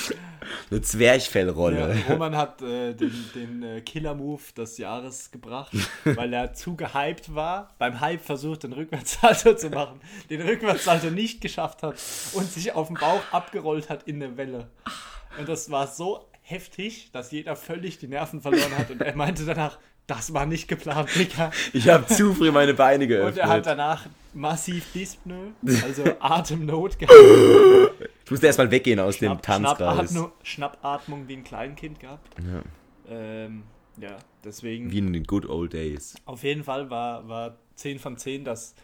Eine 0.71 0.81
Ja, 0.81 0.83
Zwerchfellrolle. 0.83 1.97
Roman 2.09 2.37
hat 2.37 2.63
äh, 2.63 2.95
den, 2.95 3.13
den 3.35 3.63
äh, 3.63 3.81
Killer-Move 3.81 4.43
des 4.57 4.79
Jahres 4.79 5.31
gebracht, 5.31 5.73
weil 6.05 6.33
er 6.33 6.53
zu 6.55 6.77
gehypt 6.77 7.35
war. 7.35 7.75
Beim 7.79 8.01
Hype 8.01 8.25
versucht, 8.25 8.63
den 8.65 8.73
Rückwärtssalto 8.73 9.55
zu 9.55 9.71
machen, 9.71 10.01
den 10.31 10.41
Rückwärtssalto 10.43 11.11
nicht 11.11 11.41
geschafft 11.41 11.83
hat 11.83 11.97
und 12.33 12.51
sich 12.51 12.73
auf 12.73 12.89
dem 12.89 12.97
Bauch 12.97 13.23
abgerollt 13.33 13.89
hat 13.91 14.05
in 14.05 14.23
eine 14.23 14.37
Welle. 14.37 14.69
Und 15.39 15.49
das 15.49 15.71
war 15.71 15.87
so 15.87 16.29
heftig, 16.43 17.11
dass 17.13 17.31
jeder 17.31 17.57
völlig 17.57 17.99
die 17.99 18.09
Nerven 18.09 18.41
verloren 18.41 18.77
hat 18.77 18.91
und 18.91 19.01
er 19.03 19.15
meinte 19.15 19.45
danach, 19.45 19.79
das 20.07 20.33
war 20.33 20.47
nicht 20.47 20.69
geplant, 20.69 21.11
Dicker. 21.15 21.51
Ich 21.75 21.87
habe 21.89 22.07
zu 22.07 22.33
früh 22.35 22.51
meine 22.51 22.73
Beine 22.73 23.05
Und 23.05 23.11
er 23.13 23.23
hat 23.23 23.35
geöffnet. 23.37 23.67
danach 23.67 24.07
massiv 24.33 24.87
Dyspnoe, 24.95 25.53
also 25.85 26.05
Atemnot 26.21 26.99
gehabt. 26.99 27.13
Ich 28.29 28.31
musste 28.31 28.47
erstmal 28.47 28.71
weggehen 28.71 29.01
aus 29.01 29.17
dem 29.17 29.31
Schnapp, 29.31 29.43
Tanzkreis. 29.43 30.11
Schnappatmung, 30.11 30.33
Schnappatmung 30.43 31.29
wie 31.29 31.37
ein 31.39 31.45
Kleinkind 31.45 31.99
gehabt. 31.99 32.37
Ja. 32.39 32.63
Ähm, 33.09 33.63
ja, 33.99 34.19
deswegen. 34.45 34.93
Wie 34.93 34.99
in 34.99 35.15
den 35.15 35.25
good 35.25 35.49
old 35.49 35.73
days. 35.73 36.15
Auf 36.27 36.43
jeden 36.43 36.63
Fall 36.63 36.91
war, 36.91 37.27
war 37.27 37.57
10 37.77 37.99
von 37.99 38.19
10, 38.19 38.45
dass 38.45 38.75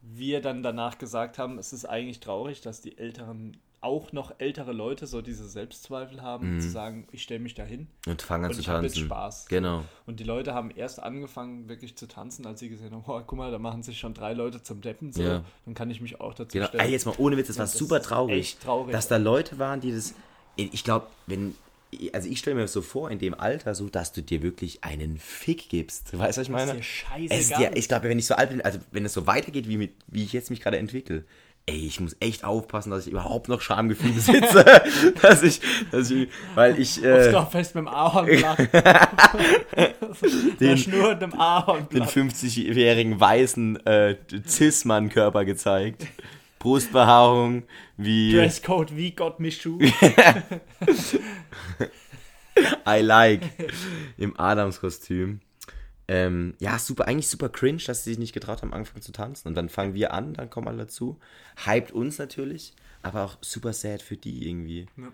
wir 0.00 0.40
dann 0.40 0.62
danach 0.62 0.98
gesagt 0.98 1.38
haben, 1.38 1.58
es 1.58 1.72
ist 1.72 1.86
eigentlich 1.86 2.20
traurig, 2.20 2.60
dass 2.60 2.82
die 2.82 2.96
älteren, 2.96 3.56
auch 3.84 4.12
noch 4.12 4.34
ältere 4.38 4.72
Leute 4.72 5.06
so 5.06 5.22
diese 5.22 5.48
Selbstzweifel 5.48 6.22
haben, 6.22 6.60
zu 6.60 6.68
sagen, 6.70 7.06
ich 7.12 7.22
stelle 7.22 7.40
mich 7.40 7.54
dahin 7.54 7.86
Und 8.06 8.22
fangen 8.22 8.44
an 8.44 8.50
und 8.50 8.54
zu 8.54 8.60
ich 8.62 8.68
habe 8.68 8.82
jetzt 8.84 8.94
tanzen. 8.94 9.06
Spaß. 9.06 9.46
Genau. 9.48 9.84
Und 10.06 10.18
die 10.20 10.24
Leute 10.24 10.54
haben 10.54 10.70
erst 10.70 11.00
angefangen, 11.02 11.68
wirklich 11.68 11.94
zu 11.96 12.06
tanzen, 12.08 12.46
als 12.46 12.60
sie 12.60 12.68
gesehen 12.68 12.92
haben, 12.92 13.04
oh, 13.06 13.20
guck 13.26 13.38
mal, 13.38 13.50
da 13.52 13.58
machen 13.58 13.82
sich 13.82 13.98
schon 13.98 14.14
drei 14.14 14.32
Leute 14.32 14.62
zum 14.62 14.80
Deppen, 14.80 15.12
so, 15.12 15.22
Ja. 15.22 15.44
dann 15.66 15.74
kann 15.74 15.90
ich 15.90 16.00
mich 16.00 16.20
auch 16.20 16.34
dazu 16.34 16.54
Genau. 16.56 16.66
stellen. 16.66 16.84
Ey, 16.84 16.90
jetzt 16.92 17.06
mal 17.06 17.14
ohne 17.18 17.36
Witz, 17.36 17.48
das 17.48 17.58
war 17.58 17.66
das 17.66 17.74
super 17.74 17.98
ist 17.98 18.06
traurig, 18.06 18.38
echt 18.38 18.62
traurig. 18.62 18.92
dass 18.92 19.06
da 19.08 19.16
Leute 19.18 19.58
waren, 19.58 19.80
die 19.80 19.92
das. 19.92 20.14
Ich 20.56 20.82
glaube, 20.84 21.06
wenn. 21.26 21.54
Also 22.12 22.28
ich 22.28 22.40
stelle 22.40 22.56
mir 22.56 22.62
das 22.62 22.72
so 22.72 22.82
vor, 22.82 23.08
in 23.12 23.20
dem 23.20 23.34
Alter, 23.38 23.72
so, 23.76 23.88
dass 23.88 24.12
du 24.12 24.20
dir 24.20 24.42
wirklich 24.42 24.82
einen 24.82 25.16
Fick 25.18 25.68
gibst. 25.68 26.12
Weißt 26.18 26.38
du, 26.38 26.40
was 26.40 26.46
ich 26.46 26.48
meine? 26.48 26.74
dir 26.74 26.82
scheißegal 26.82 27.28
es 27.38 27.40
ist 27.50 27.56
dir, 27.56 27.68
ist. 27.70 27.78
ich 27.78 27.88
glaube, 27.88 28.08
wenn 28.08 28.18
ich 28.18 28.26
so 28.26 28.34
alt 28.34 28.50
bin, 28.50 28.60
also 28.62 28.80
wenn 28.90 29.04
es 29.04 29.12
so 29.12 29.28
weitergeht, 29.28 29.68
wie, 29.68 29.76
mit, 29.76 29.92
wie 30.08 30.24
ich 30.24 30.32
jetzt 30.32 30.50
mich 30.50 30.60
gerade 30.60 30.78
entwickle, 30.78 31.24
ey, 31.66 31.86
ich 31.86 32.00
muss 32.00 32.16
echt 32.20 32.44
aufpassen, 32.44 32.90
dass 32.90 33.06
ich 33.06 33.12
überhaupt 33.12 33.48
noch 33.48 33.60
Schamgefühl 33.60 34.12
besitze. 34.12 34.64
dass 35.22 35.42
ich, 35.42 35.60
dass 35.90 36.10
ich, 36.10 36.28
weil 36.54 36.78
ich, 36.78 37.02
äh, 37.02 37.32
Dorffest 37.32 37.74
mit 37.74 37.82
dem 37.82 37.88
Ahornblatt. 37.88 38.58
Der 40.60 40.76
Schnur 40.76 41.14
dem 41.14 41.30
den 41.30 41.40
Ahornblatt. 41.40 42.10
50-jährigen 42.10 43.18
weißen 43.18 43.84
äh, 43.86 44.16
Cis-Mann-Körper 44.46 45.44
gezeigt. 45.44 46.06
Brustbehaarung, 46.58 47.64
wie 47.96 48.32
Dresscode 48.32 48.96
wie 48.96 49.12
Gott 49.12 49.40
mich 49.40 49.60
schuf. 49.60 49.82
I 52.86 53.00
like 53.00 53.42
im 54.16 54.38
Adams-Kostüm. 54.38 55.40
Ähm, 56.06 56.54
ja, 56.58 56.78
super, 56.78 57.08
eigentlich 57.08 57.28
super 57.28 57.48
cringe, 57.48 57.82
dass 57.86 58.04
sie 58.04 58.10
sich 58.10 58.18
nicht 58.18 58.34
getraut 58.34 58.62
haben, 58.62 58.74
angefangen 58.74 59.02
zu 59.02 59.12
tanzen. 59.12 59.48
Und 59.48 59.54
dann 59.54 59.68
fangen 59.68 59.94
wir 59.94 60.12
an, 60.12 60.34
dann 60.34 60.50
kommen 60.50 60.68
alle 60.68 60.78
dazu. 60.78 61.18
Hypt 61.64 61.92
uns 61.92 62.18
natürlich, 62.18 62.74
aber 63.02 63.24
auch 63.24 63.38
super 63.40 63.72
sad 63.72 64.02
für 64.02 64.16
die 64.16 64.48
irgendwie. 64.48 64.86
Ja. 64.96 65.12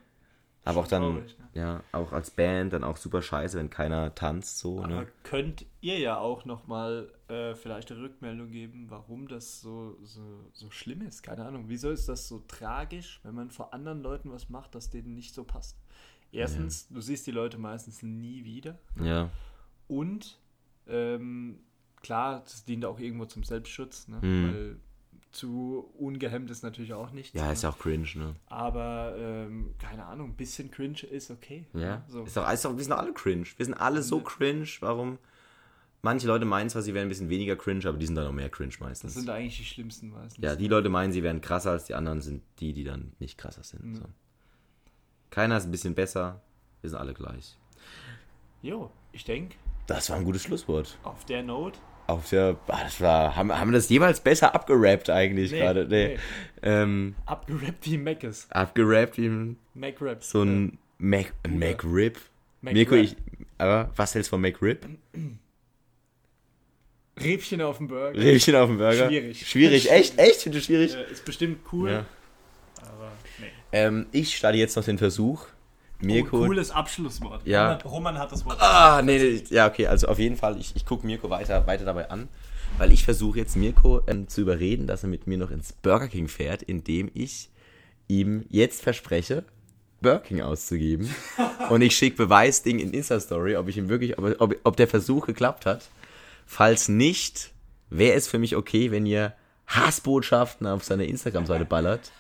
Aber 0.65 0.81
auch 0.81 0.87
dann, 0.87 1.03
traurig, 1.03 1.37
ja, 1.55 1.83
auch 1.93 2.13
als 2.13 2.31
Band 2.31 2.75
dann 2.75 2.85
auch 2.85 2.99
super 2.99 3.23
scheiße, 3.23 3.59
wenn 3.59 3.71
keiner 3.71 4.15
tanzt 4.15 4.59
so, 4.59 4.83
Aber 4.83 4.89
ne? 4.89 5.07
könnt 5.23 5.65
ihr 5.81 5.99
ja 5.99 6.19
auch 6.19 6.45
nochmal 6.45 7.11
äh, 7.29 7.55
vielleicht 7.55 7.91
eine 7.91 8.03
Rückmeldung 8.03 8.51
geben, 8.51 8.87
warum 8.91 9.27
das 9.27 9.63
so, 9.63 9.97
so, 10.03 10.21
so 10.53 10.71
schlimm 10.71 11.01
ist? 11.01 11.23
Keine 11.23 11.47
Ahnung. 11.47 11.65
Wieso 11.69 11.91
ist 11.91 12.09
das 12.11 12.29
so 12.29 12.41
tragisch, 12.41 13.21
wenn 13.23 13.35
man 13.35 13.51
vor 13.51 13.73
anderen 13.73 14.03
Leuten 14.03 14.31
was 14.31 14.51
macht, 14.51 14.75
das 14.75 14.91
denen 14.91 15.15
nicht 15.15 15.35
so 15.35 15.45
passt? 15.45 15.79
Erstens, 16.33 16.89
du 16.89 17.01
siehst 17.01 17.27
die 17.27 17.33
Leute 17.33 17.59
meistens 17.59 18.03
nie 18.03 18.45
wieder. 18.45 18.79
Ja, 19.03 19.31
Und 19.89 20.39
ähm, 20.91 21.61
klar, 22.03 22.41
das 22.45 22.65
dient 22.65 22.85
auch 22.85 22.99
irgendwo 22.99 23.25
zum 23.27 23.45
Selbstschutz, 23.45 24.09
ne? 24.09 24.19
Mhm. 24.23 24.49
weil 24.49 24.77
zu 25.33 25.89
ungehemmt 25.97 26.51
ist 26.51 26.63
natürlich 26.63 26.93
auch 26.93 27.13
nichts. 27.13 27.39
ja, 27.39 27.47
ne? 27.47 27.53
ist 27.53 27.63
ja 27.63 27.71
auch 27.71 27.79
cringe, 27.79 28.09
ne? 28.17 28.35
Aber 28.47 29.15
ähm, 29.17 29.75
keine 29.79 30.05
Ahnung, 30.07 30.31
ein 30.31 30.37
bisschen 30.37 30.71
cringe 30.71 31.03
ist 31.03 31.31
okay. 31.31 31.67
Ja, 31.73 31.79
ne? 31.81 32.05
So. 32.09 32.25
ist 32.25 32.37
doch, 32.37 32.51
ist 32.51 32.65
doch, 32.65 32.77
wir 32.77 32.83
sind 32.83 32.91
doch 32.91 32.99
alle 32.99 33.13
cringe. 33.13 33.47
Wir 33.57 33.65
sind 33.65 33.75
alle 33.75 34.03
so 34.03 34.21
cringe, 34.21 34.69
warum? 34.81 35.19
Manche 36.03 36.27
Leute 36.27 36.47
meinen 36.47 36.71
zwar, 36.71 36.83
sie 36.83 36.95
wären 36.95 37.07
ein 37.07 37.09
bisschen 37.11 37.29
weniger 37.29 37.57
cringe, 37.57 37.87
aber 37.87 37.99
die 37.99 38.07
sind 38.07 38.15
dann 38.15 38.25
noch 38.25 38.33
mehr 38.33 38.49
cringe 38.49 38.71
Das 38.71 38.81
meistens. 38.81 39.15
sind 39.15 39.29
eigentlich 39.29 39.59
die 39.59 39.65
schlimmsten 39.65 40.11
meistens. 40.11 40.43
Ja, 40.43 40.57
die 40.57 40.67
Leute 40.67 40.89
meinen, 40.89 41.13
sie 41.13 41.23
wären 41.23 41.41
krasser 41.43 41.73
als 41.73 41.85
die 41.85 41.95
anderen, 41.95 42.23
sind 42.23 42.43
die, 42.59 42.73
die 42.73 42.85
dann 42.85 43.13
nicht 43.19 43.37
krasser 43.37 43.63
sind. 43.63 43.85
Mhm. 43.85 43.97
So. 43.97 44.05
Keiner 45.29 45.59
ist 45.59 45.67
ein 45.67 45.71
bisschen 45.71 45.95
besser, 45.95 46.43
wir 46.81 46.91
sind 46.91 46.99
alle 46.99 47.13
gleich. 47.15 47.59
Jo, 48.63 48.91
ich 49.13 49.25
denke, 49.25 49.57
Das 49.97 50.09
war 50.11 50.17
ein 50.17 50.25
gutes 50.25 50.43
Schlusswort. 50.45 50.97
auf 51.03 51.25
der 51.25 51.43
Note. 51.43 51.79
Auf 52.07 52.29
der, 52.31 52.57
ah, 52.69 52.81
das 52.85 53.01
war, 53.01 53.37
haben, 53.37 53.53
haben 53.53 53.71
wir 53.71 53.75
das 53.79 53.89
jemals 53.89 54.21
besser 54.21 54.55
abgerappt 54.55 55.11
eigentlich 55.11 55.53
Nee, 55.53 55.59
gerade? 55.59 55.87
Nee. 55.87 56.09
nee. 56.15 56.19
Ähm, 56.63 57.15
Abgerappt 57.27 57.87
wie 57.87 57.99
Macis. 57.99 58.47
abgerappt 58.51 59.17
wie 59.19 59.27
ein- 59.27 59.57
Mac-Raps. 59.75 60.31
so 60.31 60.43
ein 60.43 60.79
Mac, 60.99 61.33
Bruder. 61.43 61.57
McRib. 61.57 62.19
Mac 62.63 62.75
Mirko, 62.75 62.95
ich, 62.97 63.17
aber 63.59 63.91
was 63.97 64.15
hältst 64.15 64.29
du 64.31 64.37
von 64.37 64.41
McRib? 64.43 64.87
Räbchen 67.21 67.61
auf 67.63 67.79
dem 67.79 67.89
Burger. 67.89 68.19
Räbchen 68.19 68.55
auf 68.57 68.69
dem 68.69 68.79
Burger? 68.79 69.09
Schwierig. 69.09 69.47
Schwierig, 69.47 69.91
echt? 69.93 70.19
Echt? 70.19 70.43
Findest 70.43 70.69
du 70.69 70.73
schwierig? 70.73 70.95
Äh, 70.95 71.11
ist 71.13 71.25
bestimmt 71.25 71.61
cool, 71.73 71.91
Ja. 71.91 72.07
aber 72.83 73.13
nee. 73.39 73.47
Ähm, 73.73 74.07
ich 74.13 74.37
starte 74.37 74.57
jetzt 74.59 74.77
noch 74.77 74.85
den 74.85 74.99
Versuch. 74.99 75.47
Mirko. 76.01 76.43
Oh, 76.43 76.47
cooles 76.47 76.71
Abschlusswort. 76.71 77.47
Ja. 77.47 77.75
Roman, 77.75 77.81
Roman 77.83 78.19
hat 78.19 78.33
das 78.33 78.45
Wort. 78.45 78.59
Ah, 78.61 79.03
nee, 79.03 79.19
nee, 79.19 79.45
ja, 79.51 79.67
okay, 79.67 79.87
also 79.87 80.09
auf 80.09 80.19
jeden 80.19 80.37
Fall, 80.37 80.59
ich, 80.59 80.75
ich 80.75 80.87
gucke 80.87 81.07
Mirko 81.07 81.31
weiter, 81.31 81.67
weiter 81.67 81.85
dabei 81.85 82.11
an, 82.11 82.29
weil 82.79 82.93
ich 82.93 83.05
versuche 83.05 83.39
jetzt 83.39 83.57
Mirko 83.57 84.01
ähm, 84.07 84.29
zu 84.29 84.41
überreden, 84.41 84.87
dass 84.87 85.03
er 85.03 85.09
mit 85.09 85.27
mir 85.27 85.39
noch 85.39 85.51
ins 85.51 85.73
Burger 85.73 86.09
King 86.09 86.29
fährt, 86.29 86.63
indem 86.63 87.11
ich 87.15 87.51
ihm 88.09 88.45
jetzt 88.49 88.83
verspreche, 88.83 89.45
Burger 90.01 90.21
King 90.21 90.41
auszugeben. 90.43 91.09
Und 91.71 91.83
ich 91.83 91.97
schicke 91.97 92.17
Beweisding 92.17 92.79
in 92.79 92.93
Insta-Story, 92.93 93.57
ob 93.57 93.69
ich 93.69 93.77
ihm 93.77 93.89
wirklich, 93.89 94.19
ob, 94.19 94.41
ob, 94.41 94.57
ob 94.65 94.77
der 94.77 94.89
Versuch 94.89 95.27
geklappt 95.27 95.67
hat. 95.67 95.91
Falls 96.47 96.89
nicht, 96.89 97.53
wäre 97.91 98.17
es 98.17 98.27
für 98.27 98.39
mich 98.39 98.57
okay, 98.57 98.91
wenn 98.91 99.07
ihr 99.07 99.35
Hassbotschaften 99.67 100.67
auf 100.67 100.83
seiner 100.83 101.05
Instagram-Seite 101.05 101.65
ballert. 101.65 102.11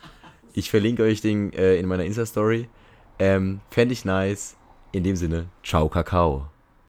Ich 0.52 0.70
verlinke 0.70 1.02
euch 1.02 1.20
den 1.20 1.52
äh, 1.52 1.76
in 1.76 1.86
meiner 1.86 2.04
Insta-Story. 2.04 2.68
Ähm, 3.20 3.60
Fände 3.70 3.92
ich 3.92 4.04
nice. 4.04 4.56
In 4.92 5.04
dem 5.04 5.14
Sinne, 5.14 5.46
ciao 5.62 5.88
Kakao. 5.88 6.48